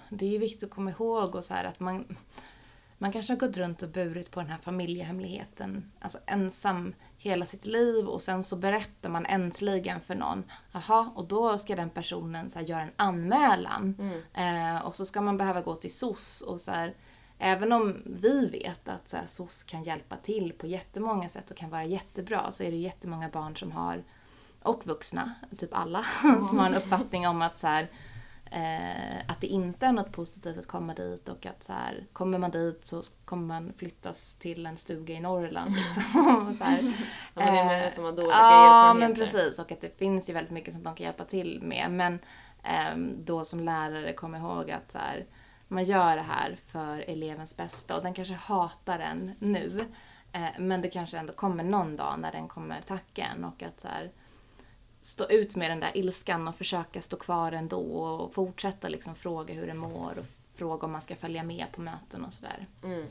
det 0.08 0.26
är 0.26 0.30
ju 0.30 0.38
viktigt 0.38 0.64
att 0.64 0.74
komma 0.74 0.90
ihåg 0.90 1.34
och 1.34 1.44
så 1.44 1.54
att 1.54 1.80
man, 1.80 2.16
man 3.00 3.12
kanske 3.12 3.32
har 3.32 3.38
gått 3.38 3.56
runt 3.56 3.82
och 3.82 3.88
burit 3.88 4.30
på 4.30 4.40
den 4.40 4.50
här 4.50 4.58
familjehemligheten, 4.58 5.92
alltså 6.00 6.18
ensam 6.26 6.94
hela 7.16 7.46
sitt 7.46 7.66
liv 7.66 8.06
och 8.06 8.22
sen 8.22 8.42
så 8.42 8.56
berättar 8.56 9.08
man 9.08 9.26
äntligen 9.26 10.00
för 10.00 10.14
någon, 10.14 10.44
jaha, 10.72 11.10
och 11.14 11.28
då 11.28 11.58
ska 11.58 11.76
den 11.76 11.90
personen 11.90 12.50
så 12.50 12.58
här, 12.58 12.66
göra 12.66 12.82
en 12.82 12.92
anmälan. 12.96 13.94
Eh, 14.34 14.86
och 14.86 14.96
så 14.96 15.04
ska 15.04 15.20
man 15.20 15.36
behöva 15.36 15.60
gå 15.60 15.74
till 15.74 15.94
SOS 15.94 16.40
och 16.40 16.60
så 16.60 16.70
här, 16.70 16.94
Även 17.42 17.72
om 17.72 18.02
vi 18.06 18.48
vet 18.48 18.88
att 18.88 19.08
så 19.08 19.16
här, 19.16 19.26
SOS 19.26 19.62
kan 19.62 19.82
hjälpa 19.82 20.16
till 20.16 20.52
på 20.52 20.66
jättemånga 20.66 21.28
sätt 21.28 21.50
och 21.50 21.56
kan 21.56 21.70
vara 21.70 21.84
jättebra 21.84 22.52
så 22.52 22.64
är 22.64 22.70
det 22.70 22.76
jättemånga 22.76 23.28
barn 23.28 23.56
som 23.56 23.72
har 23.72 24.04
och 24.62 24.86
vuxna, 24.86 25.34
typ 25.56 25.74
alla, 25.74 26.04
som 26.48 26.58
har 26.58 26.66
en 26.66 26.74
uppfattning 26.74 27.28
om 27.28 27.42
att 27.42 27.58
så 27.58 27.66
här, 27.66 27.90
eh, 28.50 29.18
att 29.28 29.40
det 29.40 29.46
inte 29.46 29.86
är 29.86 29.92
något 29.92 30.12
positivt 30.12 30.58
att 30.58 30.66
komma 30.66 30.94
dit 30.94 31.28
och 31.28 31.46
att 31.46 31.62
så 31.64 31.72
här, 31.72 32.06
kommer 32.12 32.38
man 32.38 32.50
dit 32.50 32.84
så 32.84 33.02
kommer 33.24 33.46
man 33.46 33.72
flyttas 33.76 34.36
till 34.36 34.66
en 34.66 34.76
stuga 34.76 35.14
i 35.14 35.20
Norrland. 35.20 35.74
Liksom. 35.76 36.54
Så 36.58 36.64
här, 36.64 36.82
Ja, 36.82 36.92
men 37.34 37.54
det 37.54 37.60
är 37.60 37.64
många 37.64 37.84
eh, 37.84 37.92
som 37.92 38.04
har 38.04 38.12
dåliga 38.12 38.30
Ja, 38.36 38.94
men 38.94 39.02
erfarenheter. 39.02 39.38
precis. 39.42 39.58
Och 39.58 39.72
att 39.72 39.80
det 39.80 39.98
finns 39.98 40.30
ju 40.30 40.34
väldigt 40.34 40.52
mycket 40.52 40.74
som 40.74 40.82
de 40.82 40.94
kan 40.94 41.04
hjälpa 41.04 41.24
till 41.24 41.62
med. 41.62 41.90
Men 41.90 42.18
ehm, 42.62 43.24
då 43.24 43.44
som 43.44 43.60
lärare, 43.60 44.12
kom 44.12 44.34
ihåg 44.34 44.70
att 44.70 44.90
så 44.92 44.98
här, 44.98 45.26
man 45.68 45.84
gör 45.84 46.16
det 46.16 46.22
här 46.22 46.56
för 46.64 47.04
elevens 47.10 47.56
bästa 47.56 47.96
och 47.96 48.02
den 48.02 48.14
kanske 48.14 48.34
hatar 48.34 48.98
den 48.98 49.32
nu. 49.38 49.84
Eh, 50.32 50.48
men 50.58 50.82
det 50.82 50.88
kanske 50.88 51.18
ändå 51.18 51.32
kommer 51.32 51.64
någon 51.64 51.96
dag 51.96 52.18
när 52.18 52.32
den 52.32 52.48
kommer 52.48 52.80
tacka 52.80 53.24
en 53.24 53.44
och 53.44 53.62
att 53.62 53.80
så 53.80 53.88
här, 53.88 54.10
stå 55.00 55.26
ut 55.28 55.56
med 55.56 55.70
den 55.70 55.80
där 55.80 55.96
ilskan 55.96 56.48
och 56.48 56.56
försöka 56.56 57.00
stå 57.00 57.16
kvar 57.16 57.52
ändå 57.52 57.80
och 57.80 58.34
fortsätta 58.34 58.88
liksom 58.88 59.14
fråga 59.14 59.54
hur 59.54 59.66
den 59.66 59.78
mår 59.78 60.18
och 60.18 60.26
fråga 60.54 60.86
om 60.86 60.92
man 60.92 61.02
ska 61.02 61.16
följa 61.16 61.42
med 61.42 61.66
på 61.72 61.80
möten 61.80 62.24
och 62.24 62.32
sådär. 62.32 62.66
Mm. 62.82 63.06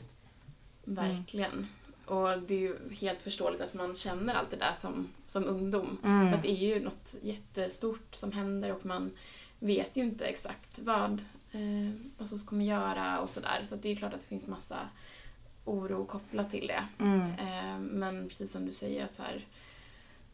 Verkligen. 0.84 1.66
Och 2.06 2.38
det 2.38 2.54
är 2.54 2.58
ju 2.58 2.94
helt 3.00 3.22
förståeligt 3.22 3.60
att 3.60 3.74
man 3.74 3.96
känner 3.96 4.34
allt 4.34 4.50
det 4.50 4.56
där 4.56 4.72
som, 4.72 5.08
som 5.26 5.44
ungdom. 5.44 5.98
Mm. 6.04 6.28
För 6.28 6.36
att 6.36 6.42
det 6.42 6.50
är 6.50 6.76
ju 6.76 6.84
något 6.84 7.14
jättestort 7.22 8.14
som 8.14 8.32
händer 8.32 8.72
och 8.72 8.86
man 8.86 9.10
vet 9.58 9.96
ju 9.96 10.02
inte 10.02 10.26
exakt 10.26 10.78
vad, 10.78 11.12
eh, 11.52 11.94
vad 12.18 12.28
som 12.28 12.40
kommer 12.40 12.64
göra 12.64 13.20
och 13.20 13.30
sådär. 13.30 13.62
Så 13.66 13.74
att 13.74 13.82
det 13.82 13.88
är 13.88 13.96
klart 13.96 14.14
att 14.14 14.20
det 14.20 14.26
finns 14.26 14.46
massa 14.46 14.78
oro 15.64 16.04
kopplat 16.04 16.50
till 16.50 16.66
det. 16.66 17.04
Mm. 17.04 17.30
Eh, 17.30 17.78
men 17.78 18.28
precis 18.28 18.52
som 18.52 18.66
du 18.66 18.72
säger, 18.72 19.06
så 19.06 19.22
här, 19.22 19.46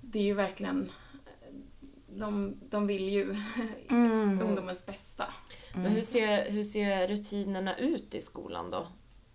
det 0.00 0.18
är 0.18 0.22
ju 0.22 0.34
verkligen 0.34 0.90
de, 2.18 2.54
de 2.70 2.86
vill 2.86 3.08
ju 3.08 3.36
Mm. 3.90 4.40
ungdomens 4.42 4.86
bästa. 4.86 5.34
Men 5.74 5.86
hur 5.86 6.02
ser, 6.02 6.50
hur 6.50 6.62
ser 6.64 7.08
rutinerna 7.08 7.76
ut 7.76 8.14
i 8.14 8.20
skolan 8.20 8.70
då? 8.70 8.86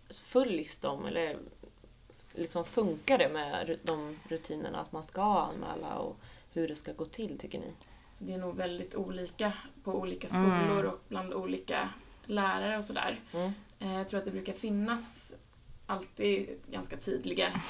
Följs 0.09 0.79
de 0.79 1.05
eller 1.05 1.37
liksom 2.33 2.65
funkar 2.65 3.17
det 3.17 3.29
med 3.29 3.77
de 3.83 4.19
rutinerna 4.29 4.79
att 4.79 4.91
man 4.91 5.03
ska 5.03 5.23
anmäla 5.23 5.95
och 5.97 6.17
hur 6.53 6.67
det 6.67 6.75
ska 6.75 6.93
gå 6.93 7.05
till 7.05 7.37
tycker 7.37 7.59
ni? 7.59 7.71
Så 8.13 8.23
det 8.23 8.33
är 8.33 8.37
nog 8.37 8.55
väldigt 8.55 8.95
olika 8.95 9.53
på 9.83 9.91
olika 9.99 10.27
Mm. 10.27 10.59
skolor 10.67 10.83
och 10.85 10.99
bland 11.07 11.33
olika 11.33 11.89
lärare 12.25 12.77
och 12.77 12.83
sådär. 12.83 13.19
Mm. 13.33 13.51
Eh, 13.79 13.93
Jag 13.93 14.07
tror 14.09 14.17
att 14.19 14.25
det 14.25 14.31
brukar 14.31 14.53
finnas 14.53 15.33
alltid 15.91 16.49
ganska 16.71 16.97
tydliga, 16.97 17.47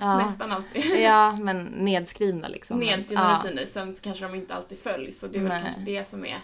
Ja. 0.00 0.18
nästan 0.18 0.52
alltid, 0.52 1.00
Ja, 1.00 1.36
men 1.40 1.64
nedskrivna 1.64 2.48
liksom. 2.48 2.78
nedskrivna 2.78 3.40
ja. 3.42 3.48
rutiner. 3.48 3.64
Sen 3.64 3.96
kanske 4.02 4.24
de 4.24 4.34
inte 4.34 4.54
alltid 4.54 4.78
följs 4.78 5.22
och 5.22 5.30
det 5.30 5.38
är 5.38 5.42
väl 5.42 5.48
Nej. 5.48 5.62
kanske 5.62 5.80
det 5.80 6.08
som 6.08 6.24
är 6.24 6.40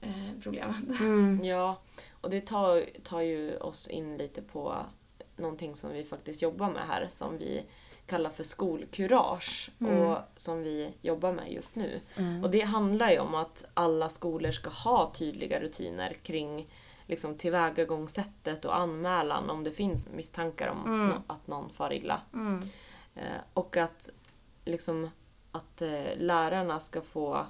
eh, 0.00 0.40
problemet. 0.42 1.00
Mm. 1.00 1.44
Ja, 1.44 1.80
och 2.20 2.30
det 2.30 2.40
tar, 2.40 2.84
tar 3.02 3.20
ju 3.20 3.56
oss 3.56 3.88
in 3.88 4.16
lite 4.16 4.42
på 4.42 4.76
någonting 5.36 5.74
som 5.74 5.92
vi 5.92 6.04
faktiskt 6.04 6.42
jobbar 6.42 6.70
med 6.70 6.82
här 6.88 7.06
som 7.10 7.38
vi 7.38 7.62
kallar 8.06 8.30
för 8.30 8.44
skolkurage 8.44 9.70
och 9.78 10.18
som 10.36 10.62
vi 10.62 10.94
jobbar 11.02 11.32
med 11.32 11.52
just 11.52 11.76
nu. 11.76 12.00
Och 12.42 12.50
det 12.50 12.60
handlar 12.60 13.10
ju 13.10 13.18
om 13.18 13.34
att 13.34 13.68
alla 13.74 14.08
skolor 14.08 14.50
ska 14.50 14.70
ha 14.70 15.12
tydliga 15.14 15.60
rutiner 15.60 16.16
kring 16.22 16.66
liksom, 17.06 17.34
tillvägagångssättet 17.38 18.64
och 18.64 18.76
anmälan 18.76 19.50
om 19.50 19.64
det 19.64 19.70
finns 19.72 20.08
misstankar 20.08 20.68
om 20.68 21.08
nå- 21.08 21.22
att 21.34 21.46
någon 21.46 21.70
far 21.70 21.92
illa. 21.92 22.20
Mm. 22.32 22.62
Eh, 23.14 23.40
och 23.54 23.76
att, 23.76 24.10
liksom, 24.64 25.10
att 25.52 25.82
eh, 25.82 26.16
lärarna 26.16 26.80
ska 26.80 27.00
få 27.00 27.46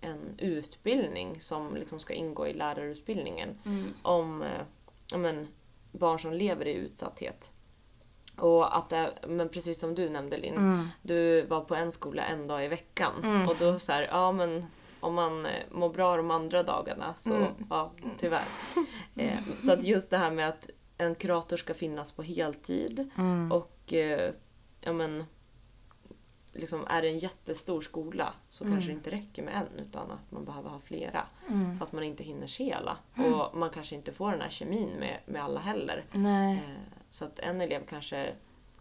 en 0.00 0.34
utbildning 0.38 1.40
som 1.40 1.76
liksom 1.76 1.98
ska 2.00 2.14
ingå 2.14 2.46
i 2.46 2.52
lärarutbildningen 2.52 3.58
Mm. 3.64 3.94
om 4.02 4.42
eh, 4.42 5.18
men, 5.18 5.48
barn 5.92 6.18
som 6.18 6.32
lever 6.32 6.66
i 6.68 6.74
utsatthet. 6.74 7.50
Och 8.36 8.76
att 8.76 8.88
det, 8.90 9.12
men 9.28 9.48
precis 9.48 9.80
som 9.80 9.94
du 9.94 10.08
nämnde 10.10 10.36
Linn, 10.36 10.54
Mm. 10.56 10.88
du 11.02 11.42
var 11.46 11.60
på 11.60 11.74
en 11.74 11.92
skola 11.92 12.24
en 12.24 12.46
dag 12.46 12.64
i 12.64 12.68
veckan. 12.68 13.12
Och 13.48 13.56
då 13.58 13.78
så 13.78 13.92
här, 13.92 14.08
ja 14.10 14.32
men 14.32 14.66
om 15.04 15.14
man 15.14 15.46
eh, 15.46 15.52
mår 15.70 15.88
bra 15.88 16.16
de 16.16 16.30
andra 16.30 16.62
dagarna 16.62 17.14
så 17.14 17.34
Mm. 17.36 17.52
ja, 17.70 17.92
tyvärr. 18.18 18.44
Eh, 19.16 19.38
så 19.58 19.72
att 19.72 19.82
just 19.84 20.10
det 20.10 20.18
här 20.18 20.30
med 20.30 20.48
att 20.48 20.70
en 20.98 21.14
kurator 21.14 21.56
ska 21.56 21.74
finnas 21.74 22.12
på 22.12 22.22
heltid 22.22 23.10
Mm. 23.18 23.52
och 23.52 23.92
eh, 23.92 24.32
ja 24.80 24.92
men 24.92 25.24
liksom 26.52 26.86
är 26.86 27.02
det 27.02 27.08
en 27.08 27.18
jättestor 27.18 27.80
skola 27.80 28.32
så 28.50 28.64
kanske 28.64 28.86
det 28.86 28.92
inte 28.92 29.10
räcker 29.10 29.42
med 29.42 29.54
en 29.54 29.84
utan 29.86 30.10
att 30.10 30.30
man 30.30 30.44
behöver 30.44 30.70
ha 30.70 30.80
flera. 30.80 31.26
Mm. 31.48 31.78
För 31.78 31.86
att 31.86 31.92
man 31.92 32.04
inte 32.04 32.24
hinner 32.24 32.46
se 32.46 32.72
alla. 32.72 32.96
Och 33.16 33.56
man 33.58 33.70
kanske 33.70 33.94
inte 33.94 34.12
får 34.12 34.30
den 34.30 34.40
här 34.40 34.48
kemin 34.50 34.88
med, 34.98 35.20
med 35.26 35.44
alla 35.44 35.60
heller. 35.60 36.04
Eh, 36.12 36.58
Så 37.10 37.24
att 37.24 37.38
en 37.38 37.60
elev 37.60 37.86
kanske 37.88 38.34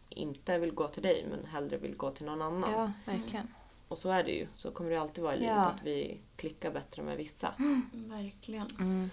inte 0.09 0.57
vill 0.57 0.71
gå 0.73 0.87
till 0.87 1.03
dig 1.03 1.25
men 1.29 1.45
hellre 1.45 1.77
vill 1.77 1.95
gå 1.95 2.11
till 2.11 2.25
någon 2.25 2.41
annan. 2.41 2.71
Ja, 2.71 2.91
verkligen. 3.05 3.47
Och 3.87 3.97
så 3.97 4.09
är 4.09 4.23
det 4.23 4.31
ju. 4.31 4.47
Så 4.55 4.71
kommer 4.71 4.89
det 4.89 5.01
alltid 5.01 5.23
vara 5.23 5.35
i 5.35 5.39
livet 5.39 5.55
Ja. 5.55 5.65
att 5.65 5.83
vi 5.83 6.19
klickar 6.35 6.71
bättre 6.71 7.01
med 7.03 7.17
vissa. 7.17 7.53
Verkligen. 7.93 8.67
Mm. 8.79 9.09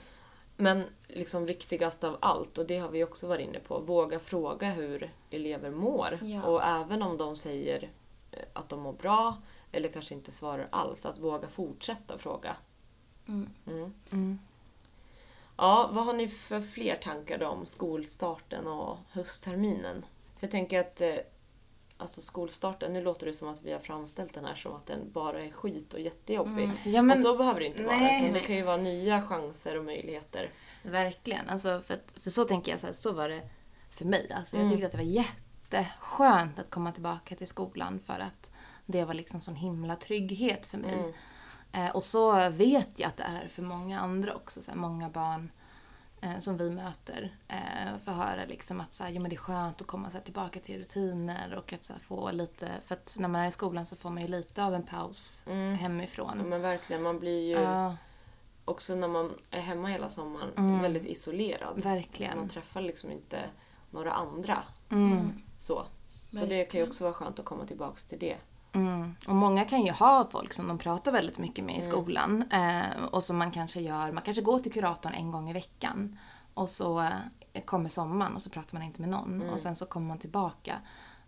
Men 0.57 0.85
liksom 1.09 1.47
viktigast 1.47 2.05
av 2.05 2.16
allt, 2.21 2.59
och 2.59 2.66
det 2.66 2.79
har 2.79 2.89
vi 2.89 3.05
också 3.05 3.27
varit 3.27 3.49
inne 3.49 3.61
på, 3.61 3.79
våga 3.79 4.18
fråga 4.18 4.71
hur 4.71 5.12
elever 5.31 5.71
mår. 5.71 6.18
Ja. 6.23 6.43
Och 6.43 6.64
även 6.64 7.03
om 7.03 7.16
de 7.16 7.37
säger 7.37 7.91
eh, 8.33 8.39
att 8.53 8.68
de 8.68 8.81
mår 8.81 8.93
bra 8.93 9.37
eller 9.73 9.89
kanske 9.89 10.14
inte 10.14 10.31
svarar 10.31 10.68
alls, 10.73 11.07
att 11.07 11.18
våga 11.18 11.49
fortsätta 11.49 12.18
fråga. 12.18 12.57
Mm. 13.29 13.49
Mm. 13.66 13.95
Mm. 14.12 14.39
Ja, 15.57 15.91
vad 15.93 16.05
har 16.05 16.12
ni 16.12 16.29
för 16.29 16.61
fler 16.61 16.97
tankar 16.97 17.39
då 17.39 17.47
om 17.49 17.66
skolstarten 17.66 18.66
och 18.66 18.97
höstterminen? 19.11 20.05
Jag 20.41 20.51
tänker 20.51 20.81
att 20.81 21.01
eh, 21.01 21.14
alltså 22.01 22.20
skolstarten, 22.20 22.92
nu 22.92 23.03
låter 23.03 23.26
det 23.26 23.34
som 23.34 23.48
att 23.48 23.62
vi 23.62 23.72
har 23.72 23.78
framställt 23.80 24.34
den 24.34 24.44
här 24.44 24.55
som 24.55 24.74
att 24.74 24.86
den 24.86 25.12
bara 25.12 25.44
är 25.44 25.51
skit 25.51 25.94
och 25.94 26.01
jättejobbig. 26.01 26.64
Mm. 26.64 26.76
Ja, 26.84 27.03
men 27.03 27.18
och 27.18 27.24
så 27.24 27.36
behöver 27.36 27.61
det 27.61 27.66
inte 27.66 27.84
vara, 27.84 27.96
nej, 27.96 28.22
utan 28.22 28.34
det 28.34 28.40
kan 28.40 28.57
ju 28.57 28.62
vara 28.62 28.76
nya 28.76 29.22
chanser 29.22 29.78
och 29.78 29.84
möjligheter. 29.84 30.51
Verkligen. 30.82 31.48
Alltså, 31.48 31.80
för, 31.80 31.94
att, 31.94 32.16
för 32.22 32.30
så 32.30 32.44
tänker 32.44 32.70
jag, 32.70 32.80
så, 32.80 32.86
här, 32.86 32.94
så 32.94 33.12
var 33.12 33.28
det 33.28 33.40
för 33.90 34.05
mig. 34.05 34.32
Alltså, 34.36 34.57
jag 34.57 34.61
Mm. 34.61 34.72
tyckte 34.72 34.86
att 34.86 34.92
det 34.92 34.98
var 34.98 35.05
jätteskönt 35.05 36.59
att 36.59 36.70
komma 36.70 36.92
tillbaka 36.92 37.34
till 37.36 37.46
skolan 37.46 38.01
för 38.07 38.18
att 38.18 38.51
det 38.86 39.05
var 39.05 39.14
liksom 39.14 39.40
sån 39.40 39.55
himla 39.55 39.96
trygghet 39.96 40.66
för 40.66 40.78
mig. 40.78 40.94
Mm. 40.94 41.12
Eh, 41.72 41.96
och 41.96 42.05
så 42.05 42.51
vet 42.51 42.88
jag 42.96 43.09
att 43.09 43.16
det 43.16 43.22
är 43.24 43.48
för 43.48 43.62
många 43.62 44.01
andra 44.01 44.34
också. 44.34 44.62
Så 44.62 44.70
här, 44.70 44.78
många 44.78 45.09
barn 45.09 45.51
eh, 46.21 46.39
som 46.39 46.57
vi 46.57 46.71
möter 46.71 47.37
eh, 47.49 47.99
får 48.05 48.12
höra 48.12 48.45
liksom 48.45 48.81
att 48.81 48.95
så 48.95 49.05
här, 49.05 49.11
jo, 49.11 49.21
men 49.23 49.29
det 49.31 49.37
är 49.37 49.39
skönt 49.39 49.81
att 49.81 49.87
komma 49.87 50.11
så 50.11 50.16
här, 50.16 50.25
tillbaka 50.25 50.61
till 50.61 50.79
rutiner 50.79 51.55
och 51.55 51.73
att 51.73 51.85
så 51.85 51.93
här, 51.93 52.01
få 52.01 52.31
lite... 52.31 52.71
För 52.85 52.95
att 52.95 53.16
när 53.18 53.29
man 53.29 53.41
är 53.41 53.49
i 53.49 53.51
skolan 53.51 53.87
så 53.87 53.97
får 53.97 54.11
man 54.11 54.23
ju 54.23 54.29
lite 54.29 54.64
av 54.64 54.75
en 54.75 54.83
paus 54.83 55.43
Mm. 55.47 55.71
Ja, 55.71 55.77
hemifrån. 55.77 56.39
men 56.39 56.61
verkligen, 56.62 57.03
man 57.03 57.18
blir 57.18 57.41
ju 57.49 57.62
Ja, 57.62 57.97
också 58.64 58.95
när 58.95 59.09
man 59.09 59.33
är 59.51 59.61
hemma 59.61 59.89
hela 59.89 60.11
sommaren 60.11 60.51
Mm. 60.57 60.83
väldigt 60.83 61.05
isolerad. 61.05 61.73
Man 61.85 61.95
verkligen. 61.95 62.49
träffar 62.49 62.81
liksom 62.81 63.11
inte 63.11 63.41
några 63.91 64.12
andra. 64.12 64.62
Mm. 64.91 65.33
Så, 65.59 65.87
så 66.33 66.47
det 66.47 66.64
kan 66.64 66.81
ju 66.81 66.87
också 66.87 67.05
vara 67.05 67.14
skönt 67.14 67.39
att 67.39 67.45
komma 67.45 67.66
tillbaks 67.66 68.05
till 68.07 68.18
det. 68.18 68.37
Mm. 68.73 69.14
Och 69.29 69.35
många 69.35 69.64
kan 69.64 69.83
ju 69.85 69.93
ha 69.93 70.29
folk 70.31 70.53
som 70.53 70.68
de 70.68 70.79
pratar 70.79 71.12
väldigt 71.12 71.39
mycket 71.39 71.64
med 71.64 71.75
i 71.75 71.79
Mm. 71.81 71.91
skolan. 71.91 72.43
Eh, 72.51 73.05
och 73.11 73.25
som 73.25 73.37
man 73.39 73.51
kanske 73.51 73.81
gör, 73.81 74.12
man 74.12 74.23
kanske 74.23 74.43
går 74.43 74.59
till 74.59 74.73
kuratorn 74.73 75.14
en 75.14 75.31
gång 75.31 75.51
i 75.51 75.53
veckan. 75.53 76.18
Och 76.55 76.71
så 76.71 77.01
eh, 77.53 77.62
kommer 77.64 77.89
sommaren 77.89 78.35
och 78.35 78.43
så 78.43 78.51
pratar 78.51 78.75
man 78.75 78.83
inte 78.83 79.01
med 79.01 79.11
någon. 79.11 79.35
Mm. 79.35 79.51
Och 79.51 79.61
sen 79.61 79.77
så 79.77 79.87
kommer 79.87 80.07
man 80.09 80.18
tillbaka. 80.18 80.77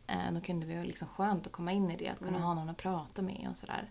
Eh, 0.06 0.32
då 0.32 0.40
kunde 0.40 0.66
det 0.66 0.74
vara 0.74 0.84
liksom 0.84 1.08
skönt 1.08 1.46
att 1.46 1.52
komma 1.52 1.72
in 1.72 1.90
i 1.90 1.96
det, 1.96 2.08
att 2.08 2.18
kunna 2.18 2.30
Mm. 2.30 2.42
ha 2.42 2.54
någon 2.54 2.68
att 2.68 2.76
prata 2.76 3.22
med 3.22 3.46
och 3.50 3.56
sådär. 3.56 3.90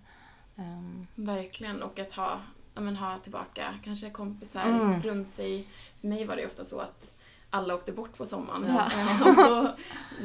Ehm, 0.56 1.08
Verkligen. 1.16 1.84
Och 1.84 2.00
att 2.00 2.12
ha, 2.12 2.40
ja, 2.76 2.82
men 2.82 2.96
ha 2.96 3.18
tillbaka 3.18 3.74
kanske 3.84 4.10
kompisar 4.10 4.62
Mm. 4.66 5.02
runt 5.02 5.30
sig. 5.30 5.68
För 6.02 6.08
mig 6.08 6.26
var 6.26 6.36
det 6.36 6.46
ofta 6.46 6.66
så 6.66 6.80
att 6.80 7.16
alla 7.50 7.76
åkte 7.76 7.92
bort 7.92 8.18
på 8.18 8.26
sommaren. 8.26 8.66
Ja. 8.68 8.86
Och 9.30 9.36
då, 9.36 9.76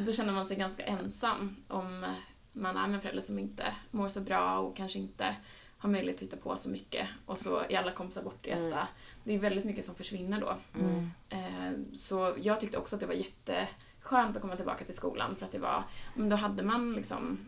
då 0.05 0.13
känner 0.13 0.33
man 0.33 0.45
sig 0.45 0.57
ganska 0.57 0.83
ensam 0.85 1.55
om 1.67 2.05
man 2.57 2.77
är 2.77 2.87
med 2.87 2.95
en 2.95 3.01
förälder 3.01 3.21
som 3.21 3.39
inte 3.39 3.75
mår 3.91 4.09
så 4.09 4.21
bra 4.21 4.57
och 4.59 4.75
kanske 4.77 4.99
inte 4.99 5.35
har 5.77 5.89
möjlighet 5.89 6.17
att 6.17 6.21
hitta 6.23 6.37
på 6.37 6.57
så 6.57 6.69
mycket. 6.69 7.07
Och 7.25 7.37
så 7.37 7.57
är 7.69 7.77
alla 7.77 7.91
kompisar 7.91 8.23
bortresta. 8.23 8.65
Mm. 8.67 8.87
Det 9.23 9.35
är 9.35 9.39
väldigt 9.39 9.65
mycket 9.65 9.85
som 9.85 9.95
försvinner 9.95 10.41
då. 10.41 10.55
mm. 10.79 11.11
Eh, 11.29 11.95
Så 11.95 12.33
jag 12.41 12.59
tyckte 12.59 12.77
också 12.77 12.95
att 12.95 12.99
det 12.99 13.05
var 13.07 13.13
jätteskönt 13.13 14.35
att 14.35 14.41
komma 14.41 14.55
tillbaka 14.55 14.85
till 14.85 14.95
skolan 14.95 15.35
för 15.35 15.45
att 15.45 15.51
det 15.51 15.59
var, 15.59 15.83
men 16.15 16.29
då 16.29 16.35
hade 16.35 16.63
man 16.63 16.93
liksom 16.93 17.39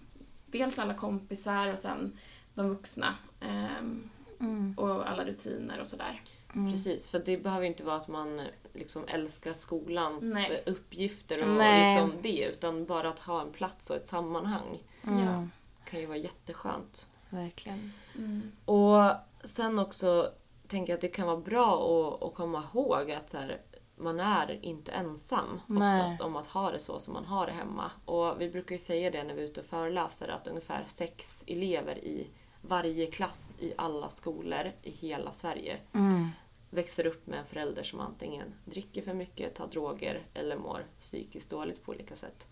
dels 0.46 0.80
alla 0.80 0.94
kompisar 0.94 1.68
och 1.74 1.80
sen 1.80 2.18
de 2.54 2.70
vuxna 2.70 3.16
ehm, 3.40 4.10
Mm. 4.42 4.74
och 4.78 5.10
alla 5.10 5.26
rutiner 5.26 5.80
och 5.80 5.88
sådär. 5.88 6.22
Mm. 6.56 6.72
Precis, 6.72 7.10
för 7.10 7.20
det 7.20 7.38
behöver 7.38 7.66
inte 7.66 7.84
vara 7.84 7.96
att 7.96 8.08
man 8.08 8.42
liksom 8.74 9.04
älskar 9.08 9.54
skolans 9.54 10.34
Nej. 10.34 10.64
uppgifter 10.66 11.44
och 11.50 11.56
Nej. 11.58 11.98
liksom 12.00 12.22
det, 12.22 12.46
utan 12.46 12.86
bara 12.86 13.10
att 13.10 13.20
ha 13.20 13.42
en 13.42 13.52
plats 13.52 13.90
och 13.90 13.96
ett 13.96 14.06
sammanhang 14.06 14.84
Mm. 15.08 15.20
Ja. 15.26 15.48
kan 15.86 16.00
ju 16.00 16.06
vara 16.06 16.18
jätteskönt. 16.18 17.08
Verkligen. 17.30 17.92
Mm. 18.18 18.52
Och 18.66 19.12
sen 19.44 19.80
också 19.80 20.32
tänker 20.68 20.94
jag 20.94 20.98
att 20.98 21.02
det 21.02 21.08
kan 21.08 21.28
vara 21.28 21.38
bra 21.38 21.74
att, 21.74 22.24
att 22.24 22.34
komma 22.34 22.64
ihåg 22.74 23.12
att 23.12 23.30
så 23.30 23.38
här, 23.38 23.62
man 23.96 24.20
är 24.20 24.66
inte 24.66 24.92
ensam 24.92 25.62
Nej. 25.68 26.02
oftast 26.02 26.22
om 26.22 26.36
att 26.36 26.48
ha 26.48 26.72
det 26.72 26.80
så 26.80 27.00
som 27.00 27.14
man 27.14 27.26
har 27.26 27.46
det 27.46 27.52
hemma. 27.52 27.92
Och 28.06 28.42
vi 28.42 28.50
brukar 28.50 28.76
ju 28.76 28.80
säga 28.80 29.12
det 29.12 29.24
när 29.24 29.34
vi 29.34 29.42
är 29.42 29.46
ute 29.46 29.60
och 29.60 29.66
föreläser 29.66 30.28
att 30.28 30.48
ungefär 30.48 30.84
sex 30.88 31.44
elever 31.48 31.98
i 31.98 32.28
varje 32.62 33.06
klass 33.06 33.58
i 33.60 33.74
alla 33.78 34.10
skolor 34.10 34.72
i 34.84 34.92
hela 34.92 35.32
Sverige 35.32 35.78
Mm. 35.94 36.28
växer 36.70 37.06
upp 37.06 37.28
med 37.28 37.40
en 37.40 37.46
förälder 37.46 37.84
som 37.84 38.00
antingen 38.00 38.54
dricker 38.66 39.02
för 39.02 39.14
mycket, 39.14 39.56
tar 39.56 39.68
droger 39.68 40.28
eller 40.34 40.58
mår 40.58 40.86
psykiskt 41.00 41.50
dåligt 41.50 41.84
på 41.86 41.92
olika 41.92 42.16
sätt. 42.16 42.48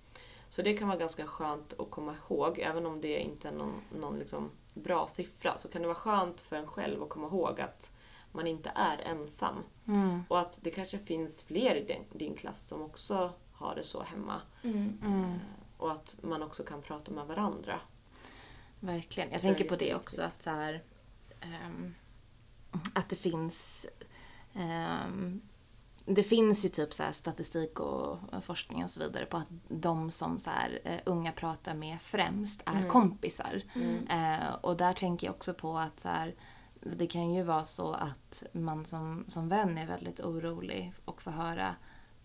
Så 0.50 0.62
det 0.62 0.74
kan 0.74 0.88
vara 0.88 0.98
ganska 0.98 1.28
skönt 1.28 1.80
att 1.80 1.92
komma 1.92 2.16
ihåg, 2.30 2.60
även 2.60 2.86
om 2.86 3.02
det 3.02 3.20
inte 3.20 3.48
är 3.48 3.52
någon, 3.52 3.82
någon 4.00 4.20
liksom 4.20 4.52
bra 4.74 5.08
siffra, 5.08 5.58
så 5.58 5.70
kan 5.70 5.82
det 5.82 5.88
vara 5.88 5.98
skönt 5.98 6.42
för 6.42 6.56
en 6.56 6.68
själv 6.68 7.04
att 7.04 7.10
komma 7.10 7.28
ihåg 7.28 7.62
att 7.62 7.92
man 8.32 8.48
inte 8.48 8.72
är 8.76 8.98
ensam. 8.98 9.56
Mm. 9.88 10.24
Och 10.28 10.40
att 10.40 10.60
det 10.62 10.72
kanske 10.72 11.00
finns 11.00 11.44
fler 11.44 11.76
i 11.76 11.84
din, 11.84 12.04
din 12.20 12.36
klass 12.36 12.68
som 12.68 12.82
också 12.82 13.32
har 13.52 13.76
det 13.76 13.84
så 13.84 14.04
hemma. 14.04 14.42
Mm. 14.64 15.00
Mm. 15.04 15.40
Och 15.78 15.92
att 15.92 16.18
man 16.22 16.44
också 16.44 16.64
kan 16.64 16.82
prata 16.82 17.12
med 17.12 17.28
varandra. 17.28 17.80
Verkligen. 18.80 19.32
Jag 19.32 19.42
tänker 19.42 19.70
på 19.70 19.76
det 19.76 19.96
också 19.96 20.22
att 20.22 20.44
så 20.44 20.50
här, 20.50 20.84
ehm, 21.42 21.96
att 22.94 23.10
det 23.10 23.16
finns 23.16 23.88
ehm, 24.54 25.42
det 26.10 26.24
finns 26.24 26.66
ju 26.66 26.70
typ 26.70 26.94
så 26.94 27.04
statistik 27.12 27.80
och 27.80 28.20
forskning 28.42 28.84
och 28.84 28.90
så 28.90 29.00
vidare 29.00 29.26
på 29.26 29.38
att 29.38 29.48
de 29.68 30.12
som 30.12 30.40
så 30.40 30.50
här, 30.50 30.80
eh, 30.84 31.00
unga 31.06 31.32
pratar 31.32 31.74
med 31.74 32.02
främst 32.02 32.62
är 32.66 32.72
Mm. 32.78 32.90
kompisar. 32.90 33.62
Mm. 33.76 34.08
Eh, 34.08 34.54
och 34.54 34.78
där 34.78 34.94
tänker 34.94 35.28
jag 35.28 35.36
också 35.36 35.54
på 35.54 35.78
att 35.78 36.00
så 36.00 36.08
här, 36.10 36.36
det 36.82 37.08
kan 37.08 37.34
ju 37.34 37.44
vara 37.44 37.66
så 37.66 37.94
att 37.94 38.44
man 38.52 38.86
som, 38.86 39.26
som 39.28 39.50
vän 39.50 39.78
är 39.78 39.88
väldigt 39.88 40.20
orolig 40.20 40.94
och 41.06 41.22
får 41.22 41.32
höra 41.32 41.76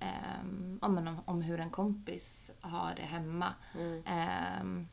ehm, 0.00 0.78
om, 0.82 1.18
om, 1.24 1.42
hur 1.42 1.60
en 1.60 1.70
kompis 1.70 2.52
har 2.60 2.94
det 2.96 3.02
hemma. 3.02 3.54
Mm. 3.74 4.02
Ehm, 4.06 4.88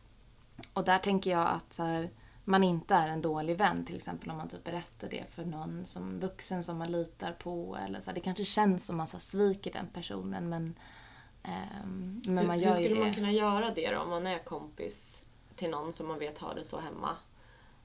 och 0.74 0.84
där 0.86 0.98
tänker 1.00 1.32
jag 1.32 1.48
att 1.48 1.74
så 1.74 1.84
här, 1.84 2.10
man 2.50 2.64
inte 2.64 2.96
är 2.96 3.08
en 3.08 3.22
dålig 3.22 3.58
vän 3.58 3.86
till 3.86 3.96
exempel 3.96 4.30
om 4.32 4.38
man 4.38 4.48
typ 4.50 4.64
berättar 4.64 5.10
det 5.10 5.24
för 5.30 5.46
någon 5.46 5.86
som 5.86 6.20
vuxen 6.20 6.64
som 6.64 6.78
man 6.78 6.92
litar 6.92 7.32
på. 7.34 7.78
Eller 7.86 8.00
så 8.00 8.06
här, 8.06 8.16
det 8.16 8.22
kanske 8.22 8.46
känns 8.46 8.86
som 8.86 8.98
man 8.98 9.08
så 9.08 9.18
här, 9.18 9.22
sviker 9.22 9.72
den 9.72 9.88
personen 9.88 10.50
men, 10.50 10.76
ehm, 11.44 12.22
men 12.26 12.48
man 12.48 12.60
hur, 12.60 12.66
gör 12.66 12.74
hur 12.74 12.80
ju 12.80 12.84
skulle 12.84 13.00
det. 13.00 13.06
man 13.06 13.14
kunna 13.14 13.32
göra 13.32 13.72
det 13.76 13.92
då 13.92 14.00
om 14.00 14.10
man 14.10 14.28
är 14.28 14.40
kompis 14.40 15.24
till 15.56 15.70
någon 15.70 15.94
som 15.94 16.08
man 16.08 16.20
vet 16.20 16.38
har 16.38 16.56
det 16.56 16.64
så 16.64 16.80
hemma? 16.80 17.16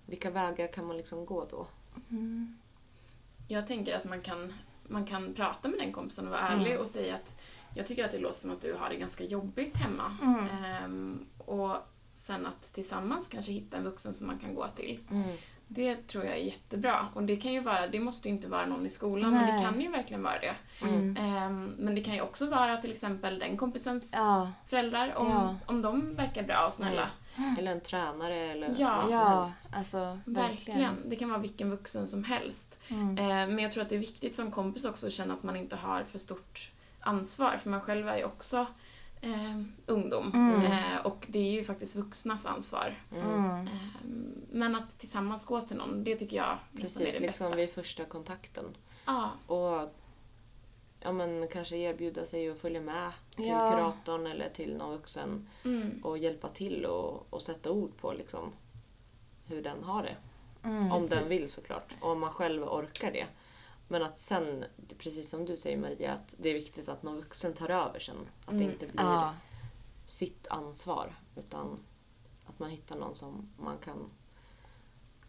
Vilka 0.06 0.30
vägar 0.30 0.72
kan 0.72 0.86
man 0.86 0.96
liksom 0.96 1.26
gå 1.26 1.46
då? 1.50 1.66
Mm. 2.10 2.58
Jag 3.48 3.66
tänker 3.66 3.96
att 3.96 4.04
man 4.04 4.20
kan, 4.20 4.54
man 4.82 5.06
kan 5.06 5.34
prata 5.34 5.68
med 5.68 5.78
den 5.78 5.92
kompisen 5.92 6.24
och 6.24 6.30
vara 6.30 6.48
ärlig 6.48 6.70
Mm. 6.70 6.80
och 6.80 6.88
säga 6.88 7.14
att 7.14 7.36
jag 7.74 7.86
tycker 7.86 8.04
att 8.04 8.10
det 8.10 8.18
låter 8.18 8.40
som 8.40 8.50
att 8.50 8.60
du 8.60 8.74
har 8.74 8.88
det 8.88 8.96
ganska 8.96 9.24
jobbigt 9.24 9.76
hemma. 9.76 10.16
Mm. 10.22 10.48
Ehm, 10.64 11.26
och 11.38 11.76
sen 12.26 12.46
att 12.46 12.62
tillsammans 12.72 13.28
kanske 13.28 13.52
hitta 13.52 13.76
en 13.76 13.84
vuxen 13.84 14.14
som 14.14 14.26
man 14.26 14.38
kan 14.38 14.54
gå 14.54 14.68
till. 14.68 15.00
Mm. 15.10 15.28
Det 15.68 16.06
tror 16.06 16.24
jag 16.24 16.34
är 16.34 16.38
jättebra. 16.44 17.06
Och 17.14 17.22
det 17.22 17.36
kan 17.36 17.52
ju 17.52 17.60
vara, 17.60 17.86
det 17.86 18.00
måste 18.00 18.28
ju 18.28 18.34
inte 18.34 18.48
vara 18.48 18.66
någon 18.66 18.86
i 18.86 18.90
skolan, 18.90 19.30
men 19.30 19.42
Nej. 19.42 19.52
det 19.58 19.64
kan 19.64 19.80
ju 19.80 19.90
verkligen 19.90 20.22
vara 20.22 20.38
det. 20.38 20.54
Mm. 20.82 21.16
Ehm, 21.16 21.74
men 21.78 21.94
det 21.94 22.00
kan 22.00 22.14
ju 22.14 22.20
också 22.20 22.46
vara 22.46 22.76
till 22.76 22.92
exempel 22.92 23.38
den 23.38 23.56
kompisens 23.56 24.10
Ja, 24.12 24.52
föräldrar, 24.66 25.14
om, 25.14 25.28
Ja. 25.28 25.56
om 25.66 25.82
de 25.82 26.14
verkar 26.14 26.42
bra 26.42 26.66
och 26.66 26.72
snälla. 26.72 27.08
Eller 27.58 27.72
en 27.72 27.80
tränare 27.80 28.36
eller 28.36 28.74
Ja. 28.78 28.96
vad 28.96 29.10
som 29.10 29.18
ja 29.18 29.24
helst. 29.40 29.68
alltså 29.74 29.98
verkligen. 29.98 30.44
Verkligen. 30.50 30.96
Det 31.10 31.16
kan 31.16 31.28
vara 31.28 31.38
vilken 31.40 31.70
vuxen 31.70 32.08
som 32.08 32.24
helst. 32.24 32.78
Mm. 32.88 33.18
Eh, 33.18 33.24
Men 33.54 33.58
jag 33.58 33.72
tror 33.72 33.82
att 33.82 33.88
det 33.88 33.94
är 33.94 33.98
viktigt 34.00 34.36
som 34.36 34.50
kompis 34.50 34.84
också 34.84 35.06
att 35.06 35.12
känna 35.12 35.34
att 35.34 35.42
man 35.42 35.56
inte 35.56 35.76
har 35.76 36.04
för 36.04 36.18
stort 36.18 36.70
ansvar. 37.00 37.56
För 37.62 37.70
man 37.70 37.80
själv 37.80 38.08
är 38.08 38.16
ju 38.16 38.24
också 38.24 38.66
eh, 39.24 39.60
ungdom. 39.86 40.32
Mm. 40.34 40.62
Eh, 40.72 41.06
och 41.06 41.26
det 41.28 41.38
är 41.38 41.52
ju 41.52 41.64
faktiskt 41.64 41.96
vuxnas 41.96 42.46
ansvar. 42.46 43.02
Mm. 43.12 43.66
Eh, 43.66 43.72
men 44.50 44.74
att 44.76 44.98
tillsammans 44.98 45.44
gå 45.46 45.60
till 45.60 45.76
någon, 45.76 46.04
det 46.04 46.16
tycker 46.16 46.36
jag 46.36 46.58
nästan 46.72 47.02
är 47.02 47.06
Precis, 47.06 47.14
det 47.20 47.26
liksom 47.26 47.46
bästa. 47.46 47.56
vid 47.56 47.70
första 47.70 48.04
kontakten. 48.04 48.64
Ja, 49.04 49.30
Och 49.46 49.94
ja, 51.00 51.12
men 51.12 51.48
kanske 51.48 51.76
erbjuda 51.76 52.26
sig 52.26 52.50
att 52.50 52.58
följa 52.58 52.80
med 52.80 53.12
till 53.36 53.46
Ja. 53.46 53.70
kuratorn 53.72 54.26
eller 54.26 54.48
till 54.48 54.76
någon 54.76 54.90
vuxen 54.92 55.48
mm, 55.64 56.00
och 56.04 56.18
hjälpa 56.18 56.48
till 56.48 56.84
och, 56.86 57.26
och 57.30 57.42
sätta 57.42 57.70
ord 57.70 57.96
på 58.00 58.12
liksom 58.12 58.52
hur 59.46 59.62
den 59.62 59.82
har 59.82 60.02
det. 60.02 60.16
Mm. 60.68 60.92
Om 60.92 61.00
den 61.00 61.08
Precis. 61.08 61.30
vill 61.30 61.50
såklart. 61.50 61.94
Och 62.00 62.10
om 62.10 62.20
man 62.20 62.30
själv 62.32 62.62
orkar 62.62 63.12
det. 63.12 63.26
Men 63.94 64.02
att 64.02 64.18
sen, 64.18 64.64
precis 64.98 65.30
som 65.30 65.44
du 65.44 65.56
säger 65.56 65.76
Maria, 65.78 66.12
att 66.12 66.34
det 66.38 66.48
är 66.48 66.54
viktigt 66.54 66.88
att 66.88 67.02
någon 67.02 67.16
vuxen 67.16 67.52
tar 67.54 67.70
över 67.70 67.98
sen. 67.98 68.16
Att 68.44 68.50
det 68.50 68.56
Mm. 68.64 68.70
inte 68.70 68.86
blir 68.86 69.00
Ja, 69.04 69.34
sitt 70.06 70.46
ansvar. 70.48 71.14
Utan 71.36 71.78
att 72.46 72.58
man 72.58 72.70
hittar 72.70 72.96
någon 72.98 73.14
som 73.16 73.48
man 73.58 73.78
kan 73.78 74.10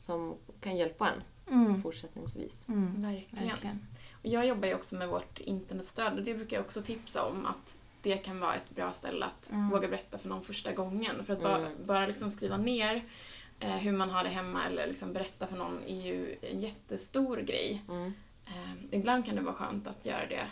som 0.01 0.35
kan 0.61 0.77
hjälpa 0.77 1.09
en 1.11 1.21
Mm. 1.55 1.81
fortsättningsvis. 1.83 2.67
Mm. 2.67 3.01
Verkligen. 3.01 3.47
Verkligen. 3.47 3.87
Och 4.13 4.25
jag 4.25 4.47
jobbar 4.47 4.67
ju 4.67 4.73
också 4.75 4.95
med 4.95 5.07
vårt 5.09 5.39
internetstöd 5.39 6.13
och 6.13 6.23
det 6.23 6.33
brukar 6.33 6.57
jag 6.57 6.65
också 6.65 6.81
tipsa 6.81 7.25
om 7.25 7.45
att 7.45 7.77
det 8.01 8.17
kan 8.17 8.39
vara 8.39 8.55
ett 8.55 8.69
bra 8.69 8.91
ställe 8.91 9.25
att 9.25 9.49
Mm. 9.51 9.69
våga 9.69 9.87
berätta 9.87 10.17
för 10.17 10.29
någon 10.29 10.43
första 10.43 10.71
gången. 10.73 11.25
För 11.25 11.33
att 11.33 11.41
bara, 11.41 11.57
Mm. 11.57 11.85
bara 11.85 12.07
liksom 12.07 12.31
skriva 12.31 12.57
ner 12.57 13.03
eh, 13.59 13.75
hur 13.75 13.91
man 13.91 14.09
har 14.09 14.23
det 14.23 14.29
hemma 14.29 14.65
eller 14.65 14.87
liksom 14.87 15.13
berätta 15.13 15.47
för 15.47 15.55
någon 15.57 15.83
är 15.87 16.01
ju 16.05 16.37
en 16.41 16.59
jättestor 16.59 17.37
grej. 17.37 17.81
Eh, 18.45 18.73
ibland 18.91 19.25
kan 19.25 19.35
det 19.35 19.41
vara 19.41 19.55
skönt 19.55 19.87
att 19.87 20.05
göra 20.05 20.25
det 20.27 20.47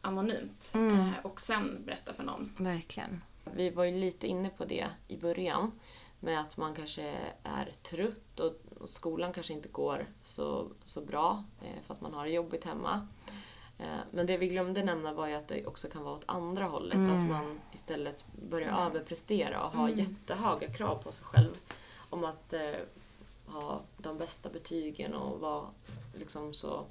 anonymt 0.00 0.70
Mm. 0.74 0.98
eh, 1.00 1.12
och 1.22 1.40
sen 1.40 1.82
berätta 1.86 2.12
för 2.12 2.22
någon. 2.24 2.52
Verkligen. 2.58 3.22
Vi 3.54 3.70
var 3.70 3.84
ju 3.84 4.00
lite 4.00 4.26
inne 4.26 4.48
på 4.50 4.64
det 4.64 4.86
i 5.08 5.16
början. 5.16 5.72
Med 6.20 6.40
att 6.40 6.56
man 6.56 6.74
kanske 6.74 7.14
är 7.42 7.72
trött 7.82 8.40
och, 8.40 8.54
och 8.80 8.90
skolan 8.90 9.32
kanske 9.32 9.52
inte 9.52 9.68
går 9.68 10.06
så, 10.24 10.68
så 10.84 11.00
bra 11.00 11.44
eh, 11.62 11.82
för 11.86 11.94
att 11.94 12.00
man 12.00 12.14
har 12.14 12.24
det 12.24 12.30
jobbigt 12.30 12.64
hemma. 12.64 13.08
Eh, 13.78 13.86
men 14.10 14.26
det 14.26 14.36
vi 14.36 14.48
glömde 14.48 14.84
nämna 14.84 15.12
var 15.12 15.26
ju 15.26 15.34
att 15.34 15.48
det 15.48 15.66
också 15.66 15.88
kan 15.88 16.02
vara 16.04 16.14
åt 16.14 16.24
andra 16.26 16.64
hållet. 16.64 16.94
Mm. 16.94 17.10
Att 17.24 17.30
man 17.30 17.60
istället 17.72 18.24
börjar 18.50 18.68
Mm. 18.68 18.80
överprestera 18.80 19.62
och 19.64 19.72
ha 19.72 19.88
Mm. 19.88 19.98
jättehöga 19.98 20.68
krav 20.72 21.02
på 21.02 21.12
sig 21.12 21.24
själv. 21.24 21.54
Om 22.10 22.24
att 22.24 22.52
eh, 22.52 22.74
ha 23.46 23.80
de 23.96 24.18
bästa 24.18 24.48
betygen 24.48 25.14
och 25.14 25.40
vara 25.40 25.64
liksom 26.18 26.54
så, 26.54 26.84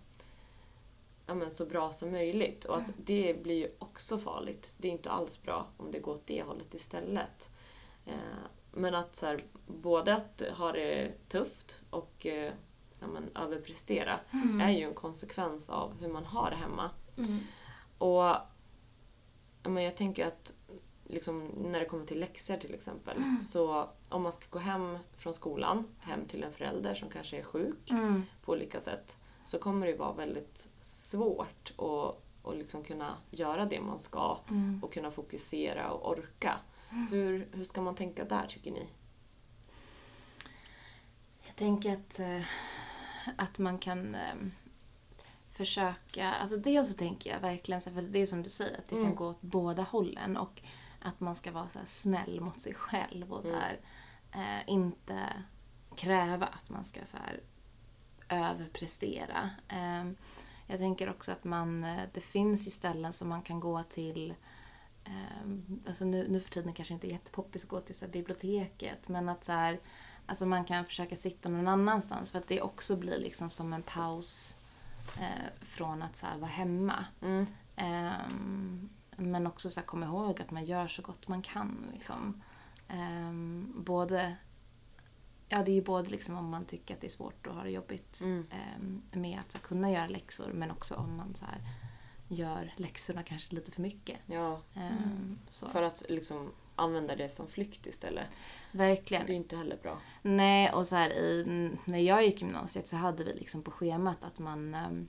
ja, 1.27 1.33
men 1.33 1.51
så 1.51 1.65
bra 1.65 1.93
som 1.93 2.11
möjligt. 2.11 2.65
Och 2.65 2.77
att 2.77 2.91
det 2.97 3.43
blir 3.43 3.55
ju 3.55 3.71
också 3.79 4.17
farligt. 4.17 4.73
Det 4.77 4.87
är 4.87 4.91
inte 4.91 5.09
alls 5.09 5.43
bra 5.43 5.67
om 5.77 5.91
det 5.91 5.99
går 5.99 6.13
åt 6.13 6.27
det 6.27 6.43
hållet 6.43 6.73
istället. 6.73 7.49
Eh, 8.05 8.13
men 8.71 8.95
att 8.95 9.15
så 9.15 9.25
här, 9.25 9.39
både 9.67 10.15
att 10.15 10.41
ha 10.57 10.71
det 10.71 11.11
tufft 11.29 11.81
och 11.89 12.25
eh, 12.25 12.53
ja, 12.99 13.07
men, 13.07 13.29
överprestera 13.35 14.19
är 14.61 14.71
ju 14.71 14.83
en 14.83 14.93
konsekvens 14.93 15.69
av 15.69 15.93
hur 16.01 16.07
man 16.07 16.25
har 16.25 16.49
det 16.49 16.55
hemma. 16.55 16.89
Mm. 17.17 17.39
Och 17.97 18.23
ja, 19.63 19.69
men 19.69 19.83
jag 19.83 19.97
tänker 19.97 20.27
att 20.27 20.53
liksom, 21.03 21.43
när 21.43 21.79
det 21.79 21.85
kommer 21.85 22.05
till 22.05 22.19
läxor 22.19 22.57
till 22.57 22.73
exempel. 22.73 23.17
Så 23.43 23.89
om 24.09 24.21
man 24.21 24.31
ska 24.31 24.45
gå 24.49 24.59
hem 24.59 24.97
från 25.17 25.33
skolan, 25.33 25.87
hem 25.99 26.25
till 26.25 26.43
en 26.43 26.51
förälder 26.53 26.95
som 26.95 27.09
kanske 27.09 27.37
är 27.39 27.43
sjuk 27.43 27.91
Mm. 27.91 28.23
på 28.45 28.51
olika 28.51 28.79
sätt. 28.81 29.17
Så 29.47 29.59
kommer 29.59 29.87
det 29.87 29.93
vara 29.95 30.13
väldigt 30.13 30.67
svårt 30.81 31.73
att, 31.77 32.15
att 32.49 32.57
liksom 32.57 32.83
kunna 32.83 33.17
göra 33.31 33.65
det 33.65 33.81
man 33.81 33.99
ska 33.99 34.39
Mm. 34.49 34.83
och 34.83 34.93
kunna 34.93 35.11
fokusera 35.11 35.91
och 35.91 36.09
orka. 36.11 36.59
Hur, 37.09 37.47
hur 37.53 37.63
ska 37.63 37.81
man 37.81 37.95
tänka 37.95 38.25
där 38.25 38.47
tycker 38.47 38.71
ni? 38.71 38.87
Jag 41.45 41.55
tänker 41.55 41.93
att, 41.93 42.19
eh, 42.19 42.41
att 43.35 43.57
man 43.57 43.77
kan 43.77 44.15
eh, 44.15 44.35
försöka... 45.51 46.33
Alltså 46.33 46.57
dels 46.57 46.91
så 46.91 46.97
tänker 46.97 47.29
jag 47.29 47.39
verkligen, 47.39 47.81
för 47.81 47.91
det 47.91 48.19
är 48.19 48.25
som 48.25 48.43
du 48.43 48.49
säger, 48.49 48.77
att 48.77 48.89
det 48.89 48.95
Mm. 48.95 49.07
kan 49.07 49.15
gå 49.15 49.27
åt 49.29 49.41
båda 49.41 49.83
hållen. 49.83 50.37
Och 50.37 50.61
att 51.01 51.19
man 51.19 51.35
ska 51.35 51.51
vara 51.51 51.69
så 51.69 51.79
snäll 51.85 52.41
mot 52.41 52.59
sig 52.59 52.73
själv 52.73 53.33
och 53.33 53.41
så 53.43 53.49
Mm. 53.49 53.61
här, 53.61 53.79
eh, 54.31 54.69
inte 54.73 55.33
kräva 55.95 56.45
att 56.45 56.69
man 56.69 56.83
ska 56.85 57.05
så 57.05 57.17
här, 57.17 57.39
överprestera. 58.29 59.49
Eh, 59.67 60.11
jag 60.67 60.79
tänker 60.79 61.09
också 61.09 61.31
att 61.31 61.43
man, 61.43 61.83
eh, 61.83 62.03
det 62.13 62.21
finns 62.21 62.67
ju 62.67 62.71
ställen 62.71 63.13
som 63.13 63.29
man 63.29 63.41
kan 63.41 63.59
gå 63.59 63.83
till 63.83 64.33
Um, 65.43 65.83
alltså 65.87 66.05
nu, 66.05 66.27
nu 66.29 66.39
för 66.39 66.49
tiden 66.49 66.73
kanske 66.73 66.93
inte 66.93 67.07
är 67.07 67.11
jättepoppis 67.11 67.63
att 67.63 67.69
gå 67.69 67.79
till 67.81 67.95
så 67.95 68.07
biblioteket 68.07 69.07
men 69.07 69.29
att 69.29 69.43
så 69.43 69.51
här, 69.51 69.79
alltså 70.25 70.45
man 70.45 70.65
kan 70.65 70.85
försöka 70.85 71.15
sitta 71.15 71.49
någon 71.49 71.67
annanstans 71.67 72.31
för 72.31 72.39
att 72.39 72.47
det 72.47 72.61
också 72.61 72.95
blir 72.95 73.19
liksom 73.19 73.49
som 73.49 73.73
en 73.73 73.83
paus 73.83 74.57
eh, 75.19 75.51
från 75.61 76.01
att 76.01 76.15
så 76.15 76.25
här, 76.25 76.37
vara 76.37 76.49
hemma. 76.49 77.05
Mm. 77.21 77.47
Ehm, 77.75 78.89
men 79.15 79.47
också 79.47 79.69
så 79.69 79.79
här, 79.79 79.87
komma 79.87 80.05
ihåg 80.05 80.41
att 80.41 80.51
man 80.51 80.65
gör 80.65 80.87
så 80.87 81.01
gott 81.01 81.27
man 81.27 81.41
kan. 81.41 81.89
Liksom. 81.93 82.41
Ehm, 82.87 83.73
både, 83.77 84.35
ja, 85.49 85.63
det 85.63 85.71
är 85.71 85.75
ju 85.75 85.81
både 85.81 86.09
liksom 86.09 86.37
om 86.37 86.49
man 86.49 86.65
tycker 86.65 86.93
att 86.95 87.01
det 87.01 87.07
är 87.07 87.11
svårt 87.11 87.47
och 87.47 87.53
har 87.55 87.63
det 87.63 87.69
jobbigt 87.71 88.21
Mm. 88.21 88.47
ehm, 88.51 89.01
med 89.21 89.39
att 89.39 89.51
så 89.51 89.57
här, 89.57 89.63
kunna 89.65 89.91
göra 89.91 90.07
läxor 90.07 90.51
men 90.53 90.71
också 90.71 90.95
om 90.95 91.15
man 91.17 91.35
så 91.35 91.45
här, 91.45 91.61
gör 92.27 92.73
läxorna 92.77 93.23
kanske 93.23 93.55
lite 93.55 93.71
för 93.71 93.81
mycket. 93.81 94.17
Ja, 94.25 94.61
Ehm, 94.75 95.37
så. 95.49 95.69
för 95.69 95.83
att 95.83 96.03
liksom 96.09 96.51
använda 96.75 97.15
det 97.15 97.29
som 97.29 97.47
flykt 97.47 97.85
istället. 97.85 98.27
Verkligen. 98.71 99.25
Det 99.25 99.31
är 99.31 99.33
ju 99.33 99.37
inte 99.41 99.57
heller 99.57 99.77
bra. 99.83 99.99
Nej, 100.21 100.71
och 100.71 100.87
så 100.87 100.95
här, 100.95 101.09
i, 101.09 101.71
när 101.85 101.99
jag 101.99 102.25
gick 102.25 102.41
gymnasiet 102.41 102.87
så 102.87 102.95
hade 102.95 103.23
vi 103.23 103.33
liksom 103.33 103.61
på 103.61 103.71
schemat 103.71 104.23
att 104.23 104.39
man... 104.39 104.73
ehm, 104.75 105.07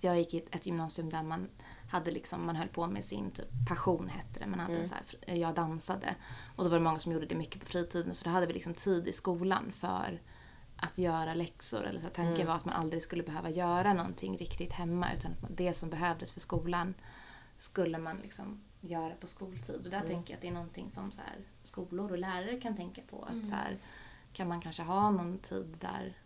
För 0.00 0.08
jag 0.08 0.18
gick 0.18 0.34
i 0.34 0.44
ett 0.50 0.66
gymnasium 0.66 1.10
där 1.10 1.22
man 1.22 1.48
hade 1.90 2.10
liksom, 2.10 2.46
man 2.46 2.56
höll 2.56 2.68
på 2.68 2.86
med 2.86 3.04
sin 3.04 3.30
typ 3.30 3.48
passion 3.68 4.08
hette 4.08 4.40
det. 4.40 4.46
Man 4.46 4.60
hade 4.60 4.74
Mm. 4.74 4.88
så 4.88 4.94
här, 4.94 5.34
jag 5.36 5.54
dansade. 5.54 6.14
Och 6.56 6.64
då 6.64 6.70
var 6.70 6.78
det 6.78 6.84
många 6.84 6.98
som 6.98 7.12
gjorde 7.12 7.26
det 7.26 7.34
mycket 7.34 7.60
på 7.60 7.66
fritiden. 7.66 8.14
Så 8.14 8.24
då 8.24 8.30
hade 8.30 8.46
vi 8.46 8.52
liksom 8.52 8.74
tid 8.74 9.08
i 9.08 9.12
skolan 9.12 9.72
för 9.72 10.20
att 10.76 10.98
göra 10.98 11.34
läxor. 11.34 11.82
Eller 11.84 12.00
så 12.00 12.06
här, 12.06 12.12
tanken 12.14 12.34
Mm. 12.34 12.46
var 12.46 12.54
att 12.54 12.64
man 12.64 12.74
aldrig 12.74 13.02
skulle 13.02 13.22
behöva 13.22 13.50
göra 13.50 13.92
någonting 13.94 14.36
riktigt 14.36 14.72
hemma. 14.72 15.12
Utan 15.18 15.32
att 15.32 15.56
det 15.56 15.72
som 15.74 15.90
behövdes 15.90 16.32
för 16.32 16.40
skolan 16.40 16.94
skulle 17.58 17.98
man 17.98 18.16
liksom 18.16 18.60
göra 18.80 19.14
på 19.14 19.26
skoltid. 19.26 19.76
Och 19.84 19.90
där 19.90 19.98
Mm. 19.98 20.08
tänker 20.08 20.32
jag 20.32 20.36
att 20.36 20.42
det 20.42 20.48
är 20.48 20.52
någonting 20.52 20.90
som 20.90 21.12
så 21.12 21.20
här, 21.20 21.38
skolor 21.62 22.10
och 22.12 22.18
lärare 22.18 22.60
kan 22.60 22.76
tänka 22.76 23.02
på. 23.10 23.22
Att 23.24 23.30
Mm. 23.32 23.44
så 23.50 23.54
här, 23.54 23.78
kan 24.32 24.48
man 24.48 24.60
kanske 24.60 24.82
ha 24.82 25.10
någon 25.10 25.38
tid 25.38 25.76
där 25.80 26.16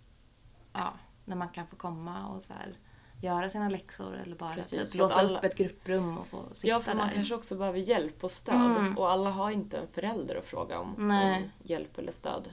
ja, 0.72 0.94
när 1.24 1.36
man 1.36 1.48
kan 1.48 1.66
få 1.66 1.76
komma 1.76 2.26
och 2.28 2.42
så 2.42 2.54
här, 2.54 2.78
göra 3.24 3.50
sina 3.50 3.68
läxor 3.68 4.16
eller 4.16 4.36
bara 4.36 4.54
Precis, 4.54 4.90
typ, 4.90 4.98
låsa 4.98 5.18
att 5.20 5.24
alla- 5.26 5.38
upp 5.38 5.44
ett 5.44 5.56
grupprum 5.56 6.18
och 6.18 6.26
få 6.26 6.44
sitta 6.52 6.68
Ja, 6.68 6.80
för 6.80 6.94
man 6.94 7.08
där. 7.08 7.14
kanske 7.14 7.34
också 7.34 7.56
behöver 7.56 7.78
hjälp 7.78 8.24
och 8.24 8.30
stöd. 8.30 8.54
Mm. 8.76 8.98
Och 8.98 9.10
alla 9.10 9.30
har 9.30 9.50
inte 9.50 9.78
en 9.78 9.88
förälder 9.88 10.36
att 10.36 10.44
fråga 10.46 10.78
om, 10.78 10.94
Nej. 10.98 11.42
om 11.42 11.50
hjälp 11.62 11.98
eller 11.98 12.12
stöd. 12.12 12.50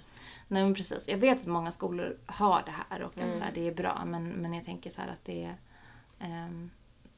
Nej 0.48 0.64
men 0.64 0.74
precis. 0.76 1.10
Jag 1.10 1.18
vet 1.18 1.40
att 1.40 1.46
många 1.48 1.72
skolor 1.72 2.18
har 2.26 2.64
det 2.66 2.74
här 2.90 3.02
och 3.02 3.12
att 3.18 3.24
Mm. 3.24 3.38
så 3.38 3.44
här, 3.44 3.52
det 3.54 3.68
är 3.68 3.74
bra. 3.74 4.04
Men, 4.06 4.30
men 4.30 4.54
jag 4.54 4.66
tänker 4.66 4.90
så 4.90 5.02
här 5.02 5.08
att 5.08 5.26
det 5.26 5.56
ehm, 6.20 6.70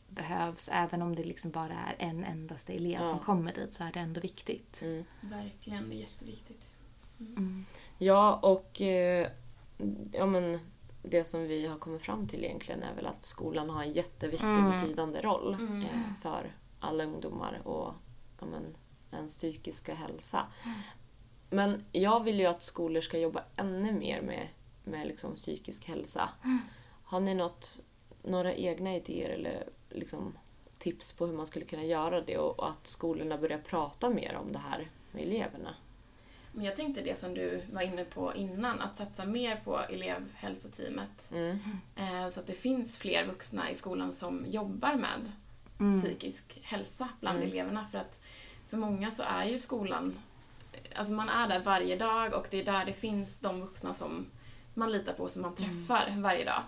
behövs, 0.08 0.70
även 0.74 1.02
om 1.02 1.16
det 1.16 1.24
liksom 1.24 1.52
bara 1.52 1.74
är 1.74 1.96
en 1.98 2.24
endaste 2.24 2.74
elev 2.74 3.02
Ja. 3.02 3.08
som 3.08 3.20
kommer 3.20 3.54
dit 3.54 3.74
så 3.74 3.84
är 3.84 3.92
det 3.92 4.00
ändå 4.00 4.22
viktigt. 4.22 4.82
Mm. 4.82 5.04
Verkligen, 5.22 5.90
det 5.90 5.96
är 5.96 6.00
jätteviktigt. 6.00 6.78
Mm. 7.20 7.66
Ja, 7.98 8.34
och 8.36 8.82
eh, 8.82 9.28
ja, 10.12 10.26
men 10.26 10.60
det 11.04 11.24
som 11.24 11.48
vi 11.48 11.68
har 11.68 11.78
kommit 11.78 12.02
fram 12.02 12.28
till 12.28 12.44
egentligen 12.46 12.84
är 12.84 12.94
väl 12.96 13.06
att 13.06 13.24
skolan 13.24 13.70
har 13.70 13.84
en 13.84 13.92
jätteviktig 13.92 14.48
Mm. 14.48 14.72
betydande 14.72 15.22
roll 15.22 15.54
Mm. 15.54 15.82
eh, 15.82 16.14
för 16.22 16.52
alla 16.80 17.04
ungdomar 17.04 17.62
och 17.68 17.94
ja, 18.40 18.46
men, 18.46 18.76
ens 19.12 19.36
psykiska 19.38 19.94
hälsa. 19.94 20.48
Men 21.50 21.86
jag 21.92 22.24
vill 22.24 22.40
ju 22.40 22.46
att 22.46 22.62
skolor 22.62 23.02
ska 23.02 23.18
jobba 23.20 23.44
ännu 23.56 23.92
mer 23.92 24.22
med, 24.22 24.48
med 24.84 25.08
liksom 25.08 25.36
psykisk 25.36 25.86
hälsa. 25.88 26.30
Har 27.04 27.20
ni 27.20 27.34
något, 27.36 27.80
några 28.24 28.54
egna 28.54 28.96
idéer 28.96 29.30
eller 29.30 29.70
liksom 29.90 30.38
tips 30.78 31.14
på 31.14 31.26
hur 31.26 31.34
man 31.34 31.46
skulle 31.46 31.66
kunna 31.66 31.84
göra 31.84 32.22
det 32.22 32.38
och, 32.38 32.60
och 32.60 32.70
att 32.70 32.88
skolorna 32.88 33.38
börjar 33.38 33.58
prata 33.60 34.10
mer 34.10 34.36
om 34.36 34.52
det 34.52 34.60
här 34.60 34.90
med 35.12 35.24
eleverna? 35.24 35.76
Men 36.56 36.66
jag 36.66 36.76
tänkte 36.76 37.02
det 37.02 37.20
som 37.20 37.34
du 37.34 37.62
var 37.72 37.82
inne 37.82 38.06
på 38.06 38.36
innan, 38.36 38.82
att 38.82 38.98
satsa 38.98 39.26
mer 39.26 39.56
på 39.64 39.80
elevhälsoteamet. 39.80 41.32
Mm. 41.32 41.60
Eh, 41.96 42.30
så 42.30 42.40
att 42.40 42.48
det 42.48 42.54
finns 42.54 42.98
fler 42.98 43.26
vuxna 43.26 43.70
i 43.72 43.76
skolan 43.76 44.14
som 44.14 44.46
jobbar 44.48 44.96
med 44.96 45.32
Mm. 45.80 46.02
psykisk 46.02 46.60
hälsa 46.64 47.10
bland 47.20 47.38
Mm. 47.38 47.50
eleverna. 47.50 47.88
För 47.92 47.98
att 47.98 48.20
för 48.70 48.78
många 48.78 49.12
så 49.12 49.24
är 49.24 49.46
ju 49.46 49.60
skolan, 49.60 50.16
alltså 50.96 51.14
man 51.14 51.30
är 51.30 51.48
där 51.48 51.60
varje 51.60 51.96
dag 51.98 52.34
och 52.34 52.48
det 52.52 52.60
är 52.62 52.66
där 52.66 52.86
det 52.86 52.94
finns 52.94 53.40
de 53.40 53.62
vuxna 53.62 53.94
som 53.94 54.26
man 54.74 54.92
litar 54.92 55.14
på, 55.14 55.30
som 55.30 55.42
man 55.42 55.56
träffar 55.56 56.14
varje 56.18 56.46
dag. 56.46 56.64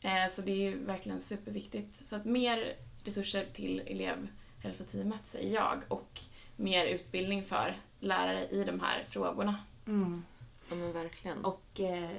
Eh, 0.00 0.28
så 0.30 0.42
det 0.42 0.50
är 0.52 0.56
ju 0.70 0.84
verkligen 0.84 1.20
superviktigt. 1.20 2.06
Så 2.06 2.16
att 2.16 2.24
mer 2.24 2.74
resurser 3.04 3.46
till 3.52 3.80
elevhälsoteamet 3.86 5.26
säger 5.26 5.54
jag 5.54 5.82
och 5.88 6.20
mer 6.58 6.84
utbildning 6.84 7.44
för 7.44 7.76
lärare 8.00 8.48
i 8.48 8.64
de 8.64 8.80
här 8.80 9.04
frågorna. 9.08 9.54
Mm. 9.86 10.24
Ja 10.70 10.76
men 10.76 10.92
verkligen. 10.92 11.44
Och 11.44 11.80
eh, 11.80 12.10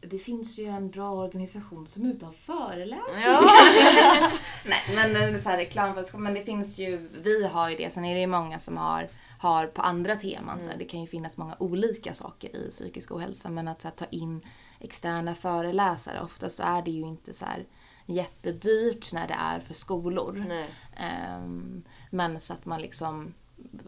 det 0.00 0.18
finns 0.18 0.58
ju 0.58 0.64
en 0.64 0.90
bra 0.90 1.12
organisation 1.12 1.86
som 1.86 2.04
är 2.04 2.10
ute 2.14 2.26
och 2.26 2.34
föreläser. 2.34 3.20
Ja. 3.24 3.40
Nej, 4.64 4.82
men 4.94 5.16
är 5.16 5.38
så 5.38 5.48
här 5.48 6.18
Men 6.18 6.34
det 6.34 6.42
finns 6.42 6.78
ju, 6.78 7.08
vi 7.12 7.46
har 7.46 7.70
ju 7.70 7.76
det. 7.76 7.90
Sen 7.90 8.04
är 8.04 8.14
det 8.14 8.20
ju 8.20 8.26
många 8.26 8.58
som 8.58 8.76
har, 8.76 9.08
har 9.38 9.66
på 9.66 9.82
andra 9.82 10.16
teman. 10.16 10.58
Så 10.62 10.70
här, 10.70 10.76
det 10.78 10.84
kan 10.84 11.00
ju 11.00 11.06
finnas 11.06 11.36
många 11.36 11.56
olika 11.58 12.14
saker 12.14 12.56
i 12.56 12.70
psykisk 12.70 13.12
ohälsa. 13.12 13.50
Men 13.50 13.68
att 13.68 13.82
så 13.82 13.88
här, 13.88 13.94
ta 13.94 14.04
in 14.04 14.40
externa 14.80 15.34
föreläsare, 15.34 16.20
ofta 16.22 16.48
så 16.48 16.62
är 16.62 16.82
det 16.82 16.90
ju 16.90 17.02
inte 17.02 17.34
så 17.34 17.44
här 17.44 17.66
jättedyrt 18.06 19.12
när 19.12 19.28
det 19.28 19.34
är 19.34 19.60
för 19.60 19.74
skolor. 19.74 20.44
Nej. 20.48 20.70
Ehm, 20.96 21.84
men 22.10 22.40
så 22.40 22.52
att 22.52 22.64
man 22.64 22.80
liksom 22.80 23.34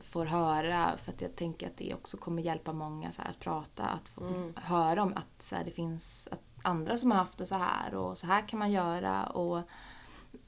får 0.03 0.25
höra, 0.27 0.97
för 0.97 1.13
att 1.13 1.21
jag 1.21 1.37
tänker 1.37 1.67
att 1.67 1.77
det 1.77 1.95
också 1.95 2.17
kommer 2.17 2.43
hjälpa 2.43 2.73
många 2.73 3.13
så 3.13 3.23
här, 3.23 3.31
att 3.31 3.41
prata, 3.41 3.85
att 3.85 4.09
få 4.09 4.25
Mm. 4.27 4.53
höra 4.57 5.03
om 5.03 5.13
att 5.17 5.43
så 5.43 5.57
här, 5.57 5.65
det 5.65 5.71
finns 5.71 6.29
att 6.33 6.41
andra 6.63 6.97
som 6.97 7.11
har 7.11 7.19
haft 7.19 7.39
det 7.39 7.47
så 7.47 7.55
här 7.55 7.95
och 7.95 8.19
så 8.19 8.27
här 8.27 8.49
kan 8.49 8.59
man 8.59 8.73
göra 8.73 9.27
och, 9.27 9.63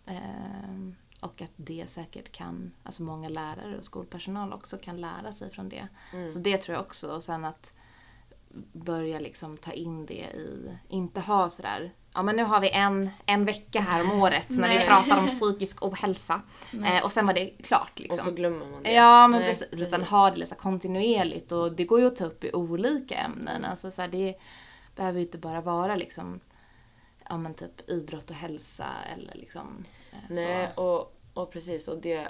ehm, 0.06 0.96
och 1.20 1.42
att 1.42 1.52
det 1.56 1.90
säkert 1.90 2.32
kan, 2.32 2.72
alltså 2.82 3.02
många 3.02 3.28
lärare 3.28 3.78
och 3.78 3.84
skolpersonal 3.84 4.52
också 4.52 4.78
kan 4.78 5.00
lära 5.00 5.32
sig 5.32 5.50
från 5.50 5.68
det. 5.68 5.88
Mm. 6.12 6.30
Så 6.30 6.38
det 6.38 6.56
tror 6.56 6.74
jag 6.74 6.84
också. 6.84 7.14
Och 7.14 7.22
sen 7.22 7.44
att 7.44 7.72
börja 8.72 9.20
liksom 9.20 9.56
ta 9.56 9.72
in 9.72 10.06
det 10.06 10.14
i, 10.14 10.76
inte 10.88 11.20
ha 11.20 11.48
sådär, 11.48 11.92
ja 12.14 12.22
men 12.22 12.36
nu 12.36 12.44
har 12.44 12.60
vi 12.60 12.70
en, 12.70 13.10
en 13.26 13.44
vecka 13.44 13.80
här 13.80 14.02
om 14.02 14.22
året 14.22 14.46
när 14.50 14.78
vi 14.78 14.84
pratar 14.84 15.18
om 15.18 15.26
psykisk 15.26 15.82
ohälsa. 15.84 16.42
Eh, 16.84 17.04
och 17.04 17.12
sen 17.12 17.26
var 17.26 17.34
det 17.34 17.50
klart 17.62 17.92
Och 17.94 18.00
liksom. 18.00 18.24
så 18.24 18.30
glömmer 18.30 18.66
man 18.66 18.82
det. 18.82 18.92
Ja 18.92 19.28
men 19.28 19.40
Nej, 19.40 19.48
precis, 19.48 19.80
utan 19.80 20.02
ha 20.02 20.30
det 20.30 20.36
liksom 20.36 20.56
kontinuerligt 20.56 21.52
och 21.52 21.72
det 21.72 21.84
går 21.84 22.00
ju 22.00 22.06
att 22.06 22.16
ta 22.16 22.24
upp 22.24 22.44
i 22.44 22.52
olika 22.52 23.14
ämnen. 23.14 23.64
Alltså 23.64 23.90
så 23.90 24.02
här, 24.02 24.08
det 24.08 24.34
behöver 24.96 25.18
ju 25.18 25.26
inte 25.26 25.38
bara 25.38 25.60
vara 25.60 25.96
liksom, 25.96 26.40
ja 27.28 27.38
men 27.38 27.54
typ 27.54 27.90
idrott 27.90 28.30
och 28.30 28.36
hälsa 28.36 28.86
eller 29.16 29.34
liksom 29.34 29.84
eh, 30.12 30.18
Nej, 30.28 30.68
så. 30.74 30.82
och, 30.82 31.16
och 31.34 31.52
precis. 31.52 31.88
Och 31.88 32.00
det, 32.00 32.28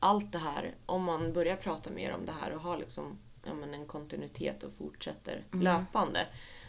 allt 0.00 0.32
det 0.32 0.38
här, 0.38 0.74
om 0.86 1.04
man 1.04 1.32
börjar 1.32 1.56
prata 1.56 1.90
mer 1.90 2.14
om 2.14 2.26
det 2.26 2.34
här 2.40 2.50
och 2.50 2.60
har 2.60 2.78
liksom, 2.78 3.18
ja, 3.46 3.54
men 3.54 3.74
en 3.74 3.86
kontinuitet 3.86 4.62
och 4.62 4.72
fortsätter 4.72 5.44
Mm. 5.52 5.64
löpande 5.64 6.26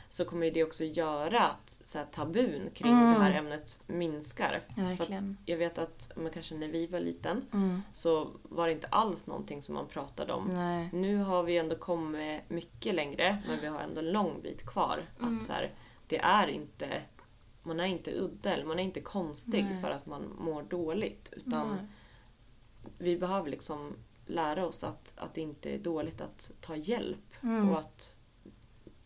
så 0.09 0.25
kommer 0.25 0.51
det 0.51 0.63
också 0.63 0.83
göra 0.83 1.47
att 1.47 1.81
så 1.83 1.97
här, 1.97 2.05
tabun 2.05 2.69
kring 2.73 2.91
Mm. 2.91 3.13
det 3.13 3.19
här 3.19 3.33
ämnet 3.33 3.81
minskar. 3.87 4.61
Ja, 4.75 5.19
jag 5.45 5.57
vet 5.57 5.77
att 5.77 6.11
men 6.15 6.31
kanske 6.31 6.55
när 6.55 6.67
vi 6.67 6.87
var 6.87 6.99
liten 6.99 7.45
Mm. 7.53 7.81
så 7.93 8.29
var 8.43 8.67
det 8.67 8.73
inte 8.73 8.87
alls 8.87 9.27
någonting 9.27 9.63
som 9.63 9.75
man 9.75 9.87
pratade 9.87 10.33
om. 10.33 10.47
Nej. 10.53 10.89
Nu 10.93 11.17
har 11.17 11.43
vi 11.43 11.57
ändå 11.57 11.75
kommit 11.75 12.49
mycket 12.49 12.95
längre 12.95 13.37
men 13.47 13.59
vi 13.61 13.67
har 13.67 13.79
ändå 13.79 13.99
en 14.01 14.11
lång 14.11 14.41
bit 14.41 14.65
kvar. 14.65 15.05
Mm. 15.19 15.37
Att 15.37 15.43
så 15.43 15.53
här, 15.53 15.71
det 16.07 16.17
är 16.17 16.47
inte, 16.47 17.01
man 17.63 17.79
är 17.79 17.85
inte 17.85 18.11
udda 18.11 18.53
eller 18.53 18.65
man 18.65 18.79
är 18.79 18.83
inte 18.83 19.01
konstig 19.01 19.63
Nej. 19.65 19.81
för 19.81 19.91
att 19.91 20.05
man 20.05 20.35
mår 20.39 20.63
dåligt. 20.63 21.33
Utan 21.35 21.69
Nej. 21.75 21.85
vi 22.97 23.17
behöver 23.17 23.49
liksom 23.49 23.93
lära 24.27 24.65
oss 24.65 24.83
att, 24.83 25.13
att 25.17 25.33
det 25.33 25.41
inte 25.41 25.73
är 25.73 25.79
dåligt 25.79 26.21
att 26.21 26.51
ta 26.61 26.75
hjälp. 26.75 27.33
Mm. 27.43 27.69
Och 27.69 27.79
att 27.79 28.13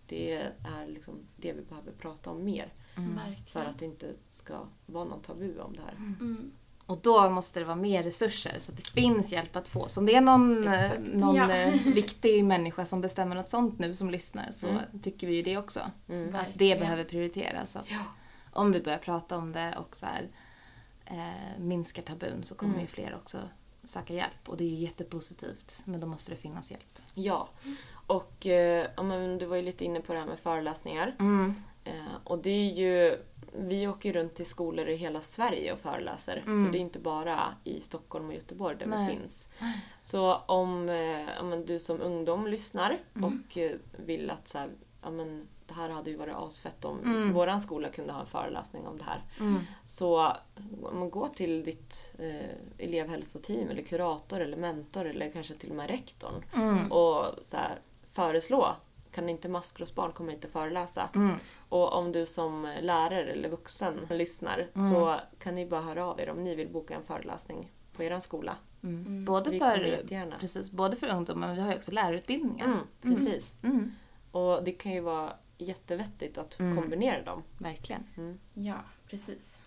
det 0.08 0.34
är 0.76 0.88
liksom 0.88 1.14
det 1.36 1.54
vi 1.54 1.62
behöver 1.62 1.92
prata 1.92 2.30
om 2.30 2.44
mer. 2.46 2.74
Mm. 2.98 3.20
För 3.48 3.66
att 3.66 3.80
det 3.80 3.86
inte 3.86 4.14
ska 4.30 4.60
vara 4.86 5.04
någon 5.06 5.22
tabu 5.22 5.60
om 5.60 5.76
det 5.76 5.82
här. 5.82 5.94
Mm. 5.96 6.52
Och 6.86 7.00
då 7.04 7.30
måste 7.30 7.60
det 7.60 7.66
vara 7.66 7.76
mer 7.76 8.04
resurser 8.04 8.58
så 8.60 8.72
att 8.72 8.78
det 8.78 8.88
finns 8.88 9.32
hjälp 9.32 9.56
att 9.56 9.68
få. 9.68 9.88
Så 9.88 10.00
om 10.00 10.06
det 10.06 10.16
är 10.16 10.22
någon, 10.22 10.68
eh, 10.68 10.86
Exakt. 10.92 11.14
någon 11.14 11.36
Ja. 11.36 11.52
eh, 11.54 11.74
viktig 11.86 12.46
människa 12.46 12.86
som 12.86 13.02
bestämmer 13.02 13.36
något 13.36 13.50
sånt 13.50 13.80
nu 13.80 13.94
som 13.96 14.10
lyssnar 14.10 14.52
så 14.52 14.68
Mm. 14.68 15.00
tycker 15.02 15.28
vi 15.28 15.36
ju 15.36 15.42
det 15.42 15.58
också. 15.58 15.80
Mm. 16.10 16.36
Att 16.36 16.48
det 16.56 16.80
behöver 16.80 17.04
prioriteras. 17.04 17.76
Att 17.76 17.90
Ja. 17.90 18.00
Om 18.54 18.72
vi 18.72 18.82
börjar 18.82 19.00
prata 19.00 19.38
om 19.38 19.52
det 19.52 19.76
och 19.80 19.96
så 19.96 20.06
här, 20.06 20.30
eh, 21.06 21.60
minskar 21.60 22.02
tabun 22.02 22.44
så 22.44 22.56
kommer 22.56 22.74
Mm. 22.74 22.82
ju 22.82 22.88
fler 22.88 23.16
också 23.16 23.38
söka 23.84 24.14
hjälp. 24.14 24.50
Och 24.50 24.58
det 24.58 24.64
är 24.64 24.70
ju 24.70 24.76
jättepositivt. 24.76 25.84
Men 25.86 26.00
då 26.00 26.08
måste 26.08 26.32
det 26.32 26.38
finnas 26.38 26.72
hjälp. 26.72 27.00
Ja. 27.14 27.50
Och 28.08 28.48
eh, 28.48 28.88
ja, 28.96 29.04
men 29.04 29.38
du 29.38 29.46
var 29.46 29.56
ju 29.56 29.62
lite 29.62 29.86
inne 29.86 30.02
på 30.02 30.14
det 30.14 30.20
här 30.20 30.26
med 30.26 30.40
föreläsningar. 30.40 31.16
Mm. 31.20 31.54
Eh, 31.84 32.16
och 32.24 32.38
det 32.40 32.50
är 32.50 32.74
ju, 32.74 33.18
vi 33.54 33.88
åker 33.88 34.10
ju 34.10 34.14
runt 34.20 34.36
till 34.36 34.46
skolor 34.46 34.88
i 34.90 34.96
hela 34.96 35.22
Sverige 35.22 35.74
och 35.74 35.80
föreläser. 35.80 36.44
Mm. 36.46 36.66
Så 36.66 36.72
det 36.72 36.78
är 36.78 36.82
inte 36.82 37.00
bara 37.00 37.56
i 37.64 37.82
Stockholm 37.82 38.28
och 38.28 38.34
Göteborg 38.34 38.78
där 38.78 38.86
Nej. 38.86 39.10
vi 39.10 39.18
finns. 39.18 39.50
Så 40.02 40.36
om 40.36 40.90
eh, 40.90 40.96
ja, 41.36 41.44
men 41.44 41.66
du 41.66 41.80
som 41.80 42.02
ungdom 42.02 42.48
lyssnar 42.48 42.98
Mm. 43.16 43.42
och 43.50 43.58
eh, 43.58 43.72
vill 43.92 44.30
att 44.30 44.48
så 44.48 44.58
här, 44.58 44.70
ja, 45.02 45.12
men, 45.12 45.48
det 45.72 45.82
här 45.82 45.90
hade 45.90 46.10
ju 46.10 46.16
varit 46.16 46.36
asfett 46.36 46.86
om 46.86 47.00
Mm. 47.00 47.34
våran 47.34 47.62
skola 47.62 47.90
kunde 47.90 48.14
ha 48.14 48.20
en 48.20 48.26
föreläsning 48.26 48.88
om 48.88 48.98
det 48.98 49.04
här. 49.04 49.24
Mm. 49.40 49.60
Så 49.86 50.36
gå 51.12 51.28
till 51.28 51.64
ditt 51.64 52.14
eh, 52.20 52.86
elevhälsoteam 52.86 53.70
eller 53.70 53.82
kurator 53.82 54.40
eller 54.40 54.58
mentor 54.58 55.06
eller 55.06 55.32
kanske 55.32 55.54
till 55.54 55.70
och 55.70 55.76
med 55.76 55.90
rektorn 55.90 56.44
Mm. 56.56 56.92
och 56.92 57.26
så 57.42 57.58
här, 57.58 57.80
föreslå 58.14 58.76
kan 59.12 59.30
inte 59.30 59.50
maskrosbarn 59.50 60.12
komma 60.12 60.32
hit 60.32 60.46
och 60.46 60.52
föreläsa? 60.52 61.10
Mm. 61.16 61.36
Och 61.70 61.94
om 61.94 62.12
du 62.12 62.26
som 62.26 62.74
lärare 62.82 63.32
eller 63.32 63.50
vuxen 63.50 64.08
lyssnar 64.10 64.68
Mm. 64.76 64.90
så 64.92 65.20
kan 65.40 65.56
ni 65.56 65.66
bara 65.66 65.82
höra 65.82 66.06
av 66.06 66.20
er 66.20 66.30
om 66.30 66.44
ni 66.44 66.56
vill 66.56 66.70
boka 66.70 66.96
en 66.96 67.04
föreläsning 67.04 67.72
på 67.94 68.04
er 68.04 68.20
skola. 68.20 68.56
Mm. 68.84 69.06
Mm. 69.06 69.26
Både, 69.26 69.52
för, 69.60 69.78
precis, 70.40 70.72
både 70.72 70.96
för 70.96 71.08
ungdomar 71.10 71.48
men 71.48 71.56
vi 71.56 71.62
har 71.62 71.70
ju 71.70 71.76
också 71.76 71.92
lärarutbildningar. 71.92 72.66
Mm, 72.66 72.80
precis. 73.02 73.58
Mm. 73.64 73.92
Och 74.32 74.64
det 74.64 74.72
kan 74.72 74.92
ju 74.92 75.00
vara 75.02 75.34
jättevettigt 75.64 76.38
att 76.38 76.60
Mm. 76.60 76.76
kombinera 76.82 77.22
dem. 77.24 77.44
Verkligen. 77.58 78.04
Mm. 78.18 78.40
Ja, 78.54 78.76
precis. 79.10 79.62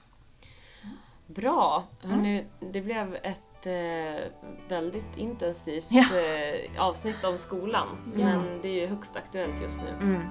Bra! 1.27 1.85
Mm. 2.03 2.17
Hörrni, 2.17 2.45
det 2.61 2.81
blev 2.81 3.15
ett 3.15 3.67
eh, 3.67 4.25
väldigt 4.69 5.17
intensivt 5.17 5.87
Ja. 5.91 6.05
eh, 6.19 6.83
avsnitt 6.85 7.25
om 7.25 7.39
skolan. 7.39 7.87
Ja. 8.17 8.27
Men 8.27 8.61
det 8.63 8.69
är 8.69 8.81
ju 8.81 8.87
högst 8.87 9.17
aktuellt 9.17 9.63
just 9.63 9.81
nu. 9.83 9.89
Mm. 10.07 10.23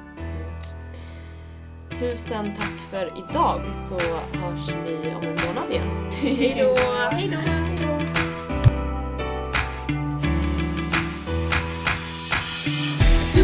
Tusen 1.99 2.53
tack 2.55 2.79
för 2.89 3.05
idag 3.17 3.61
så 3.89 3.99
hörs 4.39 4.69
vi 4.85 5.15
om 5.15 5.23
en 5.23 5.47
månad 5.47 5.71
igen. 5.71 6.11
Hej 6.11 6.55
då! 6.59 6.75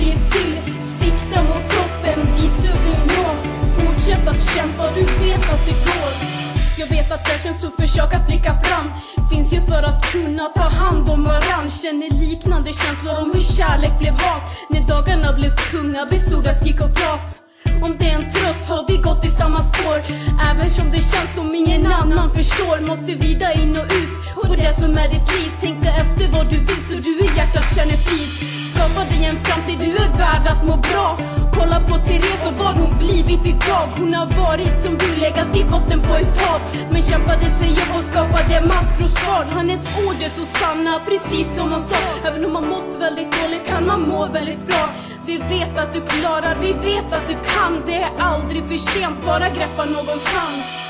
se 0.00 0.12
till. 0.32 0.54
Sikta 1.00 1.42
mot 1.42 1.64
toppen, 1.74 2.20
dit 2.36 2.56
du 2.62 2.72
vill 2.84 3.04
nå. 3.14 3.26
Fortsätt 3.78 4.28
att 4.28 4.42
kämpa, 4.54 4.84
du 4.94 5.00
vet 5.00 5.44
att 5.52 5.64
det 5.66 5.78
går. 5.88 6.12
Jag 6.78 6.86
vet 6.86 7.12
att 7.12 7.24
det 7.24 7.42
känns 7.42 7.60
tufft, 7.60 7.80
försök 7.80 8.14
att 8.14 8.26
blicka 8.26 8.54
fram. 8.64 8.86
Finns 9.30 9.52
ju 9.52 9.60
för 9.60 9.82
att 9.82 10.12
kunna 10.12 10.44
ta 10.48 10.68
hand 10.82 11.10
om 11.10 11.24
varann. 11.24 11.70
Känner 11.70 12.10
liknande 12.10 12.72
känslor 12.72 13.14
om 13.22 13.30
hur 13.34 13.40
kärlek 13.40 13.98
blev 13.98 14.12
hat. 14.12 14.42
När 14.70 14.80
dagarna 14.80 15.32
blev 15.32 15.52
tunga 15.70 16.06
bestod 16.06 16.46
av 16.46 16.52
skrik 16.52 16.80
och 16.80 16.94
prat. 16.94 17.28
Om 17.84 17.96
det 17.98 18.10
är 18.10 18.14
en 18.14 18.30
tröst 18.32 18.64
har 18.68 18.84
vi 18.88 18.96
gått 18.96 19.24
i 19.24 19.30
samma 19.30 19.64
spår. 19.64 19.98
Även 20.50 20.70
som 20.70 20.86
det 20.90 21.02
känns 21.10 21.30
som 21.34 21.54
ingen 21.54 21.86
annan 21.86 22.30
förstår 22.34 22.80
Måste 22.80 23.14
vrida 23.20 23.52
in 23.52 23.76
och 23.76 23.84
ut. 24.00 24.14
På 24.34 24.54
det 24.54 24.74
som 24.80 24.98
är 25.02 25.08
ditt 25.14 25.28
liv 25.36 25.50
Tänka 25.60 25.90
efter 26.02 26.28
vad 26.32 26.50
du 26.50 26.58
vill 26.58 26.82
så 26.88 26.94
du 26.94 27.12
i 27.24 27.28
hjärtat 27.36 27.74
känner 27.76 27.96
frid 27.96 28.59
skapa 28.80 29.04
dig 29.10 29.24
en 29.24 29.36
framtid, 29.44 29.78
du 29.78 29.90
är 30.04 30.10
värd 30.18 30.46
att 30.52 30.66
må 30.66 30.76
bra. 30.76 31.18
Kolla 31.56 31.80
på 31.80 31.94
Therese 32.06 32.46
och 32.46 32.54
vad 32.64 32.74
hon 32.74 32.98
blivit 32.98 33.46
idag. 33.46 33.86
Hon 33.98 34.14
har 34.14 34.26
varit 34.26 34.82
som 34.82 34.98
du, 34.98 35.20
legat 35.20 35.56
i 35.56 35.64
botten 35.64 36.00
på 36.00 36.14
ett 36.14 36.40
hav. 36.40 36.60
Men 36.92 37.02
kämpade 37.02 37.50
sig 37.58 37.70
upp 37.82 37.96
och 37.98 38.04
skapade 38.04 38.62
maskrosbad 38.72 39.46
Hennes 39.46 39.82
ord 40.04 40.18
är 40.26 40.32
så 40.40 40.44
sanna, 40.58 41.00
precis 41.08 41.46
som 41.56 41.72
hon 41.72 41.82
sa. 41.82 41.96
Även 42.28 42.44
om 42.44 42.52
man 42.52 42.68
mått 42.68 42.96
väldigt 43.00 43.30
dåligt 43.40 43.66
kan 43.66 43.86
man 43.86 44.00
må 44.08 44.26
väldigt 44.26 44.66
bra. 44.66 44.84
Vi 45.26 45.36
vet 45.38 45.78
att 45.78 45.92
du 45.92 46.00
klarar, 46.00 46.56
vi 46.60 46.72
vet 46.72 47.12
att 47.12 47.26
du 47.28 47.34
kan. 47.52 47.82
Det 47.86 47.98
är 48.02 48.10
aldrig 48.18 48.62
för 48.68 48.76
sent, 48.76 49.16
bara 49.26 49.48
greppa 49.48 49.84
någons 49.84 50.24
hand 50.24 50.89